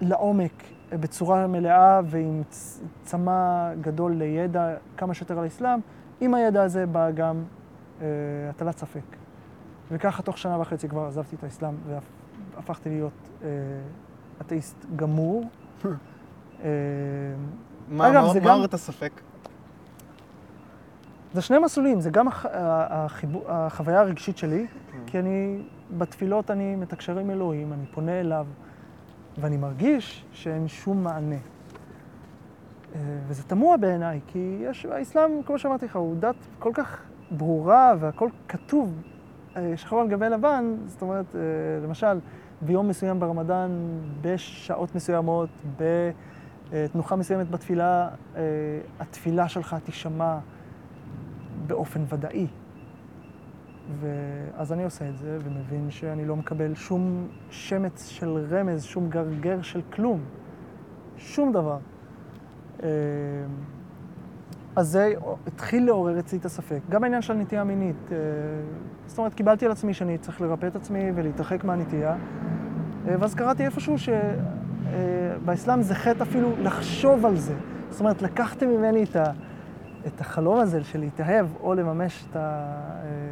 לעומק, 0.00 0.52
אה, 0.62 0.75
בצורה 0.92 1.46
מלאה 1.46 2.00
ועם 2.06 2.42
צמא 3.02 3.70
גדול 3.80 4.12
לידע 4.12 4.74
כמה 4.96 5.14
שיותר 5.14 5.38
על 5.38 5.44
האסלאם, 5.44 5.78
עם 6.20 6.34
הידע 6.34 6.62
הזה 6.62 6.86
בא 6.86 7.10
גם 7.10 7.42
אה, 8.00 8.06
הטלת 8.50 8.78
ספק. 8.78 9.00
וככה 9.90 10.22
תוך 10.22 10.38
שנה 10.38 10.60
וחצי 10.60 10.88
כבר 10.88 11.06
עזבתי 11.06 11.36
את 11.36 11.44
האסלאם 11.44 11.74
והפכתי 12.56 12.88
להיות 12.88 13.12
אה, 13.42 13.48
אתאיסט 14.40 14.86
גמור. 14.96 15.44
אה, 15.84 16.68
מה 17.88 18.08
אגב, 18.10 18.22
מה- 18.26 18.32
זה 18.32 18.40
מה 18.40 18.46
גם- 18.46 18.54
עוררת 18.54 18.74
הספק? 18.74 19.12
זה 21.34 21.42
שני 21.42 21.58
מסלולים, 21.58 22.00
זה 22.00 22.10
גם 22.10 22.28
הח... 22.28 22.46
החיבור... 22.50 23.42
החוויה 23.48 24.00
הרגשית 24.00 24.36
שלי, 24.38 24.66
כי 25.06 25.18
אני, 25.18 25.62
בתפילות 25.98 26.50
אני 26.50 26.76
מתקשר 26.76 27.18
עם 27.18 27.30
אלוהים, 27.30 27.72
אני 27.72 27.86
פונה 27.94 28.20
אליו, 28.20 28.46
ואני 29.38 29.56
מרגיש 29.56 30.24
שאין 30.32 30.68
שום 30.68 31.04
מענה. 31.04 31.36
אה, 32.94 33.00
וזה 33.26 33.42
תמוה 33.42 33.76
בעיניי, 33.76 34.20
כי 34.26 34.58
יש, 34.60 34.86
האסלאם, 34.86 35.42
כמו 35.46 35.58
שאמרתי 35.58 35.84
לך, 35.84 35.96
הוא 35.96 36.16
דת 36.16 36.36
כל 36.58 36.70
כך 36.74 37.02
ברורה 37.30 37.94
והכל 38.00 38.28
כתוב 38.48 39.02
אה, 39.56 39.72
שחור 39.76 40.00
על 40.00 40.08
גבי 40.08 40.28
לבן, 40.28 40.74
זאת 40.86 41.02
אומרת, 41.02 41.36
אה, 41.36 41.40
למשל, 41.84 42.18
ביום 42.62 42.88
מסוים 42.88 43.20
ברמדאן, 43.20 43.70
בשעות 44.20 44.94
מסוימות, 44.94 45.48
בתנוחה 46.70 47.16
מסוימת 47.16 47.50
בתפילה, 47.50 48.08
התפילה 49.00 49.48
שלך 49.48 49.76
תישמע 49.84 50.38
באופן 51.66 52.00
ודאי. 52.08 52.46
ואז 54.00 54.72
אני 54.72 54.84
עושה 54.84 55.08
את 55.08 55.18
זה, 55.18 55.38
ומבין 55.44 55.90
שאני 55.90 56.24
לא 56.24 56.36
מקבל 56.36 56.74
שום 56.74 57.28
שמץ 57.50 58.08
של 58.08 58.46
רמז, 58.50 58.84
שום 58.84 59.08
גרגר 59.08 59.62
של 59.62 59.80
כלום. 59.92 60.20
שום 61.16 61.52
דבר. 61.52 61.78
אה, 62.82 62.88
אז 64.76 64.88
זה 64.88 65.12
התחיל 65.46 65.86
לעורר 65.86 66.18
אצלי 66.18 66.38
את 66.38 66.44
הספק. 66.44 66.80
גם 66.88 67.02
העניין 67.04 67.22
של 67.22 67.32
הנטייה 67.32 67.60
המינית. 67.60 68.12
אה, 68.12 68.16
זאת 69.06 69.18
אומרת, 69.18 69.34
קיבלתי 69.34 69.66
על 69.66 69.72
עצמי 69.72 69.94
שאני 69.94 70.18
צריך 70.18 70.40
לרפא 70.40 70.66
את 70.66 70.76
עצמי 70.76 71.12
ולהתרחק 71.14 71.64
מהנטייה. 71.64 72.16
אה, 73.08 73.14
ואז 73.20 73.34
קראתי 73.34 73.64
איפשהו 73.64 73.94
שבאסלאם 75.38 75.82
זה 75.82 75.94
חטא 75.94 76.22
אפילו 76.22 76.52
לחשוב 76.62 77.26
על 77.26 77.36
זה. 77.36 77.54
זאת 77.90 78.00
אומרת, 78.00 78.22
לקחתם 78.22 78.68
ממני 78.68 79.04
את, 79.04 79.16
ה, 79.16 79.24
החלום 80.20 80.58
הזה 80.58 80.84
של 80.84 81.00
להתאהב 81.00 81.46
או 81.60 81.74
לממש 81.74 82.24
את 82.30 82.36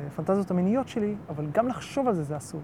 הפנטזיות 0.06 0.50
המיניות 0.50 0.88
שלי, 0.88 1.14
אבל 1.28 1.46
גם 1.52 1.68
לחשוב 1.68 2.08
על 2.08 2.14
זה 2.14 2.22
זה 2.22 2.36
אסור. 2.36 2.60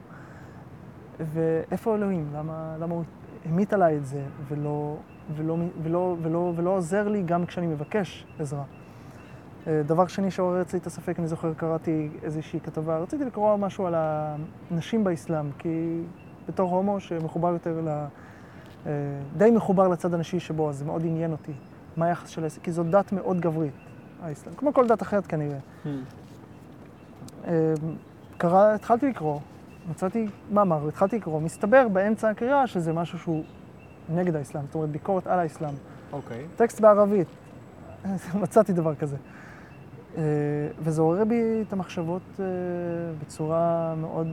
ואיפה 1.21 1.95
אלוהים? 1.95 2.31
למה, 2.35 2.77
למה 2.81 2.95
הוא 2.95 3.05
המית 3.45 3.73
עליי 3.73 3.97
את 3.97 4.07
זה 4.07 4.23
ולא, 4.49 4.97
ולא, 5.37 5.57
ולא, 5.83 6.17
ולא, 6.23 6.53
ולא 6.57 6.71
עוזר 6.71 7.09
לי 7.09 7.23
גם 7.23 7.47
כשאני 7.47 7.67
מבקש 7.67 8.27
עזרה? 8.39 8.65
אה, 9.67 9.83
דבר 9.87 10.07
שני 10.07 10.31
שעורר 10.31 10.63
אצלי 10.63 10.79
את 10.79 10.87
הספק, 10.87 11.19
אני 11.19 11.27
זוכר, 11.27 11.55
קראתי 11.55 12.09
איזושהי 12.23 12.61
כתבה, 12.61 12.99
רציתי 12.99 13.25
לקרוא 13.25 13.57
משהו 13.57 13.87
על 13.87 13.95
הנשים 13.97 15.05
באסלאם, 15.05 15.53
כי 15.59 16.03
בתור 16.49 16.71
הומו 16.71 17.01
שמחובר 17.01 17.49
יותר 17.49 17.81
ל... 17.81 17.89
אה, 17.89 18.93
די 19.37 19.51
מחובר 19.51 19.89
לצד 19.89 20.15
הנשי 20.15 20.41
שבו, 20.41 20.69
אז 20.69 20.77
זה 20.77 20.85
מאוד 20.85 21.03
עניין 21.05 21.33
אותי. 21.33 21.53
מה 21.97 22.07
היחס 22.07 22.29
של? 22.29 22.47
כי 22.63 22.73
זו 22.73 22.83
דת 22.83 23.13
מאוד 23.13 23.41
גברית, 23.41 23.73
האסלאם. 24.23 24.55
כמו 24.55 24.75
כל 24.75 24.87
דת 24.87 25.03
אחרת 25.03 25.27
כנראה. 25.27 25.59
אה, 27.47 27.75
קרא, 28.39 28.75
התחלתי 28.75 29.09
לקרוא, 29.09 29.41
מצאתי 29.91 30.27
מאמר, 30.51 30.89
התחלתי 30.89 31.17
לקרוא, 31.17 31.41
מסתבר 31.41 31.89
באמצע 31.89 32.31
הקריאה 32.31 32.67
שזה 32.67 32.93
משהו 32.93 33.19
שהוא 33.19 33.45
נגד 34.09 34.37
האסלאם, 34.37 34.63
זאת 34.67 34.75
אומרת 34.75 34.91
ביקורת 34.91 35.27
על 35.27 35.39
האסלאם. 35.39 35.75
אוקיי. 36.13 36.47
טקסט 36.57 36.81
בערבית, 36.81 37.29
מצאתי 38.43 38.73
דבר 38.73 38.95
כזה. 38.95 39.17
אה, 40.17 40.23
וזה 40.79 41.03
עורר 41.03 41.25
בי 41.25 41.63
את 41.69 41.73
המחשבות 41.73 42.23
אה, 42.41 42.45
בצורה 43.21 43.95
מאוד 43.97 44.27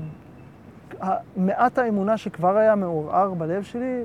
מעט 1.36 1.78
האמונה 1.78 2.18
שכבר 2.18 2.58
היה 2.58 2.76
מעורער 2.76 3.34
בלב 3.34 3.64
שלי, 3.64 4.03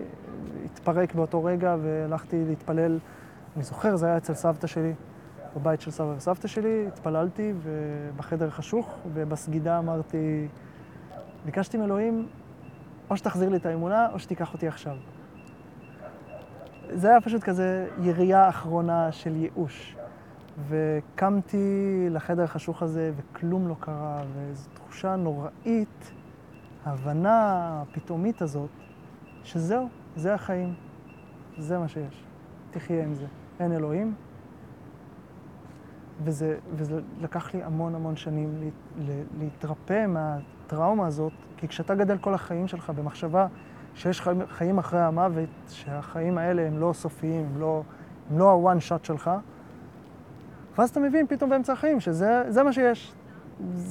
התפרק 0.64 1.14
באותו 1.14 1.44
רגע 1.44 1.76
והלכתי 1.82 2.44
להתפלל. 2.48 2.98
אני 3.56 3.64
זוכר, 3.64 3.96
זה 3.96 4.06
היה 4.06 4.16
אצל 4.16 4.34
סבתא 4.34 4.66
שלי, 4.66 4.92
בבית 5.56 5.80
של 5.80 5.90
סבא 5.90 6.14
וסבתא 6.16 6.48
שלי, 6.48 6.86
התפללתי 6.86 7.52
בחדר 8.16 8.50
חשוך, 8.50 8.94
ובסגידה 9.12 9.78
אמרתי, 9.78 10.48
ביקשתי 11.44 11.76
מאלוהים, 11.76 12.28
או 13.10 13.16
שתחזיר 13.16 13.48
לי 13.48 13.56
את 13.56 13.66
האמונה, 13.66 14.08
או 14.12 14.18
שתיקח 14.18 14.52
אותי 14.54 14.68
עכשיו. 14.68 14.96
זה 16.92 17.08
היה 17.08 17.20
פשוט 17.20 17.42
כזה 17.42 17.88
ירייה 18.02 18.48
אחרונה 18.48 19.12
של 19.12 19.36
ייאוש. 19.36 19.96
וקמתי 20.68 22.06
לחדר 22.10 22.42
החשוך 22.42 22.82
הזה, 22.82 23.12
וכלום 23.16 23.68
לא 23.68 23.76
קרה, 23.80 24.22
וזו 24.34 24.68
תחושה 24.74 25.16
נוראית, 25.16 26.12
ההבנה 26.84 27.82
הפתאומית 27.82 28.42
הזאת, 28.42 28.70
שזהו, 29.44 29.88
זה 30.16 30.34
החיים, 30.34 30.74
זה 31.58 31.78
מה 31.78 31.88
שיש. 31.88 32.24
תחיה 32.70 33.04
עם 33.04 33.14
זה. 33.14 33.26
אין 33.60 33.72
אלוהים. 33.72 34.14
וזה, 36.24 36.56
וזה 36.74 37.00
לקח 37.20 37.54
לי 37.54 37.62
המון 37.62 37.94
המון 37.94 38.16
שנים 38.16 38.70
להתרפא 39.38 40.06
מהטראומה 40.06 41.06
הזאת, 41.06 41.32
כי 41.56 41.68
כשאתה 41.68 41.94
גדל 41.94 42.18
כל 42.18 42.34
החיים 42.34 42.68
שלך 42.68 42.90
במחשבה 42.90 43.46
שיש 43.94 44.20
חיים, 44.20 44.42
חיים 44.48 44.78
אחרי 44.78 45.00
המוות, 45.00 45.48
שהחיים 45.68 46.38
האלה 46.38 46.66
הם 46.66 46.78
לא 46.78 46.92
סופיים, 46.92 47.44
הם 47.44 47.60
לא, 47.60 47.82
הם 48.30 48.38
לא 48.38 48.50
ה-one 48.50 48.78
shot 48.78 49.06
שלך, 49.06 49.30
ואז 50.78 50.90
אתה 50.90 51.00
מבין 51.00 51.26
פתאום 51.26 51.50
באמצע 51.50 51.72
החיים 51.72 52.00
שזה 52.00 52.62
מה 52.64 52.72
שיש. 52.72 53.14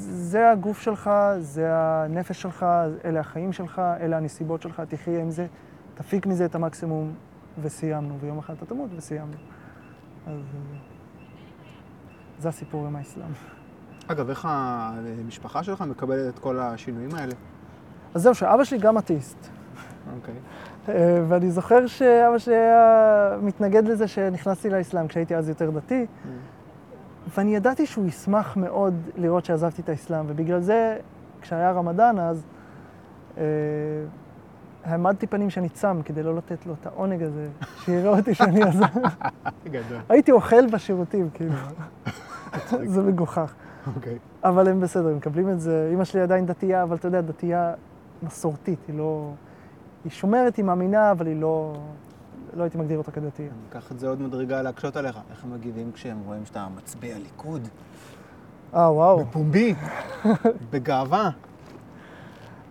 זה 0.03 0.51
הגוף 0.51 0.81
שלך, 0.81 1.09
זה 1.39 1.67
הנפש 1.73 2.41
שלך, 2.41 2.65
אלה 3.05 3.19
החיים 3.19 3.53
שלך, 3.53 3.81
אלה 3.99 4.17
הנסיבות 4.17 4.61
שלך, 4.61 4.81
תחיה 4.87 5.21
עם 5.21 5.31
זה, 5.31 5.47
תפיק 5.95 6.25
מזה 6.25 6.45
את 6.45 6.55
המקסימום, 6.55 7.13
וסיימנו. 7.61 8.17
ויום 8.19 8.37
אחד 8.37 8.53
אתה 8.53 8.65
תמות 8.65 8.89
וסיימנו. 8.95 9.37
אז 10.27 10.39
זה 12.41 12.49
הסיפור 12.49 12.87
עם 12.87 12.95
האסלאם. 12.95 13.31
אגב, 14.07 14.29
איך 14.29 14.47
המשפחה 14.49 15.63
שלך 15.63 15.81
מקבלת 15.81 16.33
את 16.33 16.39
כל 16.39 16.59
השינויים 16.59 17.15
האלה? 17.15 17.33
אז 18.13 18.21
זהו, 18.21 18.35
שאבא 18.35 18.63
שלי 18.63 18.77
גם 18.77 18.97
אתאיסט. 18.97 19.49
אוקיי. 20.15 20.35
אה, 20.89 21.23
ואני 21.27 21.51
זוכר 21.51 21.87
שאבא 21.87 22.37
שלי 22.37 22.55
היה 22.55 23.37
מתנגד 23.41 23.87
לזה 23.87 24.07
שנכנסתי 24.07 24.69
לאסלאם 24.69 25.07
כשהייתי 25.07 25.35
אז 25.35 25.49
יותר 25.49 25.69
דתי. 25.69 26.05
Mm. 26.05 26.27
ואני 27.37 27.55
ידעתי 27.55 27.85
שהוא 27.85 28.05
ישמח 28.05 28.57
מאוד 28.57 28.93
לראות 29.17 29.45
שעזבתי 29.45 29.81
את 29.81 29.89
האסלאם, 29.89 30.25
ובגלל 30.27 30.61
זה, 30.61 30.97
כשהיה 31.41 31.71
רמדאן 31.71 32.19
אז, 32.19 32.43
אה, 33.37 33.43
העמדתי 34.83 35.27
פנים 35.27 35.49
שאני 35.49 35.69
צם 35.69 36.01
כדי 36.05 36.23
לא 36.23 36.35
לתת 36.35 36.65
לו 36.65 36.73
את 36.81 36.85
העונג 36.85 37.23
הזה, 37.23 37.47
שיראה 37.85 38.17
אותי 38.17 38.33
שאני 38.35 38.63
עזב. 38.63 38.85
גדול. 39.65 39.99
הייתי 40.09 40.31
אוכל 40.31 40.67
בשירותים, 40.67 41.29
כאילו. 41.33 41.53
זה 42.85 43.01
מגוחך. 43.01 43.53
אוקיי. 43.95 44.17
אבל 44.43 44.67
הם 44.67 44.79
בסדר, 44.79 45.07
הם 45.07 45.17
מקבלים 45.17 45.49
את 45.49 45.61
זה. 45.61 45.89
אמא 45.93 46.03
שלי 46.03 46.21
עדיין 46.21 46.45
דתייה, 46.45 46.83
אבל 46.83 46.95
אתה 46.95 47.07
יודע, 47.07 47.21
דתייה 47.21 47.73
מסורתית, 48.23 48.79
היא 48.87 48.97
לא... 48.97 49.31
היא 50.03 50.11
שומרת, 50.11 50.55
היא 50.55 50.65
מאמינה, 50.65 51.11
אבל 51.11 51.27
היא 51.27 51.41
לא... 51.41 51.75
לא 52.57 52.63
הייתי 52.63 52.77
מגדיר 52.77 52.97
אותה 52.97 53.11
כדתייה. 53.11 53.49
אני 53.49 53.57
אקח 53.69 53.91
את 53.91 53.99
זה 53.99 54.09
עוד 54.09 54.21
מדרגה 54.21 54.61
להקשות 54.61 54.95
עליך. 54.95 55.19
איך 55.31 55.43
הם 55.43 55.53
מגיבים 55.53 55.91
כשהם 55.91 56.17
רואים 56.25 56.45
שאתה 56.45 56.67
מצביע 56.77 57.17
ליכוד? 57.17 57.67
אה, 58.75 58.93
וואו. 58.93 59.19
בפומבי, 59.19 59.75
בגאווה. 60.71 61.29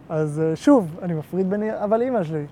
אז 0.09 0.41
אה, 0.41 0.57
שוב, 0.57 0.99
אני 1.03 1.15
מפריד 1.15 1.51
בין... 1.51 1.63
אבל 1.63 2.03
אימא 2.03 2.23
שלי. 2.23 2.47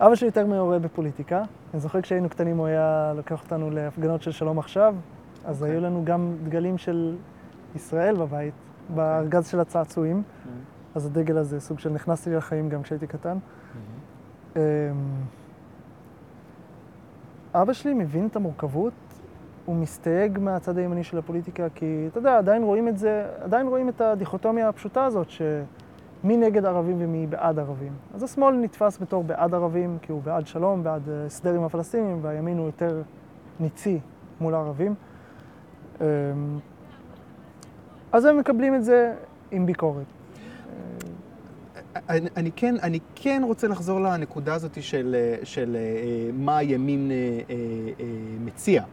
אבא 0.00 0.14
שלי 0.14 0.26
יותר 0.28 0.46
מעורה 0.46 0.78
בפוליטיקה. 0.78 1.42
אני 1.74 1.80
זוכר 1.80 2.00
כשהיינו 2.00 2.28
קטנים 2.28 2.58
הוא 2.58 2.66
היה 2.66 3.12
לוקח 3.16 3.42
אותנו 3.42 3.70
להפגנות 3.70 4.22
של 4.22 4.32
שלום 4.32 4.58
עכשיו, 4.58 4.94
אז 5.44 5.56
okay. 5.56 5.64
אוקיי. 5.64 5.76
היו 5.76 5.80
לנו 5.80 6.04
גם 6.04 6.34
דגלים 6.44 6.78
של 6.78 7.16
ישראל 7.74 8.16
בבית, 8.16 8.54
בארגז 8.94 9.48
של 9.48 9.60
הצעצועים. 9.60 10.22
Mm-hmm. 10.22 10.48
אז 10.94 11.06
הדגל 11.06 11.38
הזה, 11.38 11.60
סוג 11.60 11.78
של 11.78 11.90
נכנסתי 11.90 12.30
לי 12.30 12.36
לחיים 12.36 12.68
גם 12.68 12.82
כשהייתי 12.82 13.06
קטן. 13.06 13.38
Mm-hmm. 13.38 14.58
אבא 17.54 17.72
שלי 17.72 17.94
מבין 17.94 18.26
את 18.26 18.36
המורכבות, 18.36 18.92
הוא 19.64 19.76
מסתייג 19.76 20.38
מהצד 20.38 20.78
הימני 20.78 21.04
של 21.04 21.18
הפוליטיקה, 21.18 21.68
כי 21.74 22.06
אתה 22.10 22.18
יודע, 22.18 22.38
עדיין 22.38 22.62
רואים 22.62 22.88
את 22.88 22.98
זה, 22.98 23.26
עדיין 23.42 23.66
רואים 23.66 23.88
את 23.88 24.00
הדיכוטומיה 24.00 24.68
הפשוטה 24.68 25.04
הזאת, 25.04 25.30
שמי 25.30 26.36
נגד 26.36 26.64
ערבים 26.64 26.96
ומי 26.98 27.26
בעד 27.26 27.58
ערבים. 27.58 27.92
אז 28.14 28.22
השמאל 28.22 28.54
נתפס 28.54 28.98
בתור 29.00 29.24
בעד 29.24 29.54
ערבים, 29.54 29.98
כי 30.02 30.12
הוא 30.12 30.22
בעד 30.22 30.46
שלום, 30.46 30.82
בעד 30.82 31.08
אה, 31.08 31.26
הסדר 31.26 31.54
עם 31.54 31.64
הפלסטינים, 31.64 32.18
והימין 32.22 32.58
הוא 32.58 32.66
יותר 32.66 33.02
ניצי 33.60 34.00
מול 34.40 34.54
הערבים. 34.54 34.94
אמ, 36.02 36.58
אז 38.12 38.24
הם 38.24 38.38
מקבלים 38.38 38.74
את 38.74 38.84
זה 38.84 39.14
עם 39.50 39.66
ביקורת. 39.66 40.06
אני, 42.08 42.28
אני, 42.36 42.50
כן, 42.56 42.74
אני 42.82 42.98
כן 43.14 43.42
רוצה 43.44 43.68
לחזור 43.68 44.00
לנקודה 44.00 44.54
הזאת 44.54 44.82
של, 44.82 45.16
של 45.42 45.76
אה, 45.76 46.30
מה 46.32 46.56
הימין 46.56 47.10
אה, 47.10 47.16
אה, 47.50 48.04
מציע. 48.40 48.84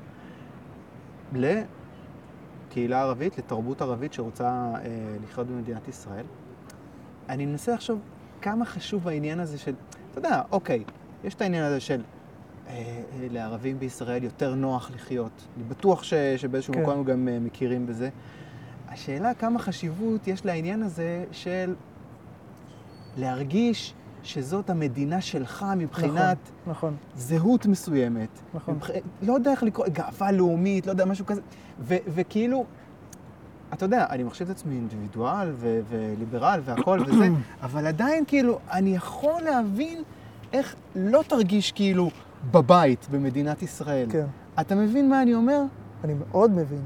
לקהילה 1.33 3.01
ערבית, 3.01 3.37
לתרבות 3.37 3.81
ערבית 3.81 4.13
שרוצה 4.13 4.71
לחיות 5.23 5.47
במדינת 5.47 5.87
ישראל. 5.87 6.25
אני 7.29 7.45
מנסה 7.45 7.73
לחשוב 7.73 7.99
כמה 8.41 8.65
חשוב 8.65 9.07
העניין 9.07 9.39
הזה 9.39 9.57
של, 9.57 9.73
אתה 10.11 10.19
יודע, 10.19 10.41
אוקיי, 10.51 10.83
יש 11.23 11.33
את 11.33 11.41
העניין 11.41 11.63
הזה 11.63 11.79
של 11.79 12.01
אה, 12.01 12.18
לערבים 13.31 13.79
בישראל 13.79 14.23
יותר 14.23 14.55
נוח 14.55 14.91
לחיות. 14.95 15.31
אני 15.57 15.63
בטוח 15.63 16.03
ש, 16.03 16.13
שבאיזשהו 16.13 16.73
כן. 16.73 16.81
מקום 16.81 17.03
גם 17.03 17.27
מכירים 17.41 17.87
בזה. 17.87 18.09
השאלה 18.89 19.33
כמה 19.33 19.59
חשיבות 19.59 20.27
יש 20.27 20.45
לעניין 20.45 20.83
הזה 20.83 21.25
של 21.31 21.75
להרגיש 23.17 23.93
שזאת 24.23 24.69
המדינה 24.69 25.21
שלך 25.21 25.65
מבחינת 25.77 26.37
נכון, 26.61 26.71
נכון. 26.71 26.95
זהות 27.15 27.65
מסוימת. 27.65 28.29
נכון. 28.53 28.75
מבח... 28.75 28.89
לא 29.21 29.33
יודע 29.33 29.51
איך 29.51 29.63
לקרוא, 29.63 29.87
גאווה 29.87 30.31
לאומית, 30.31 30.85
לא 30.87 30.91
יודע, 30.91 31.05
משהו 31.05 31.25
כזה. 31.25 31.41
ו- 31.79 31.95
וכאילו, 32.07 32.65
אתה 33.73 33.85
יודע, 33.85 34.05
אני 34.09 34.23
מחשיב 34.23 34.49
את 34.49 34.55
עצמי 34.55 34.75
אינדיבידואל 34.75 35.51
ו- 35.53 35.79
וליברל 35.89 36.59
והכל 36.63 36.99
וזה, 37.07 37.27
אבל 37.63 37.87
עדיין 37.87 38.23
כאילו, 38.27 38.59
אני 38.71 38.95
יכול 38.95 39.41
להבין 39.41 40.03
איך 40.53 40.75
לא 40.95 41.23
תרגיש 41.27 41.71
כאילו 41.71 42.09
בבית 42.51 43.07
במדינת 43.11 43.61
ישראל. 43.61 44.07
כן. 44.11 44.25
אתה 44.61 44.75
מבין 44.75 45.09
מה 45.09 45.21
אני 45.21 45.33
אומר? 45.33 45.61
אני 46.03 46.13
מאוד 46.13 46.51
מבין. 46.51 46.81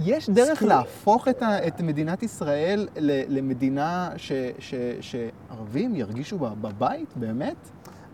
יש 0.00 0.30
דרך 0.30 0.56
סקי... 0.56 0.66
להפוך 0.66 1.28
את, 1.28 1.42
ה, 1.42 1.66
את 1.66 1.80
מדינת 1.80 2.22
ישראל 2.22 2.88
ל, 2.96 3.38
למדינה 3.38 4.10
ש, 4.16 4.32
ש, 4.58 4.74
שערבים 5.00 5.94
ירגישו 5.94 6.38
בבית, 6.38 7.16
באמת? 7.16 7.56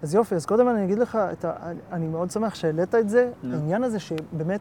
אז 0.03 0.15
יופי, 0.15 0.35
אז 0.35 0.47
קודם 0.47 0.69
אני 0.69 0.85
אגיד 0.85 0.99
לך, 0.99 1.15
ה, 1.15 1.31
אני 1.93 2.07
מאוד 2.07 2.31
שמח 2.31 2.55
שהעלית 2.55 2.95
את 2.95 3.09
זה, 3.09 3.31
no. 3.43 3.47
העניין 3.53 3.83
הזה 3.83 3.99
שבאמת 3.99 4.61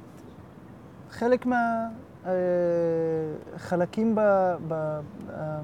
חלק 1.11 1.45
מהחלקים 3.55 4.19
אה, 4.19 4.23
ב, 4.57 4.73
ב, 4.73 4.73
אה, 5.29 5.59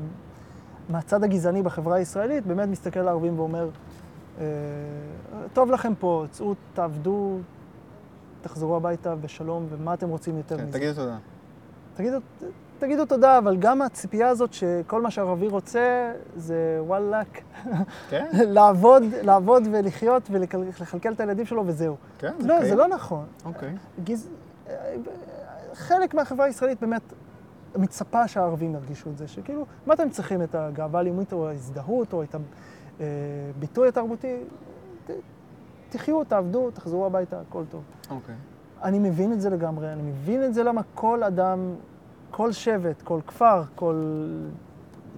מהצד 0.90 1.24
הגזעני 1.24 1.64
בחברה 1.64 1.96
הישראלית 1.96 2.46
באמת 2.46 2.70
מסתכל 2.70 3.00
על 3.00 3.08
הערבים 3.08 3.40
ואומר, 3.40 3.70
טוב 5.54 5.72
לכם 5.72 5.96
פה, 5.96 6.26
צאו, 6.32 6.54
תעבדו, 6.74 7.40
תחזרו 8.42 8.76
הביתה 8.76 9.16
בשלום, 9.16 9.66
ומה 9.70 9.94
אתם 9.94 10.10
רוצים 10.10 10.38
יותר 10.38 10.58
כן, 10.58 10.66
מזה? 10.66 10.78
תגידו 10.78 10.94
תודה. 10.94 11.18
תגידו, 11.96 12.18
תגידו 12.80 13.06
תודה, 13.06 13.38
אבל 13.38 13.58
גם 13.58 13.82
הציפייה 13.82 14.30
הזאת 14.30 14.54
שכל 14.54 15.02
מה 15.02 15.12
שערבי 15.12 15.48
רוצה 15.48 16.12
זה 16.36 16.80
וואלאק. 16.82 17.42
כן? 18.10 18.28
לעבוד, 18.58 19.04
לעבוד 19.22 19.64
ולחיות 19.72 20.24
ולכלכל 20.32 21.14
את 21.14 21.20
הילדים 21.20 21.46
שלו 21.46 21.64
וזהו. 21.66 21.96
כן, 22.20 22.34
זה 22.40 22.48
לא, 22.48 22.58
קיים. 22.58 22.70
זה 22.70 22.76
לא 22.76 22.88
נכון. 22.88 23.26
אוקיי. 23.46 23.76
גז... 24.04 24.30
חלק 25.74 26.14
מהחברה 26.14 26.46
הישראלית 26.46 26.82
באמת 26.82 27.02
מצפה 27.76 28.28
שהערבים 28.28 28.74
ירגישו 28.74 29.10
את 29.10 29.18
זה, 29.18 29.28
שכאילו, 29.28 29.66
מה 29.86 29.94
אתם 29.94 30.10
צריכים 30.10 30.42
את 30.42 30.56
הגאווה 30.56 31.00
הלאומית 31.00 31.34
או 31.34 31.50
ההזדהות 31.50 32.14
או 32.14 32.24
את 32.24 32.36
הביטוי 33.56 33.88
התרבותי? 33.88 34.38
תחיו, 35.90 36.24
תעבדו, 36.24 36.72
תחזרו 36.72 37.06
הביתה, 37.06 37.42
הכל 37.42 37.64
טוב. 37.70 37.84
אוקיי. 38.10 38.36
אני 38.84 39.00
מבין 39.00 39.34
את 39.34 39.42
זה 39.42 39.50
לגמרי, 39.50 39.94
אני 39.94 40.02
מבין 40.02 40.44
את 40.44 40.54
זה 40.54 40.64
למה 40.64 40.82
כל 40.96 41.24
אדם, 41.24 41.76
כל 42.32 42.52
שבט, 42.52 43.02
כל 43.02 43.20
כפר, 43.28 43.64
כל, 43.76 44.28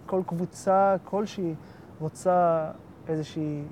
כל 0.06 0.22
קבוצה 0.28 0.96
כלשהי 1.04 1.56
רוצה 2.00 2.72
איזושהי 3.08 3.64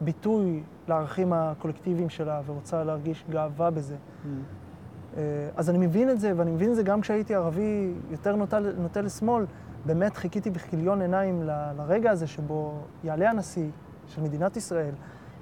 ביטוי 0.00 0.62
לערכים 0.88 1.32
הקולקטיביים 1.32 2.08
שלה 2.08 2.40
ורוצה 2.46 2.84
להרגיש 2.84 3.24
גאווה 3.30 3.70
בזה. 3.70 3.96
Mm. 3.96 5.18
אז 5.56 5.70
אני 5.70 5.78
מבין 5.78 6.10
את 6.10 6.20
זה, 6.20 6.32
ואני 6.36 6.50
מבין 6.50 6.70
את 6.70 6.76
זה 6.76 6.82
גם 6.82 7.00
כשהייתי 7.00 7.34
ערבי 7.34 7.92
יותר 8.10 8.36
נוטה, 8.36 8.58
נוטה 8.58 9.00
לשמאל. 9.02 9.44
באמת 9.86 10.16
חיכיתי 10.16 10.50
בכיליון 10.50 11.00
עיניים 11.02 11.42
ל- 11.42 11.72
לרגע 11.76 12.10
הזה 12.10 12.26
שבו 12.26 12.72
יעלה 13.04 13.30
הנשיא 13.30 13.68
של 14.06 14.22
מדינת 14.22 14.56
ישראל 14.56 14.94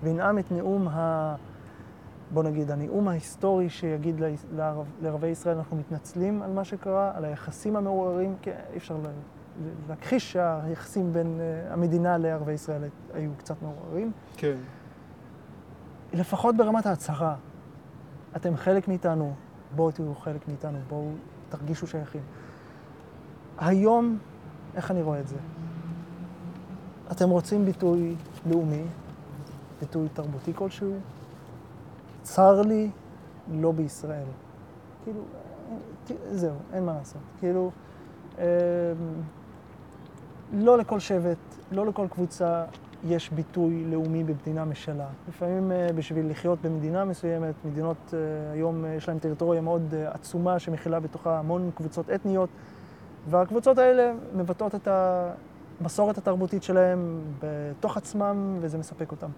וינאם 0.02 0.38
את 0.38 0.52
נאום 0.52 0.88
ה... 0.88 1.34
בוא 2.32 2.42
נגיד, 2.42 2.70
הנאום 2.70 3.08
ההיסטורי 3.08 3.68
שיגיד 3.70 4.20
לערב, 4.56 4.86
לערבי 5.02 5.26
ישראל, 5.26 5.56
אנחנו 5.56 5.76
מתנצלים 5.76 6.42
על 6.42 6.52
מה 6.52 6.64
שקרה, 6.64 7.12
על 7.14 7.24
היחסים 7.24 7.76
המעורערים, 7.76 8.36
כי 8.42 8.50
אי 8.50 8.76
אפשר 8.76 8.96
ל- 8.96 9.06
ל- 9.06 9.70
להכחיש 9.88 10.32
שהיחסים 10.32 11.12
בין 11.12 11.40
אה, 11.40 11.72
המדינה 11.72 12.18
לערבי 12.18 12.52
ישראל 12.52 12.82
היו 13.14 13.30
קצת 13.38 13.62
מעורערים. 13.62 14.12
כן. 14.36 14.56
לפחות 16.12 16.56
ברמת 16.56 16.86
ההצהרה, 16.86 17.34
אתם 18.36 18.56
חלק 18.56 18.88
מאיתנו, 18.88 19.34
בואו 19.76 19.90
תהיו 19.90 20.14
חלק 20.14 20.48
מאיתנו, 20.48 20.78
בואו 20.88 21.08
תרגישו 21.48 21.86
שייכים. 21.86 22.22
היום, 23.58 24.18
איך 24.76 24.90
אני 24.90 25.02
רואה 25.02 25.20
את 25.20 25.28
זה? 25.28 25.36
אתם 27.12 27.30
רוצים 27.30 27.64
ביטוי 27.64 28.14
לאומי, 28.50 28.82
ביטוי 29.80 30.08
תרבותי 30.12 30.52
כלשהו? 30.54 30.92
צר 32.22 32.62
לי, 32.62 32.90
לא 33.52 33.72
בישראל. 33.72 34.24
כאילו, 35.04 35.20
ת- 36.06 36.12
זהו, 36.32 36.54
אין 36.72 36.84
מה 36.84 36.92
לעשות. 36.94 37.22
כאילו, 37.38 37.70
אמ, 38.38 38.42
לא 40.52 40.78
לכל 40.78 40.98
שבט, 41.00 41.36
לא 41.72 41.86
לכל 41.86 42.06
קבוצה 42.10 42.64
יש 43.08 43.30
ביטוי 43.30 43.84
לאומי 43.90 44.24
במדינה 44.24 44.64
משלה. 44.64 45.06
לפעמים 45.28 45.72
אה, 45.72 45.88
בשביל 45.94 46.30
לחיות 46.30 46.58
במדינה 46.62 47.04
מסוימת, 47.04 47.54
מדינות 47.64 48.14
אה, 48.14 48.18
היום 48.52 48.84
אה, 48.84 48.94
יש 48.94 49.08
להן 49.08 49.18
טריטוריה 49.18 49.60
מאוד 49.60 49.94
אה, 49.94 50.10
עצומה 50.10 50.58
שמכילה 50.58 51.00
בתוכה 51.00 51.38
המון 51.38 51.70
קבוצות 51.74 52.10
אתניות, 52.10 52.48
והקבוצות 53.28 53.78
האלה 53.78 54.12
מבטאות 54.34 54.74
את 54.74 54.88
המסורת 55.80 56.18
התרבותית 56.18 56.62
שלהם 56.62 57.20
בתוך 57.38 57.96
עצמם, 57.96 58.58
וזה 58.60 58.78
מספק 58.78 59.10
אותם. 59.10 59.28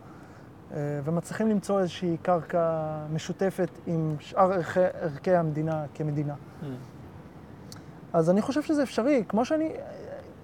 אה, 0.72 1.00
ומצליחים 1.04 1.48
למצוא 1.48 1.80
איזושהי 1.80 2.16
קרקע 2.22 2.96
משותפת 3.12 3.68
עם 3.86 4.16
שאר 4.20 4.52
ערכי, 4.52 4.80
ערכי 5.00 5.34
המדינה 5.34 5.84
כמדינה. 5.94 6.34
אז 8.12 8.30
אני 8.30 8.42
חושב 8.42 8.62
שזה 8.62 8.82
אפשרי, 8.82 9.24
כמו 9.28 9.44
שאני, 9.44 9.72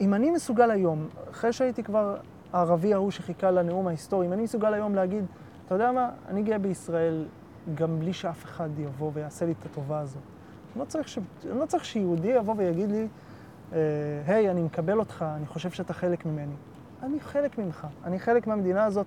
אם 0.01 0.15
אני 0.15 0.31
מסוגל 0.31 0.71
היום, 0.71 1.09
אחרי 1.31 1.53
שהייתי 1.53 1.83
כבר 1.83 2.17
הערבי 2.53 2.95
ההוא 2.95 3.11
שחיכה 3.11 3.51
לנאום 3.51 3.87
ההיסטורי, 3.87 4.27
אם 4.27 4.33
אני 4.33 4.43
מסוגל 4.43 4.75
היום 4.75 4.95
להגיד, 4.95 5.25
אתה 5.67 5.75
יודע 5.75 5.93
מה, 5.93 6.11
אני 6.29 6.43
גאה 6.43 6.59
בישראל 6.59 7.27
גם 7.75 7.99
בלי 7.99 8.13
שאף 8.13 8.45
אחד 8.45 8.69
יבוא 8.79 9.11
ויעשה 9.15 9.47
לי 9.47 9.53
את 9.53 9.67
הטובה 9.67 10.01
הזאת. 10.01 10.23
אני 10.73 10.81
לא 10.81 10.85
צריך, 10.85 11.09
ש... 11.09 11.19
אני 11.51 11.59
לא 11.59 11.67
צריך 11.67 11.85
שיהודי 11.85 12.29
יבוא 12.29 12.55
ויגיד 12.57 12.91
לי, 12.91 13.09
היי, 14.27 14.51
אני 14.51 14.63
מקבל 14.63 14.99
אותך, 14.99 15.25
אני 15.37 15.47
חושב 15.47 15.71
שאתה 15.71 15.93
חלק 15.93 16.27
ממני. 16.27 16.55
אני 17.03 17.21
חלק 17.21 17.59
ממך, 17.59 17.87
אני 18.05 18.19
חלק 18.19 18.47
מהמדינה 18.47 18.85
הזאת. 18.85 19.07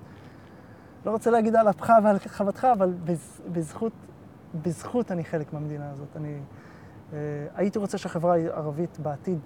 לא 1.05 1.11
רוצה 1.11 1.31
להגיד 1.31 1.55
על 1.55 1.69
אפך 1.69 1.89
ועל 2.03 2.17
חוותך, 2.27 2.67
אבל 2.73 2.93
בז, 3.03 3.41
בזכות, 3.51 3.93
בזכות 4.61 5.11
אני 5.11 5.23
חלק 5.23 5.53
מהמדינה 5.53 5.91
הזאת. 5.91 6.07
אני 6.15 6.39
אה, 7.13 7.17
הייתי 7.55 7.79
רוצה 7.79 7.97
שהחברה 7.97 8.35
הערבית 8.35 8.99
בעתיד 8.99 9.39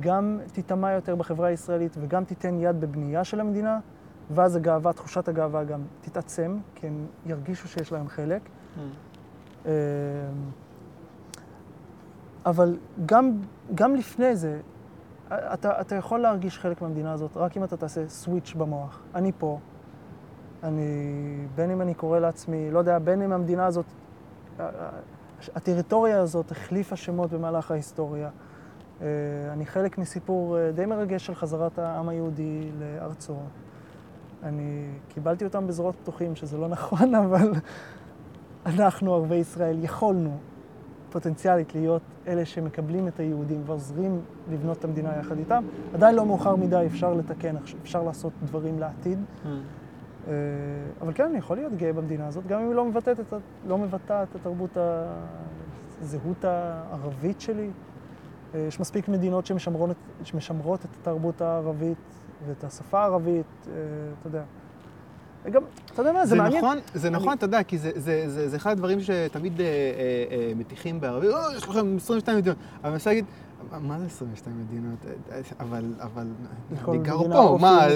גם 0.00 0.38
תיטמע 0.52 0.92
יותר 0.92 1.14
בחברה 1.14 1.48
הישראלית 1.48 1.96
וגם 2.00 2.24
תיתן 2.24 2.60
יד 2.60 2.80
בבנייה 2.80 3.24
של 3.24 3.40
המדינה, 3.40 3.78
ואז 4.30 4.56
הגאווה, 4.56 4.92
תחושת 4.92 5.28
הגאווה 5.28 5.64
גם 5.64 5.80
תתעצם, 6.00 6.58
כי 6.74 6.86
הם 6.86 7.06
ירגישו 7.26 7.68
שיש 7.68 7.92
להם 7.92 8.08
חלק. 8.08 8.42
אה, 9.66 9.72
אבל 12.46 12.76
גם, 13.06 13.32
גם 13.74 13.94
לפני 13.94 14.36
זה, 14.36 14.60
אתה, 15.28 15.80
אתה 15.80 15.94
יכול 15.94 16.20
להרגיש 16.20 16.58
חלק 16.58 16.82
מהמדינה 16.82 17.12
הזאת 17.12 17.36
רק 17.36 17.56
אם 17.56 17.64
אתה 17.64 17.76
תעשה 17.76 18.08
סוויץ' 18.08 18.54
במוח. 18.58 19.02
אני 19.14 19.32
פה, 19.38 19.58
אני, 20.62 20.82
בין 21.54 21.70
אם 21.70 21.80
אני 21.80 21.94
קורא 21.94 22.18
לעצמי, 22.18 22.70
לא 22.70 22.78
יודע, 22.78 22.98
בין 22.98 23.22
אם 23.22 23.32
המדינה 23.32 23.66
הזאת, 23.66 23.84
הטריטוריה 25.54 26.20
הזאת 26.20 26.50
החליפה 26.50 26.96
שמות 26.96 27.32
במהלך 27.32 27.70
ההיסטוריה. 27.70 28.30
אה, 29.02 29.06
אני 29.52 29.66
חלק 29.66 29.98
מסיפור 29.98 30.58
אה, 30.58 30.72
די 30.72 30.86
מרגש 30.86 31.26
של 31.26 31.34
חזרת 31.34 31.78
העם 31.78 32.08
היהודי 32.08 32.70
לארצו. 32.80 33.34
אני 34.42 34.88
קיבלתי 35.08 35.44
אותם 35.44 35.66
בזרועות 35.66 35.94
פתוחים, 36.02 36.36
שזה 36.36 36.58
לא 36.58 36.68
נכון, 36.68 37.14
אבל 37.24 37.52
אנחנו, 38.66 39.14
ערבי 39.14 39.34
ישראל, 39.34 39.84
יכולנו 39.84 40.38
פוטנציאלית 41.10 41.74
להיות 41.74 42.02
אלה 42.26 42.44
שמקבלים 42.44 43.08
את 43.08 43.20
היהודים 43.20 43.62
ועוזרים 43.66 44.20
לבנות 44.52 44.78
את 44.78 44.84
המדינה 44.84 45.16
יחד 45.20 45.38
איתם. 45.38 45.64
עדיין 45.94 46.14
לא 46.14 46.26
מאוחר 46.26 46.56
מדי, 46.56 46.84
אפשר 46.86 47.14
לתקן, 47.14 47.54
אפשר 47.82 48.02
לעשות 48.02 48.32
דברים 48.44 48.78
לעתיד. 48.78 49.18
אה, 50.28 50.32
אבל 51.00 51.12
כן, 51.14 51.24
אני 51.24 51.38
יכול 51.38 51.56
להיות 51.56 51.72
גאה 51.76 51.92
במדינה 51.92 52.26
הזאת, 52.26 52.46
גם 52.46 52.60
אם 52.60 52.66
היא 52.66 52.74
לא 52.74 52.84
מבטאת 52.84 53.20
את, 53.20 53.32
לא 53.66 53.78
מבטאת 53.78 54.28
את 54.30 54.34
התרבות, 54.34 54.76
הזהות 56.02 56.44
הערבית 56.44 57.40
שלי. 57.40 57.70
אה, 58.54 58.60
יש 58.60 58.80
מספיק 58.80 59.08
מדינות 59.08 59.46
שמשמרות, 59.46 59.96
שמשמרות 60.24 60.80
את 60.84 60.90
התרבות 61.00 61.40
הערבית 61.40 61.98
ואת 62.46 62.64
השפה 62.64 63.00
הערבית, 63.00 63.46
אה, 63.68 63.72
אתה 64.20 64.28
יודע. 64.28 64.42
וגם, 65.46 65.62
אתה 65.92 66.02
יודע 66.02 66.12
מה, 66.12 66.26
זה, 66.26 66.30
זה 66.30 66.36
מעניין. 66.42 66.64
נכון, 66.64 66.78
זה 66.94 67.08
אני- 67.08 67.16
נכון, 67.16 67.32
אתה 67.36 67.44
יודע, 67.44 67.62
כי 67.62 67.78
זה, 67.78 67.90
זה, 67.94 68.24
זה, 68.28 68.48
זה 68.48 68.56
אחד 68.56 68.70
הדברים 68.70 69.00
שתמיד 69.00 69.60
אה, 69.60 69.66
אה, 69.66 69.70
אה, 70.30 70.52
מטיחים 70.56 71.00
בערבים, 71.00 71.30
"אה, 71.30 71.56
יש 71.56 71.68
לכם 71.68 71.96
22 71.96 72.38
מדינות. 72.38 72.56
אבל 72.80 72.84
אני 72.84 72.92
מנסה 72.92 73.10
להגיד, 73.10 73.24
מה 73.80 73.98
זה 73.98 74.06
22 74.06 74.56
מדינות? 74.68 74.98
אה, 75.32 75.40
אבל, 75.60 75.84
אבל, 76.00 76.26
לכל 76.72 76.90
אני 76.90 76.98
גר 77.02 77.18
פה, 77.32 77.58
מה, 77.60 77.86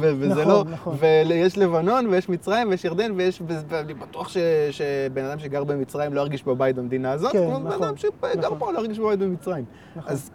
וזה 0.00 0.28
נכון, 0.28 0.48
לא, 0.48 0.64
נכון. 0.72 0.96
ויש 1.00 1.58
לבנון, 1.58 2.06
ויש 2.06 2.28
מצרים, 2.28 2.68
ויש 2.70 2.84
ירדן, 2.84 3.12
ויש, 3.16 3.42
ואני 3.68 3.94
בטוח 3.94 4.28
ש- 4.28 4.36
שבן 4.70 5.24
אדם 5.24 5.38
שגר 5.38 5.64
במצרים 5.64 6.14
לא 6.14 6.20
ירגיש 6.20 6.44
בבית 6.44 6.76
במדינה 6.76 7.12
הזאת, 7.12 7.32
כן, 7.32 7.46
כמו 7.50 7.60
בן 7.70 7.82
אדם 7.82 7.96
שגר 7.96 8.10
נכון. 8.38 8.58
פה 8.58 8.72
לא 8.72 8.78
ירגיש 8.78 8.98
בבית 8.98 9.18
במצרים. 9.18 9.64
נכון. 9.96 10.12
אז, 10.12 10.30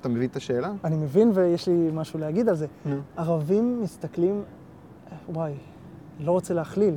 אתה 0.00 0.08
מבין 0.08 0.28
את 0.30 0.36
השאלה? 0.36 0.72
אני 0.84 0.96
מבין 0.96 1.30
ויש 1.34 1.68
לי 1.68 1.90
משהו 1.94 2.18
להגיד 2.20 2.48
על 2.48 2.54
זה. 2.54 2.66
נו. 2.86 2.96
ערבים 3.16 3.80
מסתכלים, 3.82 4.42
וואי, 5.28 5.54
לא 6.20 6.32
רוצה 6.32 6.54
להכליל. 6.54 6.94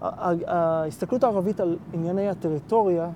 ההסתכלות 0.00 1.24
הערבית 1.24 1.60
על 1.60 1.78
ענייני 1.92 2.28
הטריטוריה, 2.28 3.10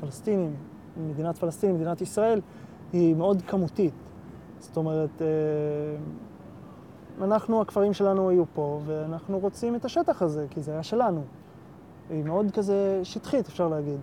פלסטינים, 0.00 0.54
מדינת 0.96 1.38
פלסטין, 1.38 1.74
מדינת 1.74 2.00
ישראל, 2.00 2.40
היא 2.92 3.14
מאוד 3.16 3.42
כמותית. 3.42 3.94
זאת 4.58 4.76
אומרת, 4.76 5.22
אה, 5.22 5.26
אנחנו, 7.24 7.60
הכפרים 7.60 7.92
שלנו 7.92 8.28
היו 8.28 8.44
פה, 8.54 8.80
ואנחנו 8.86 9.38
רוצים 9.38 9.74
את 9.74 9.84
השטח 9.84 10.22
הזה, 10.22 10.46
כי 10.50 10.60
זה 10.60 10.72
היה 10.72 10.82
שלנו. 10.82 11.22
היא 12.10 12.24
מאוד 12.24 12.50
כזה 12.50 13.00
שטחית, 13.02 13.48
אפשר 13.48 13.68
להגיד. 13.68 14.00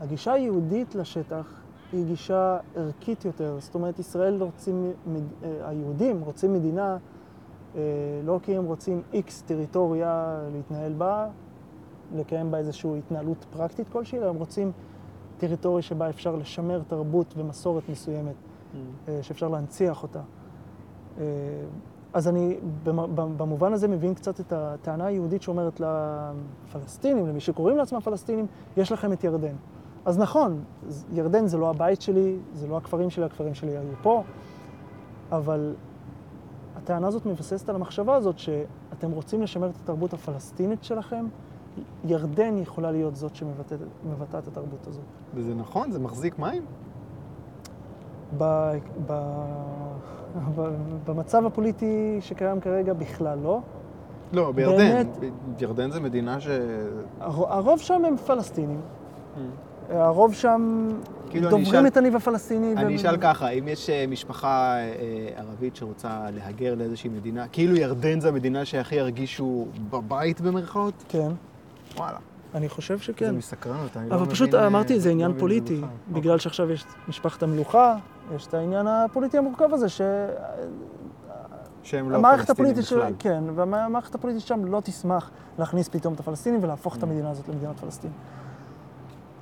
הגישה 0.00 0.32
היהודית 0.32 0.94
לשטח 0.94 1.60
היא 1.92 2.04
גישה 2.04 2.58
ערכית 2.76 3.24
יותר. 3.24 3.56
זאת 3.58 3.74
אומרת, 3.74 3.98
ישראל 3.98 4.42
רוצים, 4.42 4.92
אה, 5.14 5.68
היהודים 5.68 6.20
רוצים 6.20 6.52
מדינה 6.52 6.96
לא 8.24 8.40
כי 8.42 8.56
הם 8.56 8.64
רוצים 8.64 9.02
איקס 9.12 9.42
טריטוריה 9.42 10.40
להתנהל 10.52 10.92
בה, 10.92 11.26
לקיים 12.14 12.50
בה 12.50 12.58
איזושהי 12.58 12.98
התנהלות 12.98 13.44
פרקטית 13.50 13.88
כלשהי, 13.88 14.18
אלא 14.18 14.28
הם 14.28 14.36
רוצים 14.36 14.72
טריטוריה 15.38 15.82
שבה 15.82 16.08
אפשר 16.08 16.36
לשמר 16.36 16.82
תרבות 16.88 17.34
ומסורת 17.36 17.88
מסוימת, 17.88 18.34
אה, 19.08 19.18
שאפשר 19.22 19.48
להנציח 19.48 20.02
אותה. 20.02 20.20
אה, 21.18 21.24
אז 22.12 22.28
אני 22.28 22.56
במ- 22.84 23.14
במובן 23.36 23.72
הזה 23.72 23.88
מבין 23.88 24.14
קצת 24.14 24.40
את 24.40 24.52
הטענה 24.52 25.06
היהודית 25.06 25.42
שאומרת 25.42 25.80
לפלסטינים, 25.80 27.26
למי 27.26 27.40
שקוראים 27.40 27.76
לעצמם 27.76 28.00
פלסטינים, 28.00 28.46
יש 28.76 28.92
לכם 28.92 29.12
את 29.12 29.24
ירדן. 29.24 29.54
אז 30.04 30.18
נכון, 30.18 30.64
ירדן 31.12 31.46
זה 31.46 31.58
לא 31.58 31.70
הבית 31.70 32.00
שלי, 32.00 32.36
זה 32.54 32.66
לא 32.66 32.76
הכפרים 32.76 33.10
שלי, 33.10 33.24
הכפרים 33.24 33.54
שלי 33.54 33.70
היו 33.76 33.92
פה, 34.02 34.22
אבל 35.32 35.74
הטענה 36.82 37.06
הזאת 37.06 37.26
מבססת 37.26 37.68
על 37.68 37.74
המחשבה 37.74 38.14
הזאת 38.14 38.38
שאתם 38.38 39.10
רוצים 39.10 39.42
לשמר 39.42 39.70
את 39.70 39.74
התרבות 39.84 40.12
הפלסטינית 40.12 40.84
שלכם, 40.84 41.26
ירדן 42.04 42.58
יכולה 42.58 42.90
להיות 42.90 43.16
זאת 43.16 43.34
שמבטאת 43.34 43.78
מבטאת 44.10 44.42
את 44.42 44.48
התרבות 44.48 44.86
הזאת. 44.86 45.02
וזה 45.34 45.54
נכון? 45.54 45.90
זה 45.90 45.98
מחזיק 45.98 46.38
מים? 46.38 46.62
ב, 48.38 48.72
ב, 49.06 49.12
ב, 50.56 50.68
במצב 51.06 51.46
הפוליטי 51.46 52.16
שקיים 52.20 52.60
כרגע 52.60 52.92
בכלל 52.92 53.38
לא. 53.42 53.60
לא, 54.32 54.52
בירדן. 54.52 54.76
באמת? 54.76 55.06
ירדן 55.60 55.90
זה 55.90 56.00
מדינה 56.00 56.40
ש... 56.40 56.46
הר- 57.20 57.52
הרוב 57.52 57.78
שם 57.78 58.04
הם 58.04 58.16
פלסטינים. 58.16 58.80
הרוב 59.90 60.34
שם 60.34 60.88
כאילו, 61.30 61.48
אני 61.48 61.50
דוברים 61.50 61.66
אשאל- 61.80 61.86
את 61.86 61.96
הניב 61.96 62.16
הפלסטיני. 62.16 62.72
אני 62.76 62.94
ו- 62.94 62.96
אשאל 62.96 63.16
ככה, 63.16 63.48
אם 63.48 63.68
יש 63.68 63.90
אה, 63.90 64.04
משפחה 64.08 64.76
אה, 64.76 64.86
ערבית 65.36 65.76
שרוצה 65.76 66.26
להגר 66.36 66.74
לאיזושהי 66.74 67.10
מדינה, 67.10 67.48
כאילו 67.48 67.76
ירדן 67.76 68.20
זה 68.20 68.28
המדינה 68.28 68.64
שהכי 68.64 68.94
ירגישו 68.94 69.66
בבית 69.90 70.40
במרכאות? 70.40 70.94
כן. 71.08 71.28
וואלה. 71.96 72.18
אני 72.54 72.68
חושב 72.68 72.96
זה 72.98 73.02
שכן. 73.04 73.34
מסקרנות, 73.34 73.96
אני 73.96 74.08
לא 74.10 74.14
אבל 74.14 74.22
מבין... 74.22 74.34
פשוט 74.34 74.54
אה, 74.54 74.66
אמרתי, 74.66 75.00
זה 75.00 75.08
לא 75.08 75.12
עניין 75.12 75.32
פוליטי. 75.38 75.80
בגלל 76.12 76.38
שעכשיו 76.38 76.70
יש 76.70 76.84
משפחת 77.08 77.42
המלוכה, 77.42 77.96
יש 78.36 78.46
את 78.46 78.54
העניין 78.54 78.86
הפוליטי 78.86 79.38
המורכב 79.38 79.68
הזה, 79.74 79.86
שהמערכת 79.88 80.06
שהם 81.82 82.10
לא 82.10 82.18
פלסטינים. 82.54 82.74
בכלל. 82.74 83.12
כן, 83.18 83.42
והמערכת 83.54 84.14
הפוליטית 84.14 84.42
שם 84.42 84.64
לא 84.64 84.80
תשמח 84.84 85.30
להכניס 85.58 85.88
פתאום 85.88 86.14
את 86.14 86.20
הפלסטינים 86.20 86.62
ולהפוך 86.62 86.94
Mm. 86.94 86.98
את 86.98 87.02
המדינה 87.02 87.30
הזאת 87.30 87.48
למדינת 87.48 87.80
פלסטין. 87.80 88.10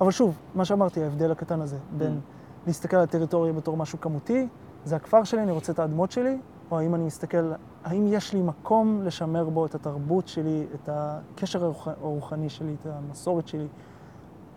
אבל 0.01 0.11
שוב, 0.11 0.37
מה 0.55 0.65
שאמרתי, 0.65 1.03
ההבדל 1.03 1.31
הקטן 1.31 1.61
הזה 1.61 1.77
בין 1.97 2.17
Mm. 2.17 2.67
להסתכל 2.67 2.97
על 2.97 3.03
הטריטוריה 3.03 3.53
בתור 3.53 3.77
משהו 3.77 4.01
כמותי, 4.01 4.47
זה 4.85 4.95
הכפר 4.95 5.23
שלי, 5.23 5.43
אני 5.43 5.51
רוצה 5.51 5.71
את 5.71 5.79
האדמות 5.79 6.11
שלי, 6.11 6.37
או 6.71 6.79
האם 6.79 6.95
אני 6.95 7.03
מסתכל, 7.03 7.51
האם 7.83 8.07
יש 8.07 8.33
לי 8.33 8.41
מקום 8.41 9.01
לשמר 9.03 9.49
בו 9.49 9.65
את 9.65 9.75
התרבות 9.75 10.27
שלי, 10.27 10.65
את 10.75 10.89
הקשר 10.91 11.63
הרוח- 11.65 11.87
הרוחני 11.87 12.49
שלי, 12.49 12.75
את 12.81 12.85
המסורת 12.85 13.47
שלי. 13.47 13.67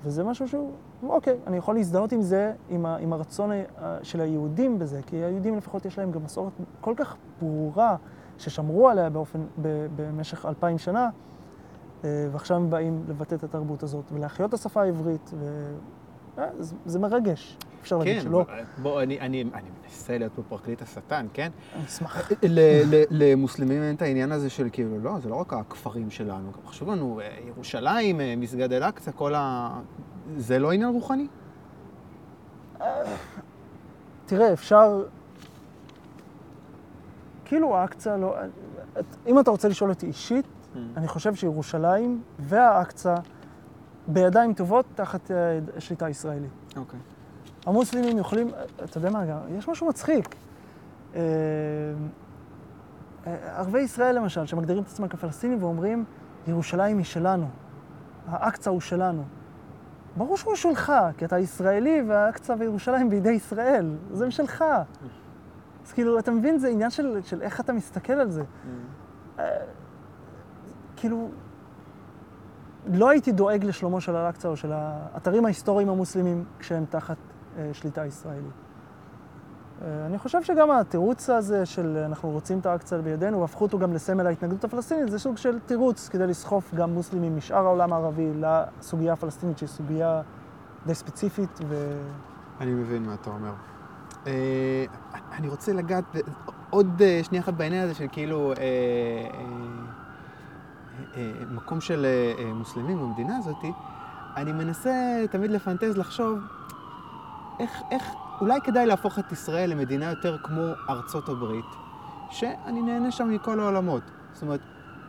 וזה 0.05 0.25
משהו 0.25 0.49
שהוא, 0.49 0.71
אוקיי, 1.03 1.37
אני 1.47 1.57
יכול 1.57 1.75
להזדהות 1.75 2.13
עם 2.13 2.23
זה, 2.23 2.53
עם, 2.69 2.87
ה, 2.87 2.97
עם 2.97 3.13
הרצון 3.13 3.51
ה- 3.53 3.99
של 4.03 4.21
היהודים 4.21 4.79
בזה, 4.79 5.01
כי 5.07 5.17
היהודים 5.17 5.57
לפחות 5.57 5.85
יש 5.85 5.99
להם 5.99 6.13
גם 6.13 6.25
מסורת 6.25 6.53
כל 6.81 6.95
כך 6.97 7.17
ברורה, 7.43 7.97
ששמרו 8.39 8.89
עליה 8.89 9.11
באופן, 9.11 9.41
ב, 9.63 9.87
במשך 9.97 10.47
אלפיים 10.47 10.79
שנה, 10.79 11.05
אה, 11.05 11.09
ועכשיו 12.05 12.57
הם 12.57 12.71
באים 12.71 13.05
לבטא 13.09 13.35
את 13.35 13.45
התרבות 13.45 13.83
הזאת 13.83 14.05
ולהחיות 14.13 14.49
את 14.49 14.55
השפה 14.55 14.83
העברית, 14.83 15.31
וזה 16.39 16.75
זה 16.87 16.99
מרגש, 16.99 17.57
אפשר 17.83 17.99
להגיד 17.99 18.17
כן, 18.17 18.23
שלא. 18.23 18.43
אבל 18.43 18.61
בוא, 18.83 19.03
אני, 19.03 19.21
אני, 19.21 19.43
אני 19.55 19.69
מנסה 19.83 20.19
להיות 20.19 20.33
פה 20.37 20.43
פרקליט 20.49 20.83
השטן, 20.83 21.27
כן? 21.33 21.51
אני 21.77 21.85
אשמח. 21.85 22.31
ל- 22.43 22.95
ל- 22.95 23.05
למוסלמים 23.11 23.83
אין 23.83 23.95
את 23.95 24.03
העניין 24.03 24.33
הזה 24.33 24.51
של 24.51 24.69
כאילו, 24.73 24.99
לא, 24.99 25.19
זה 25.23 25.29
לא 25.29 25.35
רק 25.35 25.53
הכפרים 25.53 26.11
שלנו, 26.11 26.53
גם 26.53 26.67
חשוב 26.67 26.91
לנו, 26.91 27.21
אה, 27.21 27.39
ירושלים, 27.49 28.21
אה, 28.21 28.35
מסגד 28.37 28.73
אל-אקצא, 28.73 29.11
כל 29.15 29.35
ה... 29.35 29.71
זה 30.37 30.59
לא 30.59 30.73
עניין 30.73 30.91
רוחני? 30.91 31.27
תראה, 34.27 34.53
אפשר... 34.53 35.05
כאילו 37.45 37.77
האקצא 37.77 38.17
לא... 38.17 38.35
אם 39.27 39.41
אתה 39.41 39.51
רוצה 39.51 39.69
לשאול 39.69 39.91
אותי 39.91 40.07
אישית, 40.07 40.47
אני 40.97 41.09
חושב 41.09 41.35
שירושלים 41.35 42.23
והאקצא 42.39 43.15
בידיים 44.07 44.55
טובות 44.55 44.87
תחת 44.95 45.31
אה, 45.31 45.59
שליטה 45.79 46.09
ישראלית. 46.09 46.51
אוקיי. 46.77 47.01
המוסלמים 47.67 48.19
יכולים, 48.19 48.51
אתה 48.85 48.99
יודע 48.99 49.11
מה, 49.11 49.25
יש 49.59 49.69
משהו 49.69 49.89
מצחיק. 49.89 50.35
אה, 51.15 51.21
אה, 53.27 53.59
ערביי 53.59 53.83
ישראל 53.83 54.17
למשל, 54.17 54.47
שמגדירים 54.47 54.83
את 54.83 54.89
עצמם 54.89 55.09
כפלסטינים 55.09 55.63
ואומרים, 55.63 56.05
ירושלים 56.47 56.99
היא 56.99 57.05
שלנו, 57.05 57.49
האקצא 58.27 58.71
הוא 58.71 58.81
שלנו. 58.81 59.23
ברור 60.17 60.37
שהוא 60.37 60.55
שלך, 60.55 60.93
כי 61.19 61.25
אתה 61.25 61.39
ישראלי 61.39 62.03
והאקצא 62.09 62.55
וירושלים 62.59 63.11
בידי 63.11 63.31
ישראל, 63.31 63.97
זה 64.13 64.27
משלך. 64.27 64.65
אז 65.87 65.93
כאילו, 65.93 66.19
אתה 66.19 66.31
מבין, 66.31 66.59
זה 66.59 66.69
עניין 66.69 66.91
של, 66.91 67.19
של 67.25 67.43
איך 67.43 67.61
אתה 67.61 67.73
מסתכל 67.73 68.13
על 68.13 68.31
זה. 68.31 68.43
כאילו, 71.03 71.29
לא 72.87 73.11
הייתי 73.11 73.33
דואג 73.33 73.65
לשלומו 73.65 74.01
של 74.01 74.17
אל-אקצא 74.17 74.49
או 74.49 74.57
של 74.57 74.73
האתרים 74.73 75.45
ההיסטוריים 75.45 75.89
המוסלמים 75.89 76.45
כשהם 76.59 76.85
תחת 76.91 77.17
אה, 77.59 77.71
שליטה 77.73 78.07
ישראלית. 78.07 78.53
אה, 79.83 80.07
אני 80.07 80.19
חושב 80.19 80.43
שגם 80.43 80.71
התירוץ 80.71 81.31
הזה 81.31 81.67
של 81.67 82.03
אנחנו 82.07 82.31
רוצים 82.31 82.59
את 82.59 82.67
האקצא 82.67 83.01
בידינו, 83.01 83.41
והפכו 83.41 83.65
אותו 83.65 83.79
גם 83.79 83.93
לסמל 83.93 84.27
ההתנגדות 84.27 84.65
הפלסטינית, 84.65 85.11
זה 85.11 85.19
סוג 85.19 85.37
של 85.37 85.59
תירוץ 85.67 86.09
כדי 86.09 86.27
לסחוף 86.27 86.75
גם 86.75 86.95
מוסלמים 86.95 87.37
משאר 87.37 87.67
העולם 87.67 87.93
הערבי 87.93 88.31
לסוגיה 88.41 89.13
הפלסטינית, 89.13 89.59
שהיא 89.59 89.69
סוגיה 89.69 90.23
די 90.87 90.95
ספציפית, 90.95 91.61
ו... 91.69 92.01
אני 92.61 92.71
מבין 92.71 93.07
מה 93.07 93.15
אתה 93.15 93.31
אומר. 93.31 93.53
אה, 94.27 94.85
אני 95.33 95.49
רוצה 95.49 95.73
לגעת 95.73 96.05
עוד 96.71 97.03
אה, 97.03 97.21
שנייה 97.23 97.43
אחת 97.43 97.55
בעניין 97.55 97.85
הזה 97.85 97.95
של 97.95 98.07
כאילו 98.13 98.53
אה, 98.53 98.57
אה, 98.59 99.45
אה, 101.17 101.33
מקום 101.51 101.81
של 101.81 102.05
אה, 102.05 102.45
אה, 102.45 102.53
מוסלמים 102.53 102.99
במדינה 102.99 103.37
הזאת. 103.37 103.65
אני 104.37 104.53
מנסה 104.53 105.25
תמיד 105.31 105.51
לפנטז, 105.51 105.97
לחשוב 105.97 106.39
איך, 107.61 107.83
איך 107.91 108.15
אולי 108.41 108.61
כדאי 108.65 108.87
להפוך 108.87 109.19
את 109.19 109.33
ישראל 109.33 109.71
למדינה 109.71 110.11
יותר 110.11 110.39
כמו 110.43 110.63
ארצות 110.89 111.29
הברית, 111.29 111.65
שאני 112.31 112.83
נהנה 112.83 113.11
שם 113.11 113.31
מכל 113.31 113.61
העולמות. 113.61 114.03
זאת 114.33 114.43
אומרת, 114.43 114.61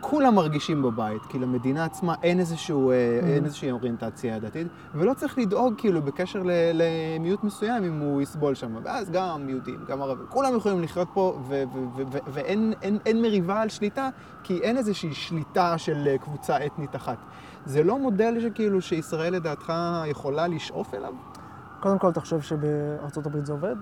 כולם 0.03 0.35
מרגישים 0.35 0.81
בבית, 0.81 1.25
כי 1.25 1.39
למדינה 1.39 1.85
עצמה 1.85 2.15
אין, 2.23 2.39
איזשהו, 2.39 2.91
אה, 2.91 3.19
אין 3.23 3.45
איזושהי 3.45 3.71
אוריינטציה 3.71 4.39
דתית, 4.39 4.67
ולא 4.95 5.13
צריך 5.13 5.37
לדאוג 5.37 5.73
כאילו 5.77 6.01
בקשר 6.01 6.43
ל, 6.43 6.51
למיעוט 6.73 7.43
מסוים 7.43 7.83
אם 7.83 7.99
הוא 7.99 8.21
יסבול 8.21 8.55
שם. 8.55 8.75
ואז 8.83 9.11
גם 9.11 9.49
יהודים, 9.49 9.85
גם 9.87 10.01
ערבים, 10.01 10.25
כולם 10.29 10.55
יכולים 10.55 10.81
לחיות 10.81 11.07
פה, 11.13 11.37
ו- 11.47 11.63
ו- 11.73 11.79
ו- 11.95 12.03
ו- 12.11 12.17
ואין 12.27 12.73
אין, 12.81 12.97
אין 13.05 13.21
מריבה 13.21 13.61
על 13.61 13.69
שליטה, 13.69 14.09
כי 14.43 14.59
אין 14.59 14.77
איזושהי 14.77 15.13
שליטה 15.13 15.77
של 15.77 16.07
אה, 16.07 16.17
קבוצה 16.17 16.65
אתנית 16.65 16.95
אחת. 16.95 17.17
זה 17.65 17.83
לא 17.83 17.99
מודל 17.99 18.39
שכאילו 18.41 18.81
שישראל 18.81 19.33
לדעתך 19.33 19.73
יכולה 20.05 20.47
לשאוף 20.47 20.93
אליו? 20.93 21.13
קודם 21.79 21.99
כל, 21.99 22.11
חושב 22.13 22.41
שבארצות 22.41 23.25
הברית 23.25 23.45
זה 23.45 23.53
עובד? 23.53 23.75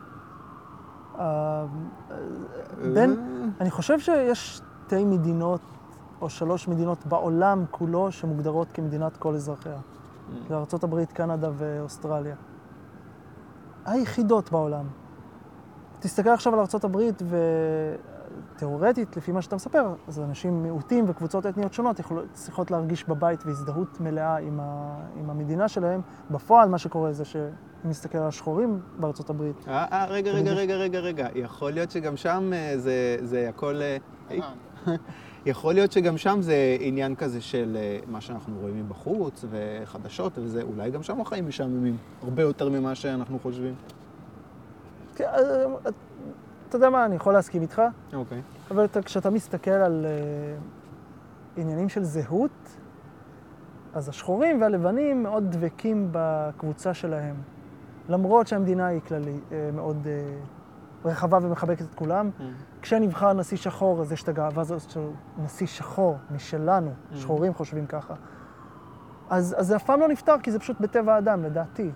אה, 1.20 1.66
בין, 2.94 3.16
אני 3.62 3.72
חושב 3.72 4.00
שיש 4.00 4.62
שתי 4.88 5.06
מדינות, 5.06 5.62
או 6.22 6.30
שלוש 6.30 6.68
מדינות 6.68 7.06
בעולם 7.06 7.66
כולו, 7.72 8.12
שמוגדרות 8.12 8.72
כמדינת 8.72 9.18
כל 9.18 9.36
אזרחיה. 9.36 9.78
זה 10.50 10.58
ארצות 10.58 10.84
הברית, 10.84 11.12
קנדה 11.12 11.50
ואוסטרליה. 11.58 12.36
היחידות 13.86 14.52
בעולם. 14.52 14.86
תסתכל 16.00 16.30
עכשיו 16.30 16.54
על 16.54 16.60
ארצות 16.60 16.84
הברית, 16.84 17.22
ותיאורטית, 18.56 19.18
לפי 19.18 19.32
מה 19.32 19.42
שאתה 19.42 19.56
מספר, 19.56 19.94
אז 20.08 20.20
אנשים 20.20 20.64
מיעוטים 20.64 21.06
וקבוצות 21.08 21.46
אתניות 21.46 21.74
שונות 21.74 22.00
יכולות, 22.00 22.26
צריכות 22.34 22.72
להרגיש 22.72 23.04
בבית 23.04 23.46
והזדהות 23.46 24.00
מלאה 24.00 24.38
עם, 24.38 24.60
ה, 24.60 24.98
עם 25.20 25.30
המדינה 25.30 25.68
שלהם. 25.68 26.02
בפועל, 26.32 26.70
מה 26.70 26.78
שקורה 26.78 27.14
זה 27.14 27.26
שאם 27.26 27.50
נסתכל 27.90 28.18
על 28.18 28.28
השחורים 28.28 28.80
בארצות 29.00 29.30
הברית, 29.30 29.56
אה, 29.68 29.86
אה, 29.92 30.06
רגע, 30.06 30.32
רגע, 30.32 30.52
רגע, 30.52 30.76
רגע, 30.76 31.00
רגע. 31.00 31.28
יכול 31.36 31.72
להיות 31.72 31.92
שגם 31.92 32.18
שם 32.18 32.52
אה, 32.54 32.74
זה, 32.78 33.18
זה 33.22 33.50
הכל... 33.50 33.76
אה, 35.46 35.52
יכול 35.52 35.74
להיות 35.74 35.92
שגם 35.92 36.18
שם 36.18 36.42
זה 36.42 36.78
עניין 36.80 37.16
כזה 37.16 37.42
של 37.42 37.78
אה, 37.80 38.00
מה 38.08 38.22
שאנחנו 38.22 38.56
רואים 38.62 38.80
מבחוץ 38.80 39.46
וחדשות 39.50 40.34
וזה, 40.36 40.62
אולי 40.62 40.92
גם 40.92 41.04
שם 41.04 41.22
החיים 41.22 41.48
משעממים, 41.48 41.98
הרבה 42.24 42.42
יותר 42.42 42.70
ממה 42.70 42.96
שאנחנו 42.96 43.40
חושבים. 43.40 43.74
כן, 45.16 45.26
אה, 45.26 45.90
אתה 46.70 46.76
יודע 46.76 46.90
מה, 46.90 47.06
אני 47.06 47.16
יכול 47.16 47.34
להסכים 47.34 47.62
איתך, 47.62 47.82
אוקיי. 48.14 48.42
אבל 48.72 48.86
אתה, 48.86 49.02
כשאתה 49.02 49.30
מסתכל 49.30 49.72
על 49.72 50.06
uh, 50.06 51.60
עניינים 51.60 51.90
של 51.90 52.04
זהות, 52.04 52.78
אז 53.94 54.10
השחורים 54.10 54.62
והלבנים 54.62 55.24
מאוד 55.24 55.44
דבקים 55.52 56.10
בקבוצה 56.12 56.94
שלהם. 56.94 57.36
למרות 58.10 58.48
שהמדינה 58.48 58.88
היא 58.88 59.02
כללי, 59.02 59.36
uh, 59.50 59.54
מאוד 59.76 59.98
uh, 60.04 60.61
רחבה 61.06 61.40
ומחבקת 61.42 61.82
את 61.82 61.96
כולם. 61.96 62.30
כשנבחר 62.82 63.34
נשיא 63.34 63.58
שחור, 63.58 64.02
אז 64.02 64.12
יש 64.12 64.24
את 64.24 64.30
הגאווה 64.30 64.62
הזאת 64.62 64.90
של 64.90 65.10
נשיא 65.44 65.68
שחור, 65.68 66.18
משלנו, 66.32 66.92
שחורים 67.14 67.54
חושבים 67.54 67.86
ככה. 67.86 68.14
אז, 69.30 69.56
אז 69.58 69.68
זה 69.68 69.76
אף 69.76 69.84
פעם 69.84 70.00
לא 70.00 70.08
נפתר, 70.08 70.36
כי 70.44 70.52
זה 70.52 70.60
פשוט 70.60 70.80
בטבע 70.80 71.16
האדם, 71.16 71.44
לדעתי. 71.44 71.92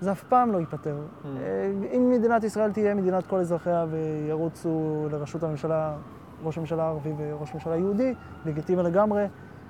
זה 0.00 0.12
אף 0.12 0.22
פעם 0.22 0.52
לא 0.52 0.58
ייפתר. 0.58 0.98
אה, 1.24 1.72
אם 1.96 2.10
מדינת 2.10 2.44
ישראל 2.44 2.72
תהיה 2.72 2.94
מדינת 2.94 3.26
כל 3.26 3.36
אזרחיה 3.36 3.86
וירוצו 3.90 5.06
לראשות 5.10 5.42
הממשלה, 5.42 5.96
ראש 6.42 6.58
הממשלה 6.58 6.82
הערבי 6.82 7.12
וראש 7.18 7.50
הממשלה 7.50 7.74
היהודי, 7.74 8.14
לגיטימי 8.44 8.82
לגמרי, 8.82 9.26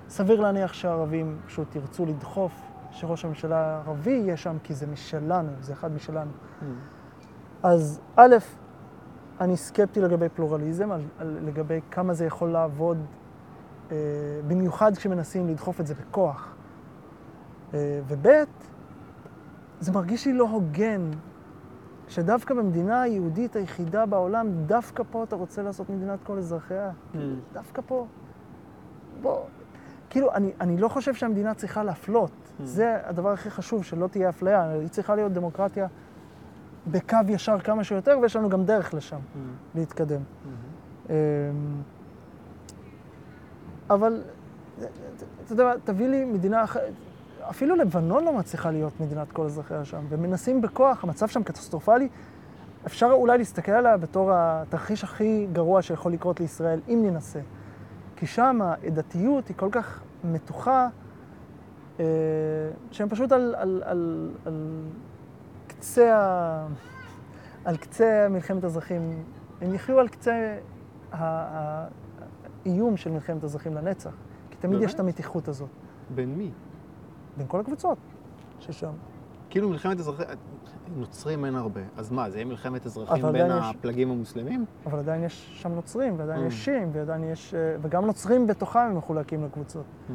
סביר 0.09 0.41
להניח 0.41 0.73
שהערבים 0.73 1.39
פשוט 1.47 1.77
ירצו 1.77 2.07
לדחוף 2.07 2.53
שראש 2.91 3.25
הממשלה 3.25 3.57
הערבי 3.57 4.11
יהיה 4.11 4.37
שם, 4.37 4.57
כי 4.65 4.75
זה 4.75 4.87
משלנו, 4.87 5.53
זה 5.61 5.73
אחד 5.73 5.93
משלנו. 5.93 6.31
אז 7.63 8.01
א', 8.17 8.37
אני 9.41 9.57
סקפטי 9.57 10.01
לגבי 10.01 10.29
פלורליזם, 10.29 10.91
על, 10.91 11.01
על, 11.19 11.39
לגבי 11.45 11.81
כמה 11.91 12.15
זה 12.15 12.25
יכול 12.25 12.51
לעבוד, 12.51 12.99
אה, 13.93 13.97
במיוחד 14.49 14.97
כשמנסים 14.97 15.49
לדחוף 15.49 15.81
את 15.81 15.87
זה 15.87 15.95
בכוח. 15.95 16.55
אה, 17.75 18.01
וב', 18.09 18.29
זה 19.81 19.93
מרגיש 19.93 20.27
לי 20.27 20.33
לא 20.33 20.45
הוגן, 20.45 21.11
שדווקא 22.09 22.55
במדינה 22.55 23.03
היהודית 23.03 23.57
היחידה 23.57 24.07
בעולם, 24.07 24.49
דווקא 24.67 25.03
פה 25.11 25.25
אתה 25.25 25.37
רוצה 25.37 25.63
לעשות 25.63 25.91
מדינת 25.91 26.19
כל 26.23 26.39
אזרחיה. 26.39 26.91
דווקא 27.53 27.83
פה. 27.87 28.07
בוא. 29.23 29.41
כאילו, 30.11 30.35
אני, 30.35 30.53
אני 30.61 30.77
לא 30.77 30.89
חושב 30.89 31.15
שהמדינה 31.15 31.55
צריכה 31.55 31.83
להפלות. 31.83 32.31
זה 32.65 32.97
הדבר 33.05 33.33
הכי 33.33 33.51
חשוב, 33.51 33.85
שלא 33.85 34.07
תהיה 34.07 34.29
אפליה. 34.29 34.71
היא 34.71 34.89
צריכה 34.89 35.15
להיות 35.15 35.33
דמוקרטיה 35.33 35.87
בקו 36.87 37.17
ישר 37.29 37.61
כמה 37.61 37.85
שיותר, 37.85 38.19
ויש 38.23 38.37
לנו 38.37 38.49
גם 38.49 38.65
דרך 38.65 38.95
לשם, 38.95 39.19
להתקדם. 39.75 40.21
אמ, 41.09 41.15
אבל, 43.91 44.23
אתה 45.45 45.53
יודע 45.53 45.65
מה, 45.65 45.73
תביא 45.85 46.09
לי 46.09 46.25
מדינה 46.25 46.65
אחרת. 46.65 46.93
אפילו 47.51 47.77
לבנון 47.77 48.25
לא 48.25 48.33
מצליחה 48.33 48.71
להיות 48.71 49.01
מדינת 49.01 49.33
כל 49.33 49.47
אזרחיה 49.47 49.85
שם, 49.85 50.05
ומנסים 50.09 50.61
בכוח, 50.61 51.05
המצב 51.05 51.29
שם 51.29 51.43
קטסטרופלי. 51.43 52.09
אפשר 52.87 53.11
אולי 53.13 53.39
להסתכל 53.39 53.73
עליה 53.73 53.97
בתור 53.97 54.31
התרחיש 54.35 55.05
הכי 55.05 55.47
גרוע 55.53 55.83
שיכול 55.83 56.13
לקרות 56.13 56.41
לישראל, 56.41 56.81
אם 56.89 57.01
ננסה. 57.03 57.41
כי 58.17 58.27
שם 58.27 58.61
העדתיות 58.63 59.49
היא 59.49 59.57
כל 59.57 59.69
כך 59.73 60.03
מתוחה, 60.25 60.89
אה, 62.01 62.05
שהם 62.91 63.09
פשוט 63.09 63.33
על, 63.33 63.55
על, 63.59 63.83
על, 63.85 64.31
על 64.45 64.83
קצה 65.81 66.17
ה... 66.17 66.67
על 67.65 67.77
קצה 67.77 68.27
מלחמת 68.31 68.65
אזרחים, 68.65 69.25
הם 69.61 69.75
יחיו 69.75 70.01
על 70.01 70.09
קצה 70.09 70.57
האיום 71.13 72.97
של 72.97 73.11
מלחמת 73.11 73.45
אזרחים 73.45 73.75
לנצח. 73.75 74.11
כי 74.51 74.57
תמיד 74.57 74.75
באמת? 74.77 74.89
יש 74.89 74.95
את 74.95 75.01
המתיחות 75.01 75.49
הזאת, 75.49 75.69
בין 76.15 76.35
מי? 76.39 76.51
בין 77.37 77.47
כל 77.49 77.61
הקבוצות 77.61 77.99
ששם. 78.59 78.93
כאילו 79.51 79.69
מלחמת 79.69 79.99
אזרחים, 80.01 80.27
נוצרים 80.97 81.45
אין 81.45 81.55
הרבה. 81.55 81.81
אז 81.97 82.11
מה, 82.13 82.31
זה 82.31 82.37
יהיה 82.37 82.45
מלחמת 82.47 82.87
אזרחים 82.87 83.33
בין 83.33 83.47
יש- 83.47 83.53
הפלגים 83.79 84.11
המוסלמים? 84.11 84.65
אבל 84.87 84.99
עדיין 84.99 85.25
יש 85.25 85.61
שם 85.63 85.73
נוצרים, 85.73 86.19
ועדיין 86.19 86.45
Mm. 86.45 86.47
יש 86.49 86.65
שיעים, 86.65 86.91
ועדיין 86.93 87.25
יש... 87.25 87.55
אה, 87.55 87.77
וגם 87.83 88.07
נוצרים 88.07 88.47
בתוכם 88.47 88.79
הם 88.79 88.97
מחולקים 88.97 89.45
לקבוצות. 89.45 89.85
אה, 90.11 90.15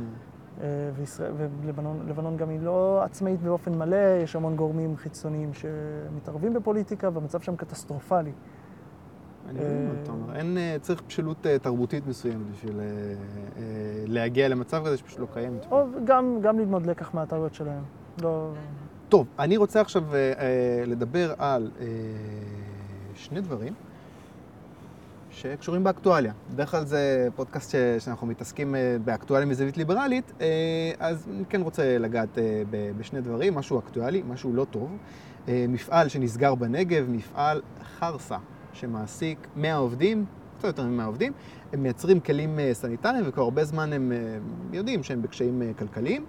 וישראל, 0.96 1.32
ולבנון 1.38 2.00
לבנון 2.08 2.38
גם 2.38 2.50
היא 2.50 2.60
לא 2.62 3.02
עצמאית 3.04 3.42
באופן 3.42 3.78
מלא, 3.78 4.22
יש 4.24 4.36
המון 4.36 4.56
גורמים 4.56 4.98
חיצוניים 4.98 5.52
שמתערבים 5.54 6.54
בפוליטיקה, 6.54 7.10
והמצב 7.14 7.42
שם 7.42 7.56
קטסטרופלי. 7.56 8.32
אני 9.50 9.60
מבין 9.60 9.86
מה 9.88 9.94
אה, 9.94 10.02
אתה 10.04 10.12
אומר. 10.12 10.36
אין, 10.36 10.58
אה, 10.58 10.78
צריך 10.82 11.04
בשלות 11.08 11.48
אה, 11.48 11.60
תרבותית 11.60 12.08
מסוימת 12.08 12.52
בשביל 12.52 12.80
אה, 12.80 12.86
אה, 12.86 13.64
להגיע 14.08 14.48
למצב 14.48 14.86
כזה 14.86 14.98
שפשוט 14.98 15.20
לא 15.20 15.28
קיימת. 15.34 15.66
או 15.72 15.86
גם, 16.06 16.38
גם 16.42 16.60
ללמוד 16.60 16.86
לקח 16.86 17.14
מהטעויות 17.14 17.54
שלהם. 17.54 17.84
לא... 18.22 18.52
טוב, 19.10 19.28
אני 19.40 19.58
רוצה 19.58 19.82
עכשיו 19.82 20.04
אה, 20.16 20.34
אה, 20.38 20.84
לדבר 20.86 21.34
על 21.38 21.72
אה, 21.80 21.86
שני 23.16 23.42
דברים 23.42 23.74
שקשורים 25.54 25.84
באקטואליה. 25.84 26.34
בדרך 26.54 26.72
כלל 26.72 26.86
זה 26.86 27.28
פודקאסט 27.36 27.72
ש, 27.72 27.76
שאנחנו 28.06 28.28
מתעסקים 28.28 28.76
אה, 28.76 28.98
באקטואליה 29.06 29.46
מזווית 29.46 29.78
ליברלית, 29.78 30.32
אה, 30.42 30.48
אז 31.00 31.28
אני 31.32 31.44
כן 31.50 31.62
רוצה 31.62 31.98
לגעת 31.98 32.38
אה, 32.38 32.64
בשני 32.98 33.22
דברים, 33.22 33.56
משהו 33.56 33.80
אקטואלי, 33.80 34.24
משהו 34.28 34.54
לא 34.54 34.66
טוב. 34.72 34.98
מפעל 35.48 36.08
שנסגר 36.08 36.56
בנגב, 36.56 37.06
מפעל 37.10 37.62
חרסה, 38.00 38.38
שמעסיק 38.74 39.48
100 39.56 39.76
עובדים, 39.76 40.26
קצת 40.58 40.68
יותר 40.68 40.84
מ-100 40.84 41.04
עובדים, 41.04 41.34
הם 41.74 41.84
מייצרים 41.84 42.20
כלים 42.20 42.60
סניטריים 42.74 43.24
וכבר 43.28 43.44
הרבה 43.44 43.64
זמן 43.66 43.94
הם 43.94 44.12
יודעים 44.74 45.04
שהם 45.04 45.22
בקשיים 45.22 45.62
כלכליים. 45.78 46.26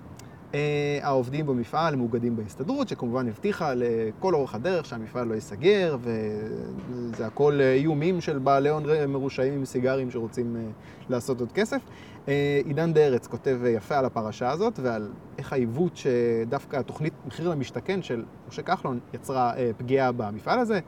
אה, 0.54 0.98
העובדים 1.02 1.46
במפעל 1.46 1.96
מאוגדים 1.96 2.36
בהסתדרות, 2.36 2.88
שכמובן 2.88 3.28
הבטיחה 3.28 3.72
לכל 3.74 4.34
אורך 4.34 4.54
הדרך 4.54 4.86
שהמפעל 4.86 5.26
לא 5.26 5.34
ייסגר, 5.34 5.96
וזה 6.00 7.26
הכל 7.26 7.60
אה, 7.60 7.72
איומים 7.72 8.20
של 8.20 8.38
בעלי 8.38 8.68
הון 8.68 8.84
מרושעים 9.08 9.54
עם 9.54 9.64
סיגרים 9.64 10.10
שרוצים 10.10 10.56
אה, 10.56 10.62
לעשות 11.08 11.40
עוד 11.40 11.52
כסף. 11.52 11.80
אה, 12.28 12.60
עידן 12.64 12.92
דה 12.92 13.00
ארץ 13.00 13.26
כותב 13.26 13.58
אה, 13.64 13.70
יפה 13.70 13.98
על 13.98 14.04
הפרשה 14.04 14.50
הזאת 14.50 14.78
ועל 14.82 15.10
איך 15.38 15.52
העיוות 15.52 15.96
שדווקא 15.96 16.76
התוכנית 16.76 17.12
מחיר 17.26 17.50
למשתכן 17.50 18.02
של 18.02 18.24
משה 18.48 18.62
כחלון 18.62 18.98
יצרה 19.14 19.52
פגיעה 19.76 20.12
במפעל 20.12 20.58
הזה. 20.58 20.80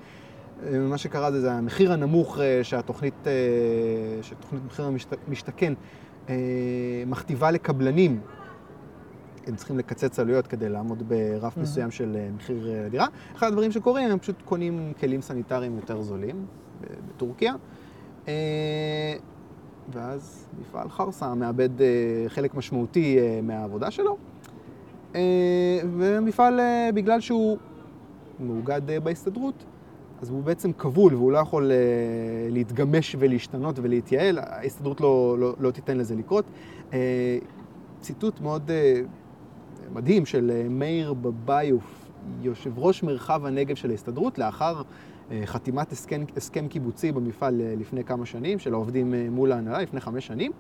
מה 0.73 0.99
שקרה 0.99 1.31
זה, 1.33 1.41
זה 1.41 1.53
המחיר 1.53 1.93
הנמוך 1.93 2.39
שהתוכנית, 2.63 3.27
שתוכנית 4.23 4.63
מחיר 4.67 4.91
למשתכן 5.29 5.73
מכתיבה 7.07 7.51
לקבלנים 7.51 8.21
הם 9.49 9.57
צריכים 9.57 9.79
לקצץ 9.79 10.19
עלויות 10.19 10.47
כדי 10.47 10.69
לעמוד 10.69 11.03
ברף 11.09 11.57
Mhm. 11.57 11.61
מסוים 11.61 11.91
של 11.91 12.17
אה, 12.17 12.29
מחיר 12.37 12.69
אה, 12.71 12.89
דירה. 12.89 13.07
אחד 13.37 13.47
הדברים 13.47 13.73
שקורים, 13.73 14.11
הם 14.11 14.19
פשוט 14.19 14.43
קונים 14.45 14.93
כלים 15.01 15.21
סניטריים 15.21 15.77
יותר 15.77 16.03
זולים 16.03 16.47
ב- 16.81 16.85
בטורקיה, 17.09 17.55
אה, 18.29 19.15
ואז 19.93 20.47
מפעל 20.61 20.89
חרסה 20.89 21.35
מאבד 21.35 21.81
אה, 21.81 21.87
חלק 22.29 22.55
משמעותי 22.55 23.19
אה, 23.19 23.41
מהעבודה 23.43 23.91
שלו, 23.91 24.17
אה, 25.15 25.21
ומפעל, 25.99 26.61
אה, 26.61 26.91
בגלל 26.95 27.21
שהוא 27.21 27.59
מאוגד 28.41 28.91
אה, 28.91 29.01
בהסתדרות, 29.01 29.65
אז 30.23 30.31
הוא 30.31 30.43
בעצם 30.43 30.73
כבול 30.73 31.15
והוא 31.15 31.33
לא 31.33 31.39
יכול 31.39 31.71
אה, 31.71 31.77
להתגמש 32.51 33.17
ולהשתנות 33.19 33.79
ולהתייעל, 33.83 34.39
ההסתדרות 34.39 35.01
לא, 35.01 35.37
לא, 35.39 35.55
לא 35.61 35.71
תיתן 35.71 35.97
לזה 35.97 36.15
לקרות. 36.15 36.45
אה, 36.93 37.39
ציטוט 38.01 38.41
מאוד 38.41 38.71
אה, 38.71 39.01
מדהים 39.93 40.27
של 40.27 40.51
אה, 40.55 40.69
מאיר 40.69 41.15
בביוף, 41.15 42.09
יושב 42.43 42.79
ראש 42.79 43.03
מרחב 43.03 43.45
הנגב 43.45 43.77
של 43.77 43.91
ההסתדרות, 43.91 44.39
לאחר 44.39 44.83
אה, 45.31 45.43
חתימת 45.45 45.93
הסכם, 45.93 46.25
הסכם 46.37 46.69
קיבוצי 46.69 47.13
במפעל 47.13 47.61
אה, 47.61 47.75
לפני 47.79 48.05
כמה 48.05 48.27
שנים, 48.27 48.59
של 48.59 48.75
העובדים 48.75 49.15
מול 49.31 49.53
ההנהלה, 49.53 49.83
לפני 49.83 50.01
חמש 50.01 50.27
שנים. 50.27 50.53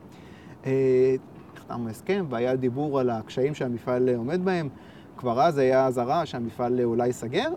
נחתם 1.57 1.87
ההסכם 1.87 2.26
והיה 2.31 2.57
דיבור 2.57 3.01
על 3.01 3.11
הקשיים 3.11 3.55
שהמפעל 3.55 4.09
עומד 4.09 4.45
בהם. 4.45 4.68
כבר 5.16 5.43
אז 5.43 5.59
היה 5.59 5.87
אזהרה 5.87 6.26
שהמפעל 6.26 6.81
אולי 6.85 7.07
ייסגר, 7.07 7.49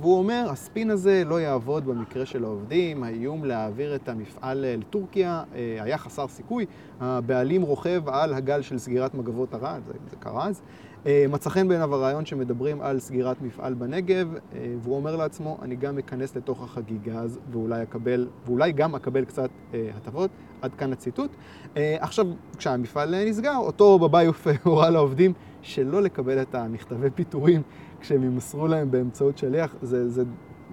והוא 0.00 0.18
אומר, 0.18 0.46
הספין 0.50 0.90
הזה 0.90 1.22
לא 1.26 1.40
יעבוד 1.40 1.84
במקרה 1.84 2.26
של 2.26 2.44
העובדים, 2.44 3.02
האיום 3.02 3.44
להעביר 3.44 3.94
את 3.94 4.08
המפעל 4.08 4.64
לטורקיה 4.78 5.42
היה 5.80 5.98
חסר 5.98 6.28
סיכוי, 6.28 6.66
הבעלים 7.00 7.62
רוכב 7.62 8.08
על 8.08 8.34
הגל 8.34 8.62
של 8.62 8.78
סגירת 8.78 9.14
מגבות 9.14 9.54
ערד, 9.54 9.80
זה, 9.86 9.92
זה 10.10 10.16
קרה 10.16 10.46
אז. 10.46 10.62
אה, 11.06 11.24
מצא 11.28 11.50
חן 11.50 11.68
בעיניו 11.68 11.94
הרעיון 11.94 12.26
שמדברים 12.26 12.80
על 12.80 13.00
סגירת 13.00 13.42
מפעל 13.42 13.74
בנגב, 13.74 14.34
אה, 14.34 14.74
והוא 14.82 14.96
אומר 14.96 15.16
לעצמו, 15.16 15.58
אני 15.62 15.76
גם 15.76 15.98
אכנס 15.98 16.36
לתוך 16.36 16.62
החגיגה 16.62 17.20
הזו, 17.20 17.40
ואולי 17.52 17.82
אקבל, 17.82 18.28
ואולי 18.46 18.72
גם 18.72 18.94
אקבל 18.94 19.24
קצת 19.24 19.50
אה, 19.74 19.88
הטבות. 19.96 20.30
עד 20.62 20.74
כאן 20.74 20.92
הציטוט. 20.92 21.30
עכשיו, 21.76 22.26
כשהמפעל 22.56 23.24
נסגר, 23.24 23.56
אותו 23.56 23.98
בביוף 23.98 24.46
הורה 24.64 24.90
לעובדים 24.90 25.32
שלא 25.62 26.02
לקבל 26.02 26.42
את 26.42 26.54
המכתבי 26.54 27.10
פיטורים 27.10 27.62
כשהם 28.00 28.24
ימסרו 28.24 28.66
להם 28.66 28.90
באמצעות 28.90 29.38
שליח. 29.38 29.74
זה, 29.82 30.08
זה 30.08 30.22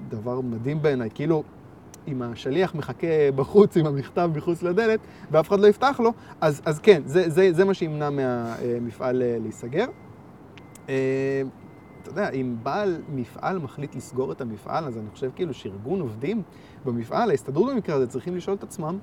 דבר 0.10 0.42
מדהים 0.42 0.82
בעיניי. 0.82 1.10
כאילו, 1.14 1.44
אם 2.08 2.22
השליח 2.22 2.76
מחכה 2.76 3.08
בחוץ 3.36 3.78
עם 3.78 3.86
המכתב 3.86 4.30
מחוץ 4.36 4.64
לדלת 4.64 5.00
ואף 5.32 5.48
אחד 5.48 5.60
לא 5.60 5.68
יפתח 5.68 6.00
לו, 6.04 6.14
אז, 6.42 6.62
אז 6.66 6.80
כן, 6.80 7.02
זה, 7.06 7.30
זה, 7.30 7.54
זה 7.54 7.66
מה 7.66 7.74
שימנע 7.74 8.10
מהמפעל 8.10 9.24
להיסגר. 9.40 9.86
אה, 10.90 11.42
אתה 12.02 12.10
יודע, 12.10 12.30
אם 12.30 12.56
בעל 12.64 13.02
מפעל 13.10 13.60
מחליט 13.60 13.96
לסגור 13.96 14.32
את 14.32 14.42
המפעל, 14.42 14.86
אז 14.86 14.98
אני 14.98 15.10
חושב 15.10 15.32
כאילו 15.36 15.54
שארגון 15.54 16.02
עובדים 16.02 16.42
במפעל, 16.86 17.30
ההסתדרות 17.30 17.74
במקרה 17.74 17.96
הזה, 17.96 18.08
צריכים 18.08 18.36
לשאול 18.36 18.56
את 18.56 18.64
עצמם 18.64 18.98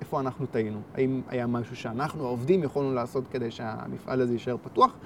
איפה 0.00 0.20
אנחנו 0.20 0.46
טעינו. 0.46 0.80
האם 0.94 1.20
היה 1.28 1.46
משהו 1.46 1.76
שאנחנו, 1.76 2.26
העובדים, 2.26 2.62
יכולנו 2.62 2.94
לעשות 2.94 3.24
כדי 3.30 3.50
שהמפעל 3.50 4.20
הזה 4.20 4.32
יישאר 4.32 4.56
פתוח? 4.62 4.96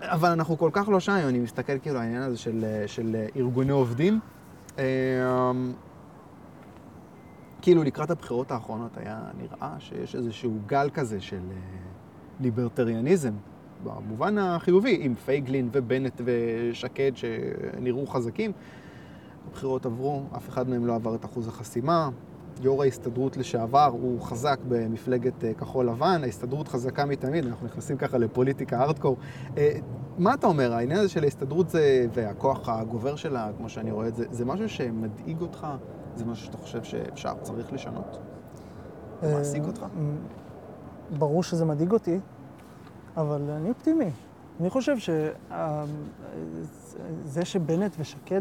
אבל 0.00 0.28
אנחנו 0.28 0.58
כל 0.58 0.70
כך 0.72 0.88
לא 0.88 1.00
שם, 1.00 1.12
אני 1.12 1.38
מסתכל 1.38 1.78
כאילו 1.78 1.96
על 1.96 2.02
העניין 2.02 2.22
הזה 2.22 2.36
של, 2.36 2.64
של 2.86 3.16
ארגוני 3.36 3.72
עובדים. 3.72 4.20
אה, 4.78 4.84
כאילו 7.62 7.82
לקראת 7.82 8.10
הבחירות 8.10 8.50
האחרונות 8.50 8.96
היה 8.96 9.20
נראה 9.38 9.74
שיש 9.78 10.14
איזשהו 10.14 10.58
גל 10.66 10.90
כזה 10.94 11.20
של 11.20 11.40
אה, 11.50 11.56
ליברטריאניזם, 12.40 13.32
במובן 13.84 14.38
החיובי, 14.38 14.98
עם 15.00 15.14
פייגלין 15.14 15.68
ובנט 15.72 16.20
ושקד 16.24 17.12
שנראו 17.14 18.06
חזקים. 18.06 18.52
הבחירות 19.48 19.86
עברו, 19.86 20.22
אף 20.36 20.48
אחד 20.48 20.68
מהם 20.68 20.86
לא 20.86 20.94
עבר 20.94 21.14
את 21.14 21.24
אחוז 21.24 21.48
החסימה. 21.48 22.10
יו"ר 22.60 22.82
ההסתדרות 22.82 23.36
לשעבר 23.36 23.90
הוא 23.92 24.20
חזק 24.20 24.58
במפלגת 24.68 25.44
אה, 25.44 25.54
כחול 25.54 25.86
לבן, 25.86 26.20
ההסתדרות 26.24 26.68
חזקה 26.68 27.06
מתמיד, 27.06 27.46
אנחנו 27.46 27.66
נכנסים 27.66 27.96
ככה 27.96 28.18
לפוליטיקה 28.18 28.78
הארדקור. 28.78 29.16
אה, 29.56 29.70
מה 30.18 30.34
אתה 30.34 30.46
אומר, 30.46 30.72
העניין 30.72 30.98
הזה 30.98 31.08
של 31.08 31.24
ההסתדרות 31.24 31.68
זה, 31.68 32.06
והכוח 32.12 32.68
הגובר 32.68 33.16
שלה, 33.16 33.50
כמו 33.56 33.68
שאני 33.68 33.90
רואה 33.90 34.08
את 34.08 34.14
זה, 34.14 34.24
זה 34.30 34.44
משהו 34.44 34.68
שמדאיג 34.68 35.40
אותך? 35.40 35.66
זה 36.14 36.24
משהו 36.24 36.46
שאתה 36.46 36.56
חושב 36.56 36.82
שאפשר, 36.82 37.32
צריך 37.42 37.72
לשנות? 37.72 38.18
זה 39.22 39.34
מעסיק 39.36 39.62
אותך? 39.66 39.82
אה, 39.82 39.88
ברור 41.18 41.42
שזה 41.42 41.64
מדאיג 41.64 41.92
אותי, 41.92 42.18
אבל 43.16 43.50
אני 43.50 43.68
אופטימי. 43.68 44.10
אני 44.60 44.70
חושב 44.70 44.96
שזה 44.98 45.34
שבנט 47.44 47.96
ושקד 47.98 48.40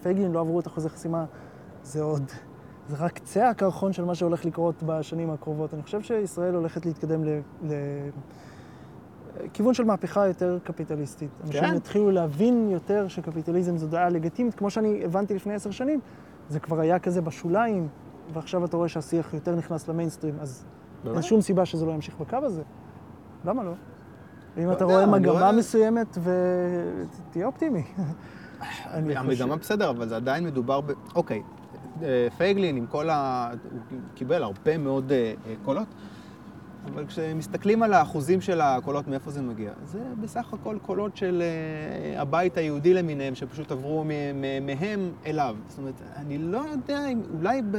ופייגלין 0.00 0.32
לא 0.32 0.40
עברו 0.40 0.60
את 0.60 0.66
אחוזי 0.66 0.88
חסימה, 0.88 1.24
זה 1.82 2.02
עוד, 2.02 2.30
זה 2.88 2.96
רק 2.98 3.12
קצה 3.12 3.48
הקרחון 3.48 3.92
של 3.92 4.04
מה 4.04 4.14
שהולך 4.14 4.44
לקרות 4.44 4.82
בשנים 4.86 5.30
הקרובות. 5.30 5.74
אני 5.74 5.82
חושב 5.82 6.02
שישראל 6.02 6.54
הולכת 6.54 6.86
להתקדם 6.86 7.20
לכיוון 9.44 9.74
של 9.74 9.84
מהפכה 9.84 10.26
יותר 10.26 10.58
קפיטליסטית. 10.64 11.30
אנשים 11.44 11.60
כן? 11.60 11.76
יתחילו 11.76 12.10
להבין 12.10 12.68
יותר 12.70 13.08
שקפיטליזם 13.08 13.76
זו 13.76 13.86
דעה 13.86 14.08
לגיטימית, 14.08 14.54
כמו 14.54 14.70
שאני 14.70 15.04
הבנתי 15.04 15.34
לפני 15.34 15.54
עשר 15.54 15.70
שנים, 15.70 16.00
זה 16.48 16.60
כבר 16.60 16.80
היה 16.80 16.98
כזה 16.98 17.22
בשוליים, 17.22 17.88
ועכשיו 18.32 18.64
אתה 18.64 18.76
רואה 18.76 18.88
שהשיח 18.88 19.34
יותר 19.34 19.56
נכנס 19.56 19.88
למיינסטרים, 19.88 20.34
אז 20.40 20.64
אין 21.04 21.12
באמת? 21.12 21.24
שום 21.24 21.40
סיבה 21.40 21.66
שזה 21.66 21.86
לא 21.86 21.92
ימשיך 21.92 22.16
בקו 22.20 22.36
הזה. 22.36 22.62
למה 23.44 23.62
לא? 23.62 23.72
אם 24.58 24.66
לא 24.66 24.72
אתה 24.72 24.84
רואה 24.84 25.06
מגמה 25.06 25.52
מסוימת, 25.52 26.18
ותהיה 26.18 27.46
אופטימי. 27.46 27.82
המגמה 28.90 29.56
בסדר, 29.56 29.90
אבל 29.90 30.08
זה 30.08 30.16
עדיין 30.16 30.44
מדובר 30.44 30.80
ב... 30.80 30.92
אוקיי, 31.14 31.42
אה, 32.02 32.28
פייגלין 32.36 32.76
עם 32.76 32.86
כל 32.86 33.10
ה... 33.10 33.50
הוא 33.72 33.98
קיבל 34.14 34.42
הרבה 34.42 34.78
מאוד 34.78 35.12
אה, 35.12 35.34
אה, 35.46 35.54
קולות, 35.64 35.86
אבל 36.86 37.06
כשמסתכלים 37.06 37.82
על 37.82 37.92
האחוזים 37.92 38.40
של 38.40 38.60
הקולות, 38.60 39.08
מאיפה 39.08 39.30
זה 39.30 39.42
מגיע? 39.42 39.72
זה 39.86 39.98
בסך 40.20 40.54
הכל 40.54 40.76
קולות 40.82 41.16
של 41.16 41.42
הבית 42.16 42.56
היהודי 42.56 42.94
למיניהם, 42.94 43.34
שפשוט 43.34 43.72
עברו 43.72 44.04
מהם 44.60 45.10
אליו. 45.26 45.56
זאת 45.68 45.78
אומרת, 45.78 45.94
אני 46.16 46.38
לא 46.38 46.64
יודע 46.72 47.08
אם... 47.08 47.20
אולי 47.38 47.62
ב... 47.70 47.76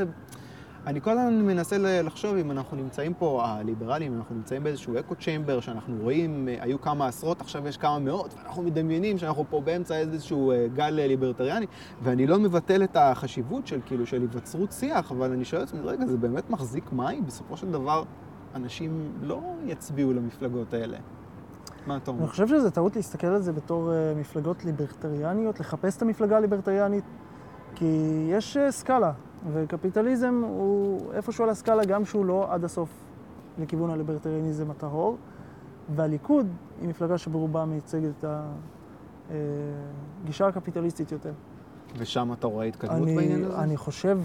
אני 0.87 1.01
כל 1.01 1.11
הזמן 1.11 1.41
מנסה 1.41 1.77
לחשוב 1.77 2.35
אם 2.35 2.51
אנחנו 2.51 2.77
נמצאים 2.77 3.13
פה, 3.13 3.41
הליברלים, 3.45 4.13
אם 4.13 4.17
אנחנו 4.17 4.35
נמצאים 4.35 4.63
באיזשהו 4.63 4.99
אקו 4.99 5.15
צ'יימבר, 5.15 5.59
שאנחנו 5.59 5.95
רואים, 6.01 6.47
אה, 6.47 6.57
היו 6.59 6.81
כמה 6.81 7.07
עשרות, 7.07 7.41
עכשיו 7.41 7.67
יש 7.67 7.77
כמה 7.77 7.99
מאות, 7.99 8.33
ואנחנו 8.37 8.63
מדמיינים 8.63 9.17
שאנחנו 9.17 9.45
פה 9.49 9.61
באמצע 9.61 9.97
איזשהו 9.97 10.51
אה, 10.51 10.67
גל 10.75 10.99
אה, 10.99 11.07
ליברטריאני, 11.07 11.65
ואני 12.01 12.27
לא 12.27 12.39
מבטל 12.39 12.83
את 12.83 12.95
החשיבות 12.95 13.67
של 13.67 13.79
כאילו, 13.85 14.05
של 14.05 14.21
היווצרות 14.21 14.71
שיח, 14.71 15.11
אבל 15.11 15.31
אני 15.31 15.45
שואל 15.45 15.63
את 15.63 15.67
עצמי, 15.67 15.79
רגע, 15.83 16.05
זה 16.05 16.17
באמת 16.17 16.49
מחזיק 16.49 16.91
מים? 16.91 17.25
בסופו 17.25 17.57
של 17.57 17.71
דבר, 17.71 18.03
אנשים 18.55 19.11
לא 19.21 19.41
יצביעו 19.65 20.13
למפלגות 20.13 20.73
האלה. 20.73 20.97
מה 21.87 21.97
אתה 21.97 22.11
אומר? 22.11 22.21
אני 22.21 22.29
חושב 22.29 22.47
שזה 22.47 22.71
טעות 22.71 22.95
להסתכל 22.95 23.27
על 23.27 23.41
זה 23.41 23.53
בתור 23.53 23.91
מפלגות 24.15 24.65
ליברטריאניות, 24.65 25.59
לחפש 25.59 25.97
את 25.97 26.01
המפלגה 26.01 26.37
הליברטריאנית, 26.37 27.03
כי 27.75 28.25
יש 28.29 28.57
סקאלה, 28.69 29.11
וקפיטליזם 29.53 30.41
הוא 30.47 31.13
איפשהו 31.13 31.43
על 31.43 31.49
הסקאלה, 31.49 31.85
גם 31.85 32.05
שהוא 32.05 32.25
לא 32.25 32.47
עד 32.49 32.63
הסוף 32.63 32.89
לכיוון 33.59 33.89
הליברטריאניזם 33.89 34.71
הטהור, 34.71 35.17
והליכוד 35.95 36.47
היא 36.81 36.89
מפלגה 36.89 37.17
שברובה 37.17 37.65
מייצגת 37.65 38.11
את 38.19 38.25
הגישה 40.23 40.47
הקפיטליסטית 40.47 41.11
יותר. 41.11 41.31
ושם 41.97 42.33
אתה 42.33 42.47
רואה 42.47 42.65
התקדמות 42.65 42.99
בעניין 43.05 43.31
אני, 43.31 43.45
הזה? 43.45 43.59
אני 43.59 43.77
חושב, 43.77 44.19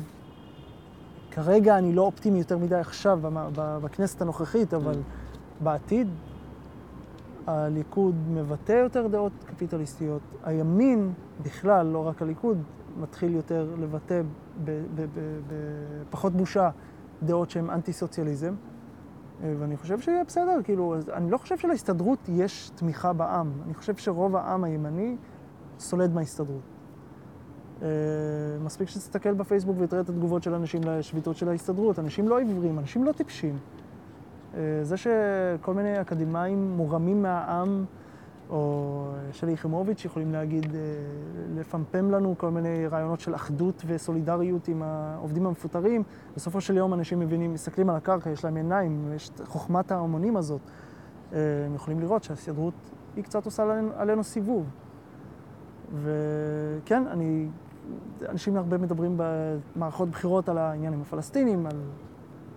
כרגע 1.31 1.79
אני 1.79 1.93
לא 1.93 2.03
אופטימי 2.03 2.39
יותר 2.39 2.59
מדי 2.59 2.75
עכשיו 2.77 3.21
בכנסת 3.55 4.23
הנוכחית, 4.23 4.75
אבל 4.75 4.95
Mm. 4.95 5.65
בעתיד 5.65 6.09
הליכוד 7.47 8.15
מבטא 8.31 8.73
יותר 8.73 9.07
דעות 9.07 9.33
קפיטליסטיות. 9.47 10.23
הימין 10.45 11.13
בכלל, 11.43 11.87
לא 11.87 12.07
רק 12.07 12.23
הליכוד, 12.23 12.59
מתחיל 13.01 13.35
יותר 13.35 13.75
לבטא 13.81 14.21
בפחות 14.65 16.33
בושה 16.33 16.71
דעות 17.23 17.51
שהן 17.51 17.71
אנטי-סוציאליזם. 17.71 18.55
אה, 19.43 19.55
ואני 19.59 19.77
חושב 19.77 20.01
שיהיה 20.01 20.25
בסדר, 20.25 20.61
כאילו, 20.65 20.97
אני 21.13 21.31
לא 21.31 21.39
חושב 21.39 21.59
שלהסתדרות 21.59 22.19
יש 22.29 22.71
תמיכה 22.75 23.13
בעם. 23.13 23.53
אני 23.67 23.75
חושב 23.75 23.97
שרוב 23.97 24.37
העם 24.37 24.65
הימני 24.65 25.17
סולד 25.79 26.15
מההסתדרות. 26.15 26.63
אה, 27.83 27.89
מספיק 28.65 28.89
שתסתכל 28.89 29.35
בפייסבוק 29.35 29.77
ותראה 29.81 30.03
את 30.03 30.09
התגובות 30.09 30.43
של 30.43 30.55
אנשים 30.55 30.81
לשביתות 30.85 31.37
של 31.37 31.49
ההסתדרות. 31.49 31.99
אנשים 31.99 32.29
לא 32.29 32.39
עיוורים, 32.39 32.79
אנשים 32.79 33.05
לא 33.05 33.13
טיפשים. 33.13 33.59
אה, 34.55 34.61
זה 34.83 34.97
שכל 34.97 35.75
מיני 35.75 36.01
אקדמאים 36.01 36.71
מורמים 36.77 37.23
מהעם, 37.23 37.85
או 38.51 39.05
שלי 39.33 39.53
יחימוביץ' 39.53 40.05
יכולים 40.05 40.33
להגיד, 40.33 40.75
אה, 40.75 40.81
לפמפם 41.57 42.11
לנו 42.11 42.35
כל 42.39 42.51
מיני 42.51 42.87
רעיונות 42.87 43.21
של 43.21 43.35
אחדות 43.35 43.83
וסולידריות 43.87 44.69
עם 44.69 44.83
העובדים 44.83 45.47
המפוטרים. 45.47 46.03
בסופו 46.37 46.61
של 46.61 46.77
יום 46.77 46.95
אנשים 46.95 47.21
מבינים, 47.21 47.53
מסתכלים 47.53 47.91
על 47.91 47.97
הקרקע, 47.97 48.31
יש 48.31 48.45
להם 48.45 48.57
עיניים, 48.57 49.13
יש 49.17 49.31
חוכמת 49.45 49.93
ההמונים 49.93 50.37
הזאת. 50.37 50.61
אה, 51.33 51.39
הם 51.67 51.75
יכולים 51.75 52.01
לראות 52.01 52.25
שההסתדרות 52.25 52.75
היא 53.17 53.25
קצת 53.25 53.45
עושה 53.45 53.63
עלינו, 53.63 53.91
עלינו 53.97 54.25
סיבוב. 54.25 54.67
וכן, 56.03 57.07
אני, 57.07 57.49
אנשים 58.29 58.57
הרבה 58.57 58.79
מדברים 58.79 59.17
במערכות 59.17 60.09
בחירות 60.09 60.49
על 60.49 60.59
העניין 60.59 60.93
עם 60.93 61.01
הפלסטינים, 61.01 61.67
על 61.67 61.77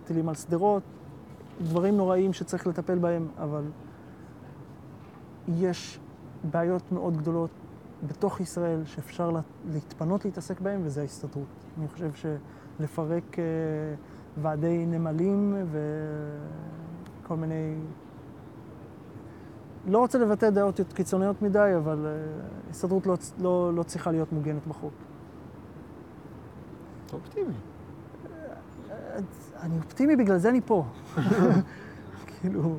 טילים 0.04 0.30
על 0.30 0.36
שדרות, 0.36 0.84
דברים 1.62 1.98
נוראים 1.98 2.34
שצריך 2.34 2.68
לטפל 2.68 2.98
בהם, 3.00 3.28
אבל 3.38 3.64
יש 5.58 6.00
בעיות 6.52 6.92
מאוד 6.92 7.18
גדולות 7.18 7.50
בתוך 8.08 8.40
ישראל 8.40 8.86
שאפשר 8.86 9.32
לה- 9.32 9.42
להתפנות 9.72 10.26
להתעסק 10.26 10.62
בהן, 10.62 10.80
וזה 10.84 11.02
ההסתדרות. 11.02 11.46
אני 11.80 11.88
חושב 11.88 12.12
שלפרק 12.14 13.40
אה, 13.40 13.44
ועדי 14.42 14.86
נמלים 14.86 15.56
וכל 17.24 17.36
מיני... 17.36 17.76
לא 19.88 20.00
רוצה 20.00 20.18
לבטא 20.20 20.50
דעות 20.50 20.80
קיצוניות 20.94 21.42
מדי, 21.42 21.72
אבל 21.78 22.06
אה, 22.06 22.12
ההסתדרות 22.68 23.06
לא, 23.08 23.16
לא, 23.40 23.74
לא 23.74 23.84
צריכה 23.84 24.12
להיות 24.12 24.32
מוגנת 24.34 24.68
בחוק. 24.68 24.94
אתה 27.06 27.16
אופטימי. 27.16 27.54
אני 29.62 29.78
אופטימי, 29.78 30.16
בגלל 30.16 30.38
זה 30.38 30.50
אני 30.50 30.62
פה. 30.66 30.86
כאילו... 32.42 32.76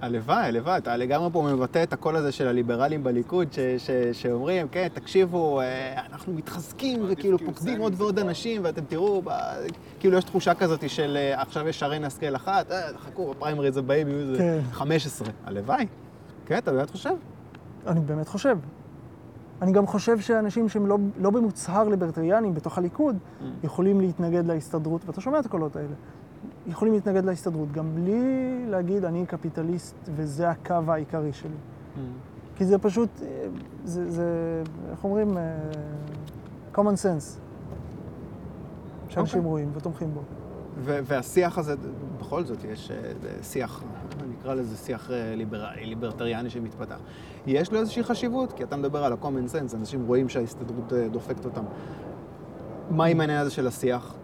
הלוואי, 0.00 0.46
הלוואי, 0.46 0.76
אתה 0.78 0.96
לגמרי 0.96 1.28
פה 1.32 1.42
מבטא 1.42 1.82
את 1.82 1.92
הקול 1.92 2.16
הזה 2.16 2.32
של 2.32 2.48
הליברלים 2.48 3.04
בליכוד, 3.04 3.52
ש- 3.52 3.58
ש- 3.78 3.90
שאומרים, 4.22 4.68
כן, 4.68 4.88
תקשיבו, 4.94 5.60
אה, 5.60 5.66
אנחנו 6.12 6.32
מתחזקים 6.32 7.00
וכאילו 7.08 7.38
פוקדים 7.38 7.80
עוד 7.80 7.94
ועוד 7.96 8.18
אנשים, 8.18 8.60
ואתם 8.64 8.84
תראו, 8.84 9.22
ב- 9.24 9.30
כאילו 10.00 10.18
יש 10.18 10.24
תחושה 10.24 10.54
כזאת 10.54 10.90
של 10.90 11.16
אה, 11.16 11.42
עכשיו 11.42 11.68
יש 11.68 11.78
שרן 11.80 12.04
השכל 12.04 12.36
אחת, 12.36 12.70
אה, 12.70 12.88
חכו, 12.98 13.30
בפריימריז 13.30 13.76
הבאים 13.76 14.08
יהיו 14.08 14.20
איזה 14.20 14.38
כן. 14.38 14.58
15. 14.72 15.28
הלוואי. 15.46 15.86
כן, 16.46 16.58
אתה 16.58 16.72
באמת 16.72 16.90
חושב? 16.90 17.14
אני 17.86 18.00
באמת 18.00 18.28
חושב. 18.28 18.58
אני 19.62 19.72
גם 19.72 19.86
חושב 19.86 20.20
שאנשים 20.20 20.68
שהם 20.68 20.86
לא, 20.86 20.98
לא 21.20 21.30
במוצהר 21.30 21.88
ליברטריאנים 21.88 22.54
בתוך 22.54 22.78
הליכוד, 22.78 23.16
יכולים 23.64 24.00
להתנגד 24.00 24.46
להסתדרות, 24.46 25.00
ואתה 25.06 25.20
שומע 25.20 25.38
את 25.40 25.46
הקולות 25.46 25.76
האלה, 25.76 25.94
יכולים 26.68 26.94
להתנגד 26.94 27.24
להסתדרות, 27.24 27.72
גם 27.72 27.94
בלי 27.94 28.64
להגיד 28.68 29.04
אני 29.04 29.26
קפיטליסט 29.26 29.96
וזה 30.14 30.50
הקו 30.50 30.74
העיקרי 30.88 31.32
שלי. 31.32 31.56
כי 32.56 32.64
זה 32.64 32.78
פשוט, 32.78 33.08
אה, 33.22 33.46
זה, 33.84 34.10
זה 34.10 34.26
איך 34.90 35.04
אומרים? 35.04 35.38
אה, 35.38 35.42
common 36.74 36.96
sense. 36.96 37.38
שאנשים 39.08 39.38
אוקיי. 39.38 39.40
רואים 39.40 39.70
ותומכים 39.74 40.14
בו. 40.14 40.20
ו- 40.78 40.98
והשיח 41.04 41.58
הזה, 41.58 41.74
בכל 42.20 42.44
זאת, 42.44 42.64
יש 42.64 42.90
אה, 42.90 42.96
שיח, 43.42 43.82
נקרא 44.38 44.54
לזה 44.54 44.76
שיח 44.76 45.10
ליברלי, 45.36 45.86
ליברטריאני 45.86 46.50
שמתפתח. 46.50 46.98
יש 47.46 47.72
לו 47.72 47.78
איזושהי 47.78 48.04
חשיבות, 48.04 48.52
כי 48.52 48.64
אתה 48.64 48.76
מדבר 48.76 49.04
על 49.04 49.12
ה-common 49.12 49.52
sense, 49.52 49.74
אנשים 49.76 50.06
רואים 50.06 50.28
שההסתדרות 50.28 50.92
דופקת 51.10 51.44
אותם. 51.44 51.64
מה 52.90 53.04
עם 53.04 53.20
העניין 53.20 53.40
הזה 53.40 53.50
של 53.50 53.66
השיח? 53.66 54.14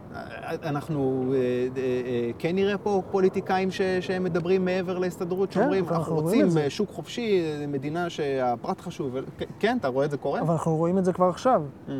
אנחנו 0.63 1.33
אה, 1.33 1.37
אה, 1.37 1.83
אה, 2.07 2.31
כן 2.39 2.55
נראה 2.55 2.79
פה 2.79 3.03
פוליטיקאים 3.11 3.71
ש- 3.71 3.81
שהם 4.01 4.25
מדברים 4.25 4.65
מעבר 4.65 4.99
להסתדרות, 4.99 5.49
כן, 5.49 5.55
שאומרים, 5.61 5.85
אנחנו 5.89 6.15
רוצים 6.15 6.45
את 6.47 6.51
זה." 6.51 6.61
אה, 6.65 6.71
שוק 6.71 6.91
חופשי, 6.91 7.43
מדינה 7.69 8.11
שהפרט 8.11 8.81
חשוב. 8.81 9.17
כן, 9.39 9.45
כן, 9.59 9.77
אתה 9.81 9.89
רואה 9.89 10.05
את 10.05 10.11
זה 10.11 10.17
קורה? 10.17 10.41
אבל 10.41 10.53
אנחנו 10.53 10.77
רואים 10.77 10.99
את 10.99 11.05
זה 11.05 11.13
כבר 11.13 11.29
עכשיו. 11.29 11.63
Mm. 11.89 11.91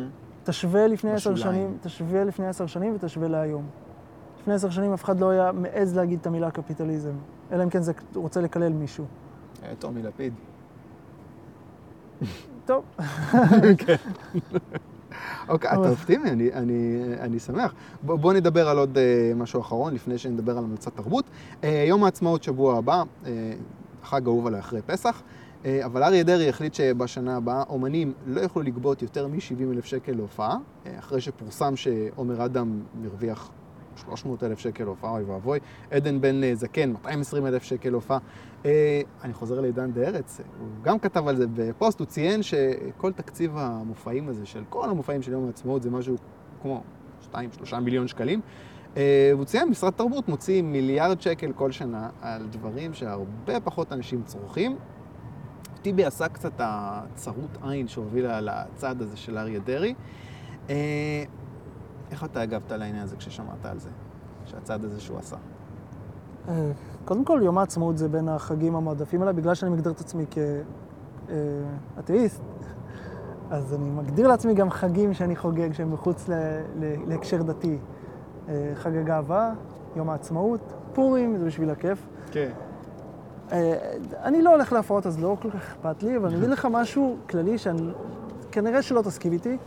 תשווה 0.43 0.87
לפני 0.87 1.11
עשר. 1.11 1.35
שנים, 1.35 1.77
תשווה 1.81 2.23
לפני 2.23 2.47
עשר 2.47 2.65
שנים 2.65 2.95
ותשווה 2.95 3.27
להיום. 3.27 3.63
לפני 4.41 4.53
עשר 4.53 4.69
שנים 4.69 4.93
אף 4.93 5.03
אחד 5.03 5.19
לא 5.19 5.29
היה 5.29 5.51
מעז 5.51 5.97
להגיד 5.97 6.19
את 6.21 6.27
המילה 6.27 6.51
קפיטליזם, 6.51 7.13
אלא 7.51 7.63
אם 7.63 7.69
כן 7.69 7.81
זה 7.81 7.91
רוצה 8.15 8.41
לקלל 8.41 8.73
מישהו. 8.73 9.05
טומי 9.79 10.01
לפיד. 10.03 10.33
טוב, 12.65 12.83
אוקיי, 15.47 15.69
אתה 15.69 15.89
אופטימי, 15.89 16.29
אני, 16.31 16.53
אני, 16.53 17.03
אני 17.19 17.39
שמח. 17.39 17.73
בוא, 18.03 18.15
בוא 18.15 18.33
נדבר 18.33 18.69
על 18.69 18.77
עוד 18.77 18.97
אה, 18.97 19.31
משהו 19.35 19.61
אחרון, 19.61 19.93
לפני 19.93 20.17
שנדבר 20.17 20.57
על 20.57 20.63
המלצת 20.63 20.95
תרבות. 20.95 21.25
אה, 21.63 21.85
יום 21.87 22.03
העצמאות 22.03 22.43
שבוע 22.43 22.77
הבא, 22.77 23.03
אה, 23.25 23.31
חג 24.03 24.27
אהוב 24.27 24.47
עליי 24.47 24.59
אחרי 24.59 24.81
פסח, 24.81 25.21
אבל 25.85 26.03
אריה 26.03 26.23
דרעי 26.23 26.49
החליט 26.49 26.73
שבשנה 26.73 27.37
הבאה 27.37 27.63
אומנים 27.69 28.13
לא 28.25 28.41
יוכלו 28.41 28.61
לגבות 28.61 29.01
יותר 29.01 29.27
מ-70 29.27 29.73
אלף 29.73 29.85
שקל 29.85 30.11
להופעה, 30.11 30.57
אחרי 30.99 31.21
שפורסם 31.21 31.75
שעומר 31.75 32.45
אדם 32.45 32.79
הרוויח 33.05 33.49
300 33.95 34.43
אלף 34.43 34.59
שקל 34.59 34.83
להופעה, 34.83 35.11
אוי 35.11 35.23
ואבוי. 35.23 35.59
עדן 35.91 36.21
בן 36.21 36.43
אה, 36.43 36.55
זקן, 36.55 36.91
220 36.91 37.47
אלף 37.47 37.63
שקל 37.63 37.89
להופעה. 37.89 38.17
אה, 38.65 39.01
אני 39.23 39.33
חוזר 39.33 39.61
לעידן 39.61 39.91
דה 39.91 40.01
ארץ, 40.01 40.41
הוא 40.59 40.67
גם 40.81 40.99
כתב 40.99 41.27
על 41.27 41.35
זה 41.35 41.45
בפוסט, 41.53 41.99
הוא 41.99 42.07
ציין 42.07 42.43
שכל 42.43 43.11
תקציב 43.11 43.57
המופעים 43.57 44.29
הזה, 44.29 44.45
של 44.45 44.63
כל 44.69 44.89
המופעים 44.89 45.21
של 45.21 45.31
יום 45.31 45.45
העצמאות, 45.45 45.83
זה 45.83 45.89
משהו 45.91 46.15
כמו 46.61 46.83
2-3 47.31 47.35
מיליון 47.81 48.07
שקלים. 48.07 48.41
אה, 48.97 49.31
והוא 49.33 49.45
ציין, 49.45 49.69
משרד 49.69 49.93
תרבות 49.93 50.29
מוציא 50.29 50.61
מיליארד 50.61 51.21
שקל 51.21 51.51
כל 51.51 51.71
שנה 51.71 52.09
על 52.21 52.47
דברים 52.51 52.93
שהרבה 52.93 53.59
פחות 53.59 53.93
אנשים 53.93 54.23
צורכים. 54.23 54.75
טיבי 55.81 56.05
עשה 56.05 56.27
קצת 56.27 56.51
הצרות 56.57 57.57
עין 57.63 57.87
שהובילה 57.87 58.41
לצעד 58.41 59.01
הזה 59.01 59.17
של 59.17 59.37
אריה 59.37 59.59
דרעי. 59.59 59.93
אה, 62.05 62.11
איך 62.11 62.23
אתה 62.23 62.41
הגבת 62.41 62.71
לעניין 62.71 63.03
הזה 63.03 63.15
כששמעת 63.15 63.65
על 63.65 63.79
זה? 63.79 63.89
שהצעד 64.45 64.83
הזה 64.83 64.99
שהוא 64.99 65.19
עשה? 65.19 65.35
אה, 66.47 66.71
קודם 67.05 67.25
כל, 67.25 67.41
יום 67.43 67.57
העצמאות 67.57 67.97
זה 67.97 68.09
בין 68.09 68.29
החגים 68.29 68.75
המועדפים 68.75 69.21
עליי, 69.21 69.33
בגלל 69.33 69.55
שאני 69.55 69.71
מגדיר 69.71 69.91
את 69.91 69.99
עצמי 69.99 70.25
כאתאיסט, 71.95 72.41
אז 73.49 73.73
אני 73.73 73.89
מגדיר 73.89 74.27
לעצמי 74.27 74.53
גם 74.53 74.69
חגים 74.69 75.13
שאני 75.13 75.35
חוגג 75.35 75.73
שהם 75.73 75.93
מחוץ 75.93 76.29
להקשר 77.07 77.41
דתי. 77.41 77.77
אה, 78.49 78.71
חג 78.75 78.97
הגאווה, 78.97 79.53
יום 79.95 80.09
העצמאות, 80.09 80.73
פורים, 80.93 81.37
זה 81.37 81.45
בשביל 81.45 81.69
הכיף. 81.69 82.07
כן. 82.31 82.49
אה, 83.51 83.93
אני 84.23 84.41
לא 84.41 84.51
הולך 84.51 84.73
להפרעות, 84.73 85.05
אז 85.05 85.19
לא 85.19 85.37
כל 85.41 85.51
כך 85.51 85.55
אכפת 85.55 86.03
לי, 86.03 86.17
אבל 86.17 86.27
אני 86.27 86.37
אגיד 86.37 86.49
לך 86.49 86.67
משהו 86.71 87.17
כללי 87.29 87.57
שאני... 87.57 87.91
כנראה 88.51 88.81
שלא 88.81 89.01
תסכים 89.01 89.33
איתי, 89.33 89.57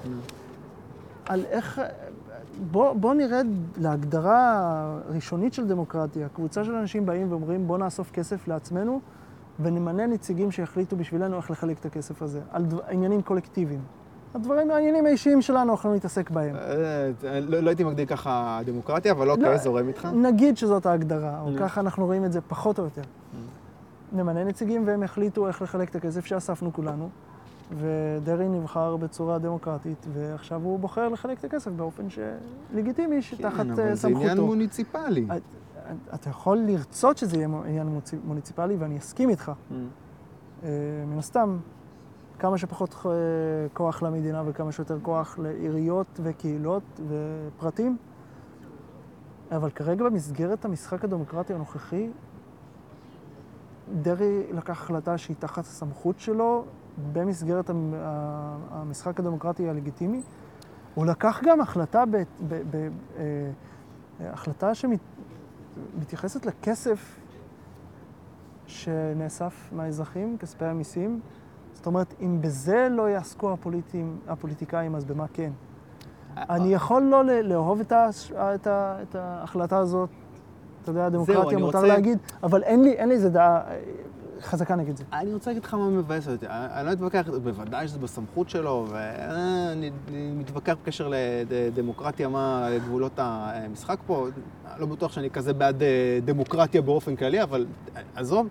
על 1.27 1.45
איך... 1.45 1.81
בוא, 2.71 2.93
בוא 2.93 3.15
נרד 3.15 3.47
להגדרה 3.77 4.65
ראשונית 5.09 5.55
של 5.55 5.67
דמוקרטיה. 5.67 6.29
קבוצה 6.29 6.65
של 6.65 6.75
אנשים 6.75 7.07
באים 7.07 7.33
ואומרים, 7.33 7.67
בוא 7.67 7.79
נאסוף 7.79 8.11
כסף 8.11 8.49
לעצמנו 8.49 9.01
ונמנה 9.61 10.07
נציגים 10.07 10.51
שיחליטו 10.51 10.97
בשבילנו 10.97 11.37
איך 11.37 11.51
לחלק 11.51 11.79
את 11.79 11.87
הכסף 11.87 12.23
הזה, 12.23 12.41
על 12.51 12.65
דבר, 12.65 12.81
עניינים 12.91 13.23
קולקטיביים. 13.23 13.81
הדברים, 14.35 14.71
העניינים 14.71 15.07
האישיים 15.07 15.43
שלנו, 15.43 15.71
אנחנו 15.73 15.95
נתעסק 15.95 16.31
בהם. 16.31 16.57
אה, 16.57 17.11
לא 17.41 17.61
לא 17.61 17.69
הייתי 17.71 17.85
מגדיר 17.85 18.07
ככה 18.07 18.61
דמוקרטיה, 18.65 19.13
אבל 19.13 19.27
לא, 19.27 19.33
אוקיי, 19.33 19.59
זורם 19.59 19.89
איתך. 19.89 20.09
נגיד 20.15 20.57
שזאת 20.57 20.87
ההגדרה, 20.87 21.41
או 21.41 21.49
Mm. 21.55 21.59
ככה 21.59 21.81
אנחנו 21.81 22.07
רואים 22.07 22.25
את 22.25 22.33
זה 22.33 22.41
פחות 22.41 22.79
או 22.79 22.85
יותר. 22.85 23.03
נמנה 24.13 24.45
נציגים 24.45 24.83
והם 24.87 25.03
יחליטו 25.03 25.47
איך 25.47 25.63
לחלק 25.63 25.89
את 25.91 25.97
הכסף 25.97 26.25
שאספנו 26.27 26.73
כולנו, 26.73 27.09
ודרעי 27.77 28.49
נבחר 28.49 28.97
בצורה 28.97 29.39
דמוקרטית, 29.39 30.07
ועכשיו 30.13 30.63
הוא 30.63 30.79
בוחר 30.79 31.09
לחלק 31.09 31.39
את 31.39 31.45
הכסף 31.45 31.71
באופן 31.71 32.07
לגיטימי, 32.75 33.23
שתחת 33.23 33.53
כן, 33.57 33.71
אה, 33.71 33.87
אבל 33.87 33.95
זה 33.95 34.09
עניין 34.09 34.29
סמכותו. 34.29 34.47
מוניציפלי. 34.47 35.27
את- 35.37 35.43
אתה 36.15 36.31
יכול 36.31 36.59
לרצות 36.59 37.19
שזה 37.19 37.37
יהיה 37.37 37.49
עניין 37.67 37.99
מוניציפלי, 38.25 38.77
ואני 38.77 38.99
אסכים 38.99 39.31
איתך. 39.31 39.53
Mm. 39.71 39.75
אה, 40.63 40.69
מן 41.07 41.19
הסתם, 41.19 41.59
כמה 42.39 42.59
שפחות 42.59 42.95
אה, 43.07 43.11
כוח 43.75 44.03
למדינה 44.03 44.43
וכמה 44.47 44.73
שיותר 44.73 44.99
כוח 45.03 45.39
לעיריות 45.39 46.21
וקהילות 46.23 47.01
ופרטים. 47.09 47.97
אבל 49.51 49.71
כרגע 49.71 50.05
במסגרת 50.05 50.65
המשחק 50.65 51.05
הדמוקרטי 51.05 51.55
הנוכחי, 51.55 52.11
דרעי 54.03 54.53
לקח 54.53 54.83
החלטה 54.83 55.19
שהיא 55.19 55.37
תחת 55.39 55.65
הסמכות 55.65 56.21
שלו 56.21 56.65
במסגרת 57.13 57.71
המ- 57.71 57.95
ה- 57.95 58.57
המשחק 58.71 59.21
הדמוקרטי 59.21 59.69
הלגיטימי. 59.69 60.23
הוא 60.95 61.07
לקח 61.07 61.41
גם 61.45 61.61
החלטה, 61.61 62.05
ב, 62.07 62.17
ב, 62.17 62.23
ב, 62.71 62.89
אה, 63.19 63.51
החלטה 64.33 64.71
שמתייחסת 64.75 66.47
לכסף 66.47 67.17
שנאסף 68.67 69.69
מהאזרחים, 69.73 70.37
כספי 70.39 70.65
המיסים. 70.65 71.21
זאת 71.73 71.87
אומרת, 71.87 72.15
אם 72.21 72.39
בזה 72.41 72.89
לא 72.91 73.09
יעסקו 73.11 73.53
הפוליטים, 73.53 74.19
הפוליטיקאים, 74.29 74.95
אז 74.95 75.05
במה 75.05 75.25
כן? 75.33 75.51
אני 76.37 76.75
יכול 76.75 77.03
לא 77.03 77.25
לאהוב 77.25 77.81
את, 77.81 77.93
הש- 77.93 78.33
את, 78.33 78.67
ה, 78.67 78.97
את 79.03 79.15
ההחלטה 79.15 79.79
הזאת, 79.79 80.09
אתה 80.83 80.91
יודע, 80.91 81.09
דמוקרטיה, 81.09 81.43
אני 81.43 81.63
מותר 81.63 81.79
רוצה- 81.79 81.89
להגיד, 81.89 82.19
אבל 82.43 82.63
אין 82.63 82.83
לי, 82.83 82.93
אין 82.93 83.09
לי 83.09 83.15
איזה 83.15 83.31
דעה 83.31 83.63
חזקה 84.41 84.77
נגד 84.77 84.97
זה. 84.97 85.05
אני 85.13 85.35
רוצה 85.35 85.51
להגיד 85.51 85.65
לך 85.65 85.75
מה 85.75 85.89
מבאס 85.89 86.29
אותי. 86.29 86.47
אני 86.49 86.87
לא 86.87 86.93
מתווכח, 86.93 87.29
בוודאי 87.43 87.89
שזה 87.89 87.99
בסמכות 87.99 88.51
שלו, 88.51 88.87
ואני 88.91 89.91
אני 90.09 90.31
מתווכח 90.31 90.77
בקשר 90.83 91.13
לדמוקרטיה, 91.51 92.29
מה 92.29 92.69
גבולות 92.85 93.13
המשחק 93.17 93.99
פה. 94.07 94.27
לא 94.79 94.87
בטוח 94.87 95.13
שאני 95.13 95.31
כזה 95.31 95.53
בעד 95.53 95.83
אה, 95.83 96.19
דמוקרטיה 96.25 96.83
באופן 96.83 97.17
כללי, 97.17 97.43
אבל 97.43 97.67
אה, 97.97 98.03
עזוב, 98.15 98.49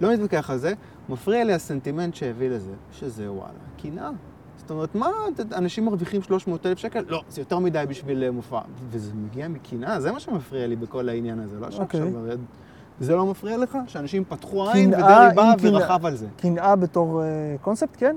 לא 0.00 0.12
מתווכח 0.12 0.50
על 0.50 0.58
זה. 0.58 0.72
מפריע 1.08 1.44
לי 1.44 1.52
הסנטימנט 1.52 2.14
שהביא 2.14 2.50
לזה, 2.50 2.72
שזה 2.92 3.32
וואלה, 3.32 3.52
קנאה. 3.82 4.10
זאת 4.56 4.70
אומרת, 4.70 4.94
מה, 4.94 5.08
אנשים 5.52 5.84
מרוויחים 5.84 6.22
300 6.22 6.66
אלף 6.66 6.78
שקל? 6.78 7.04
לא, 7.08 7.22
זה 7.28 7.40
יותר 7.40 7.58
מדי 7.58 7.84
בשביל 7.88 8.24
אה, 8.24 8.30
מופע. 8.30 8.60
וזה 8.90 9.14
מגיע 9.14 9.48
מקנאה, 9.48 10.00
זה 10.00 10.12
מה 10.12 10.20
שמפריע 10.20 10.66
לי 10.66 10.76
בכל 10.76 11.08
העניין 11.08 11.38
הזה. 11.38 11.60
לא 11.60 11.66
אוקיי. 11.66 12.00
שעכשיו... 12.00 12.38
זה 13.00 13.16
לא 13.16 13.26
מפריע 13.26 13.56
לך? 13.56 13.78
שאנשים 13.86 14.24
פתחו 14.28 14.70
עין 14.70 14.94
עם 14.94 15.00
קנאה. 15.00 15.54
ורכב 15.60 16.06
על 16.06 16.16
זה. 16.16 16.26
קנאה 16.36 16.76
בתור 16.76 17.22
אה, 17.22 17.26
קונספט, 17.62 17.96
כן. 17.98 18.16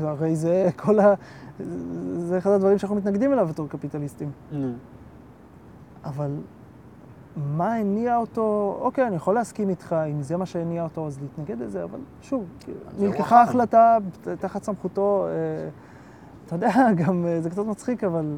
הרי 0.00 0.36
זה 0.36 0.68
כל 0.76 0.98
ה... 0.98 1.14
זה 2.18 2.38
אחד 2.38 2.50
הדברים 2.50 2.78
שאנחנו 2.78 2.96
מתנגדים 2.96 3.32
אליו 3.32 3.46
בתור 3.46 3.68
קפיטליסטים. 3.68 4.30
אבל 6.04 6.30
מה 7.36 7.74
הניע 7.74 8.16
אותו, 8.16 8.78
אוקיי, 8.80 9.06
אני 9.06 9.16
יכול 9.16 9.34
להסכים 9.34 9.68
איתך, 9.68 9.96
אם 10.10 10.22
זה 10.22 10.36
מה 10.36 10.46
שהניע 10.46 10.82
אותו, 10.82 11.06
אז 11.06 11.18
להתנגד 11.22 11.60
לזה, 11.60 11.84
אבל 11.84 11.98
שוב, 12.22 12.44
זה 12.98 13.06
נלקחה. 13.06 13.42
החלטה 13.42 13.98
תחת 14.40 14.62
סמכותו, 14.62 15.26
אה, 15.26 15.68
אתה 16.46 16.54
יודע, 16.54 16.70
גם 17.04 17.26
אה, 17.26 17.40
זה 17.40 17.50
קצת 17.50 17.66
מצחיק, 17.66 18.04
אבל 18.04 18.36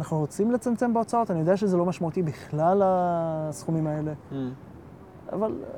אנחנו 0.00 0.18
רוצים 0.18 0.50
לצמצם 0.50 0.94
בהוצאות, 0.94 1.30
אני 1.30 1.40
יודע 1.40 1.56
שזה 1.56 1.76
לא 1.76 1.86
משמעותי 1.86 2.22
בכלל 2.22 2.82
הסכומים 2.84 3.86
האלה, 3.86 4.12
אבל 5.32 5.52
אה, 5.62 5.68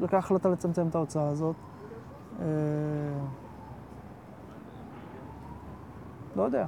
לקח 0.00 0.18
החלטה 0.18 0.48
לצמצם 0.48 0.86
את 0.88 0.94
ההוצאה 0.94 1.28
הזאת. 1.28 1.56
אה, 2.40 2.46
לא 6.36 6.42
יודע. 6.42 6.64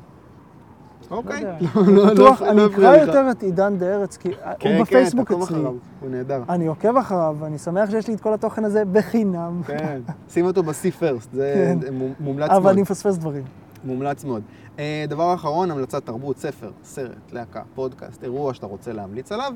אוקיי. 1.10 1.44
לא, 1.74 1.82
לא, 1.86 2.14
לא, 2.14 2.34
אני 2.50 2.66
אקרא. 2.66 2.96
יותר 2.96 3.30
את 3.30 3.42
עידן 3.42 3.78
דה 3.78 3.86
ארץ, 3.86 4.16
כי 4.16 4.28
כן, 4.58 4.74
הוא 4.76 4.84
בפייסבוק 4.84 5.28
כן, 5.28 5.34
תעקוב 5.34 5.42
אצלי. 5.42 5.56
אחריו, 5.56 5.74
הוא 6.00 6.10
נהדר. 6.10 6.42
אני 6.48 6.66
עוקב 6.66 6.96
אחריו, 6.96 7.36
ואני 7.38 7.58
שמח 7.58 7.90
שיש 7.90 8.08
לי 8.08 8.14
את 8.14 8.20
כל 8.20 8.34
התוכן 8.34 8.64
הזה 8.64 8.82
בחינם. 8.92 9.62
כן, 9.66 10.00
שים 10.28 10.44
אותו 10.46 10.62
ב-see 10.62 11.02
first, 11.02 11.28
זה 11.32 11.74
כן. 11.82 11.94
מומלץ 12.20 12.50
אבל 12.50 12.60
מאוד. 12.62 12.72
אני 12.72 12.82
מפספס 12.82 13.16
דברים. 13.16 13.44
מומלץ 13.84 14.24
מאוד. 14.24 14.42
אה, 14.78 15.04
דבר 15.08 15.34
אחרון, 15.34 15.70
המלצת 15.70 16.06
תרבות, 16.06 16.38
ספר, 16.38 16.70
סרט, 16.84 17.32
להקה, 17.32 17.62
פודקאסט, 17.74 18.24
אירוע 18.24 18.54
שאתה 18.54 18.66
רוצה 18.66 18.92
להמליץ 18.92 19.32
עליו. 19.32 19.52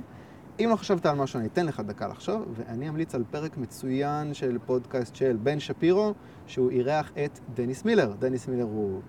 אם 0.60 0.68
לא 0.70 0.76
חשבת 0.76 1.06
על 1.06 1.16
משהו, 1.16 1.38
אני 1.38 1.48
אתן 1.48 1.66
לך 1.66 1.80
דקה 1.80 2.08
לחשוב, 2.08 2.44
ואני 2.56 2.88
אמליץ 2.88 3.14
על 3.14 3.24
פרק 3.30 3.56
מצוין 3.56 4.34
של 4.34 4.58
פודקאסט 4.66 5.14
של 5.14 5.36
בן 5.42 5.60
שפירו, 5.60 6.14
שהוא 6.46 6.70
אירח 6.70 7.12
את 7.24 7.38
דניס 7.54 7.84
מילר. 7.84 8.12
דניס 8.18 8.48
מילר 8.48 8.64
הוא 8.64 9.00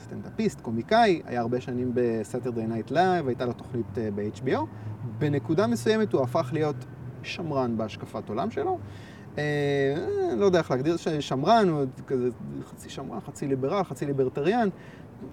סטנדאפיסט, 0.00 0.60
קומיקאי, 0.60 1.22
היה 1.24 1.40
הרבה 1.40 1.60
שנים 1.60 1.90
ב 1.94 2.02
Saturday 2.02 2.66
Night 2.66 2.90
Live, 2.90 3.28
הייתה 3.28 3.46
לו 3.46 3.52
תוכנית 3.52 3.98
אה, 3.98 4.08
ב-HBO. 4.14 4.66
בנקודה 5.18 5.66
מסוימת 5.66 6.12
הוא 6.12 6.22
הפך 6.22 6.50
להיות 6.52 6.76
שמרן 7.22 7.76
בהשקפת 7.76 8.28
עולם 8.28 8.50
שלו. 8.50 8.78
אה, 9.38 9.94
לא 10.36 10.44
יודע 10.44 10.58
איך 10.58 10.70
להגדיר, 10.70 10.96
שמרן, 10.96 11.68
הוא 11.68 11.84
כזה 12.06 12.28
חצי 12.64 12.90
שמרן, 12.90 13.20
חצי 13.20 13.46
ליברל, 13.46 13.82
חצי 13.82 14.06
ליברטריאן. 14.06 14.68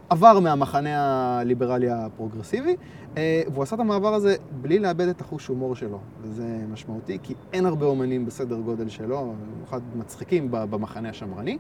עבר 0.10 0.40
מהמחנה 0.40 1.40
הליברלי 1.40 1.90
הפרוגרסיבי, 1.90 2.76
אה, 3.18 3.42
והוא 3.54 3.64
עשה 3.64 3.76
את 3.76 3.80
המעבר 3.80 4.14
הזה 4.14 4.36
בלי 4.62 4.80
לאבד 4.80 5.08
את 5.08 5.22
החוש 5.22 5.48
הומור 5.48 5.76
שלו, 5.76 6.00
וזה 6.22 6.60
משמעותי, 6.72 7.18
כי 7.24 7.34
אין 7.54 7.66
הרבה 7.66 7.86
אומנים 7.86 8.26
בסדר 8.26 8.60
גודל 8.60 8.90
שלו, 8.90 9.34
במיוחד 9.54 9.82
מצחיקים 9.96 10.48
במחנה 10.52 11.10
השמרני. 11.10 11.58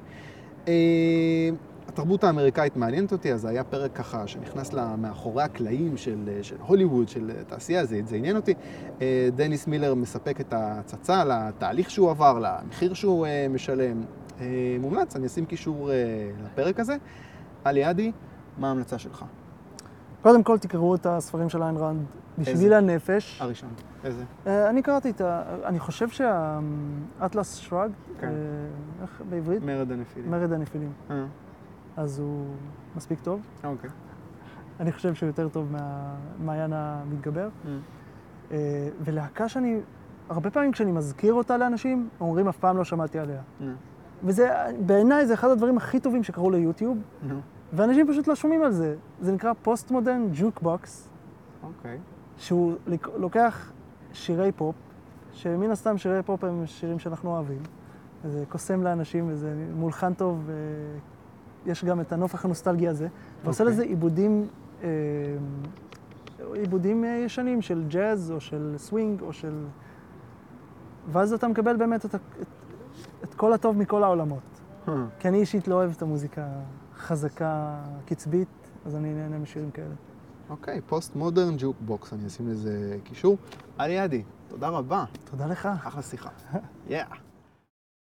אה, 0.67 1.49
התרבות 1.87 2.23
האמריקאית 2.23 2.77
מעניינת 2.77 3.11
אותי, 3.11 3.33
אז 3.33 3.41
זה 3.41 3.49
היה 3.49 3.63
פרק 3.63 3.91
ככה 3.95 4.27
שנכנס 4.27 4.73
לה 4.73 4.95
מאחורי 4.95 5.43
הקלעים 5.43 5.97
של, 5.97 6.29
של 6.41 6.55
הוליווד, 6.67 7.09
של 7.09 7.31
תעשייה, 7.47 7.85
זה, 7.85 8.01
זה 8.05 8.15
עניין 8.15 8.35
אותי. 8.35 8.53
אה, 9.01 9.29
דניס 9.35 9.67
מילר 9.67 9.95
מספק 9.95 10.41
את 10.41 10.53
ההצצה 10.53 11.25
לתהליך 11.25 11.89
שהוא 11.89 12.09
עבר, 12.09 12.39
למחיר 12.39 12.93
שהוא 12.93 13.25
אה, 13.25 13.47
משלם. 13.49 14.01
אה, 14.41 14.77
מומלץ, 14.79 15.15
אני 15.15 15.27
אשים 15.27 15.45
קישור 15.45 15.91
אה, 15.91 15.95
לפרק 16.45 16.79
הזה. 16.79 16.95
עלי 17.63 18.11
מה 18.57 18.67
ההמלצה 18.67 18.97
שלך? 18.97 19.25
קודם 20.21 20.43
כל 20.43 20.57
תקראו 20.57 20.95
את 20.95 21.05
הספרים 21.05 21.49
של 21.49 21.63
איין 21.63 21.77
ראנד, 21.77 22.05
בשביל 22.37 22.55
איזה? 22.55 22.77
הנפש. 22.77 23.41
הראשון. 23.41 23.69
איזה? 24.03 24.23
אה, 24.47 24.69
אני 24.69 24.81
קראתי 24.81 25.09
את 25.09 25.21
ה... 25.21 25.43
אני 25.65 25.79
חושב 25.79 26.09
שהאטלס 26.09 27.55
שרג, 27.55 27.91
כן. 28.19 28.31
איך 29.01 29.21
בעברית? 29.29 29.63
מרד 29.63 29.91
הנפילים. 29.91 30.31
מרד 30.31 30.51
הנפילים. 30.51 30.91
אה, 31.09 31.25
אז 31.97 32.19
הוא 32.19 32.45
מספיק 32.95 33.19
טוב. 33.19 33.41
אוקיי. 33.63 33.89
אני 34.79 34.91
חושב 34.91 35.13
שהוא 35.13 35.27
יותר 35.27 35.49
טוב 35.49 35.71
מהמעיין 35.71 36.73
המתגבר. 36.73 37.49
אה, 37.67 37.71
אה, 38.51 38.89
ולהקה 39.01 39.49
שאני, 39.49 39.79
הרבה 40.29 40.49
פעמים 40.49 40.71
כשאני 40.71 40.91
מזכיר 40.91 41.33
אותה 41.33 41.57
לאנשים, 41.57 42.09
אומרים 42.21 42.47
אף 42.47 42.57
פעם 42.57 42.77
לא 42.77 42.83
שמעתי 42.83 43.19
עליה. 43.19 43.41
אה, 43.61 43.67
וזה, 44.23 44.49
בעיניי 44.85 45.27
זה 45.27 45.33
אחד 45.33 45.49
הדברים 45.49 45.77
הכי 45.77 45.99
טובים 45.99 46.23
שקרו 46.23 46.51
ליוטיוב, 46.51 46.97
נו, 47.23 47.39
ואנשים 47.73 48.07
פשוט 48.07 48.27
לא 48.27 48.35
שומעים 48.35 48.63
על 48.63 48.71
זה. 48.71 48.95
זה 49.21 49.31
נקרא 49.31 49.53
Postmodern 49.61 50.27
Jukebox, 50.33 51.09
אוקיי. 51.63 51.97
שהוא 52.37 52.73
לוקח 53.17 53.71
שירי 54.13 54.51
פופ, 54.51 54.75
שמן 55.33 55.71
הסתם 55.71 55.97
שירי 55.97 56.23
פופ 56.23 56.43
הם 56.43 56.65
שירים 56.65 56.99
שאנחנו 56.99 57.29
אוהבים. 57.29 57.61
זה 58.25 58.43
קוסם 58.49 58.83
לאנשים 58.83 59.25
וזה 59.29 59.53
מולחן 59.75 60.13
טוב, 60.13 60.49
ויש 61.65 61.85
גם 61.85 62.01
את 62.01 62.11
הנופח 62.11 62.45
הנוסטלגי 62.45 62.87
הזה. 62.87 63.07
ועושה 63.43 63.63
אוקיי. 63.63 63.73
לזה 63.73 63.83
עיבודים, 63.83 64.47
אה, 64.83 64.89
עיבודים 66.53 67.05
אה, 67.05 67.09
ישנים 67.09 67.61
של 67.61 67.83
ג'אז 67.87 68.31
או 68.31 68.39
של 68.41 68.73
סווינג 68.77 69.21
או 69.21 69.33
של 69.33 69.65
ואז 71.11 71.33
אתה 71.33 71.47
מקבל 71.47 71.77
באמת 71.77 72.05
את, 72.05 72.15
את, 73.23 73.33
כל 73.33 73.53
הטוב 73.53 73.77
מכל 73.77 74.03
העולמות. 74.03 74.61
כי 75.19 75.27
אני 75.27 75.37
אישית 75.37 75.67
לא 75.67 75.75
אוהב 75.75 75.91
את 75.97 76.01
המוזיקה 76.01 76.47
חזקה, 76.97 77.79
קצבית, 78.05 78.47
אז 78.85 78.95
אני 78.95 79.13
נהנה 79.13 79.37
משירים 79.37 79.71
כאלה. 79.71 79.95
אוקיי, 80.49 80.81
Postmodern 80.81 81.55
Jukebox, 81.57 82.13
אני 82.13 82.27
אשים 82.27 82.49
לזה 82.49 82.97
קישור. 83.03 83.37
עלי 83.77 83.99
עדי, 83.99 84.23
תודה 84.47 84.69
רבה, 84.69 85.05
תודה 85.31 85.45
לך. 85.45 85.69
אחלה 85.83 86.01
שיחה. 86.01 86.29
יאה. 86.87 87.28